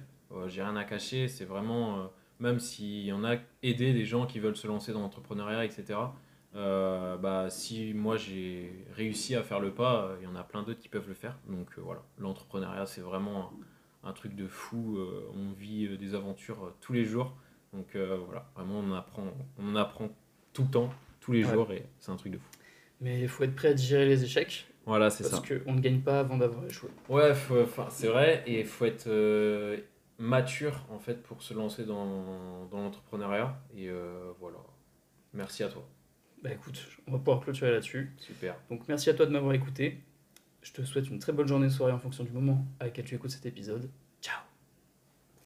J'ai 0.49 0.63
rien 0.63 0.77
à 0.77 0.85
cacher. 0.85 1.29
C'est 1.29 1.45
vraiment, 1.45 2.11
même 2.41 2.59
s'il 2.59 3.05
y 3.05 3.13
en 3.13 3.25
a, 3.25 3.37
aider 3.63 3.93
des 3.93 4.05
gens 4.05 4.27
qui 4.27 4.41
veulent 4.41 4.57
se 4.57 4.67
lancer 4.67 4.93
dans 4.93 5.01
l'entrepreneuriat, 5.01 5.65
etc. 5.65 5.99
Euh, 6.57 7.17
bah, 7.17 7.51
si 7.51 7.93
moi 7.95 8.17
j'ai 8.17 8.73
réussi 8.95 9.35
à 9.35 9.43
faire 9.43 9.59
le 9.59 9.73
pas, 9.73 10.05
euh, 10.05 10.17
il 10.21 10.25
y 10.25 10.27
en 10.29 10.37
a 10.37 10.45
plein 10.45 10.63
d'autres 10.63 10.79
qui 10.79 10.89
peuvent 10.89 11.09
le 11.09 11.15
faire. 11.15 11.37
Donc 11.49 11.69
euh, 11.77 11.81
voilà, 11.81 12.03
l'entrepreneuriat, 12.19 12.87
c'est 12.87 13.01
vraiment 13.01 13.51
un, 14.05 14.09
un 14.11 14.13
truc 14.13 14.35
de 14.37 14.47
fou. 14.47 14.99
On 15.35 15.53
vit 15.53 15.97
des 15.99 16.15
aventures 16.15 16.73
tous 16.81 16.93
les 16.93 17.05
jours. 17.05 17.35
Donc 17.73 17.97
voilà, 17.97 18.49
vraiment, 18.55 18.79
on 18.79 18.93
apprend, 18.95 19.25
on 19.59 19.73
en 19.73 19.77
apprend 19.77 20.09
tout 20.53 20.63
le 20.63 20.69
temps, 20.71 20.91
tous 21.21 21.33
les 21.33 21.45
Ouais. 21.45 21.53
jours, 21.53 21.73
et 21.73 21.85
c'est 21.99 22.13
un 22.13 22.17
truc 22.17 22.33
de 22.33 22.39
fou. 22.39 22.49
Mais 23.01 23.21
il 23.23 23.29
faut 23.29 23.43
être 23.43 23.57
prêt 23.57 23.69
à 23.69 23.75
digérer 23.75 24.07
les 24.07 24.23
échecs 24.23 24.69
Voilà, 24.87 25.11
c'est 25.11 25.29
parce 25.29 25.45
ça. 25.45 25.55
qu'on 25.59 25.73
ne 25.73 25.81
gagne 25.81 26.01
pas 26.01 26.21
avant 26.21 26.37
d'avoir 26.37 26.65
échoué. 26.67 26.89
Ouais, 27.09 27.33
c'est 27.89 28.07
vrai, 28.07 28.45
et 28.47 28.61
il 28.61 28.67
faut 28.67 28.85
être 28.85 29.09
mature 30.19 30.87
en 30.91 31.01
fait 31.01 31.21
pour 31.25 31.43
se 31.43 31.53
lancer 31.53 31.85
dans, 31.85 32.67
dans 32.71 32.79
l'entrepreneuriat. 32.83 33.57
Et 33.77 33.91
voilà. 34.39 34.59
Merci 35.33 35.65
à 35.65 35.69
toi. 35.69 35.85
Bah 36.45 36.53
écoute, 36.53 36.79
on 37.07 37.13
va 37.13 37.19
pouvoir 37.19 37.41
clôturer 37.41 37.71
là-dessus. 37.71 38.13
Super. 38.19 38.55
Donc 38.69 38.87
merci 38.87 39.09
à 39.09 39.15
toi 39.15 39.25
de 39.25 39.31
m'avoir 39.31 39.55
écouté. 39.55 39.99
Je 40.61 40.73
te 40.73 40.83
souhaite 40.83 41.09
une 41.09 41.19
très 41.19 41.33
bonne 41.33 41.49
journée, 41.49 41.71
soirée 41.71 41.93
en 41.93 41.99
fonction 41.99 42.23
du 42.23 42.33
moment 42.33 42.67
à 42.81 42.85
laquelle 42.85 43.07
tu 43.07 43.15
écoutes 43.15 43.31
cet 43.31 43.47
épisode. 43.47 43.91
Ciao 44.21 44.54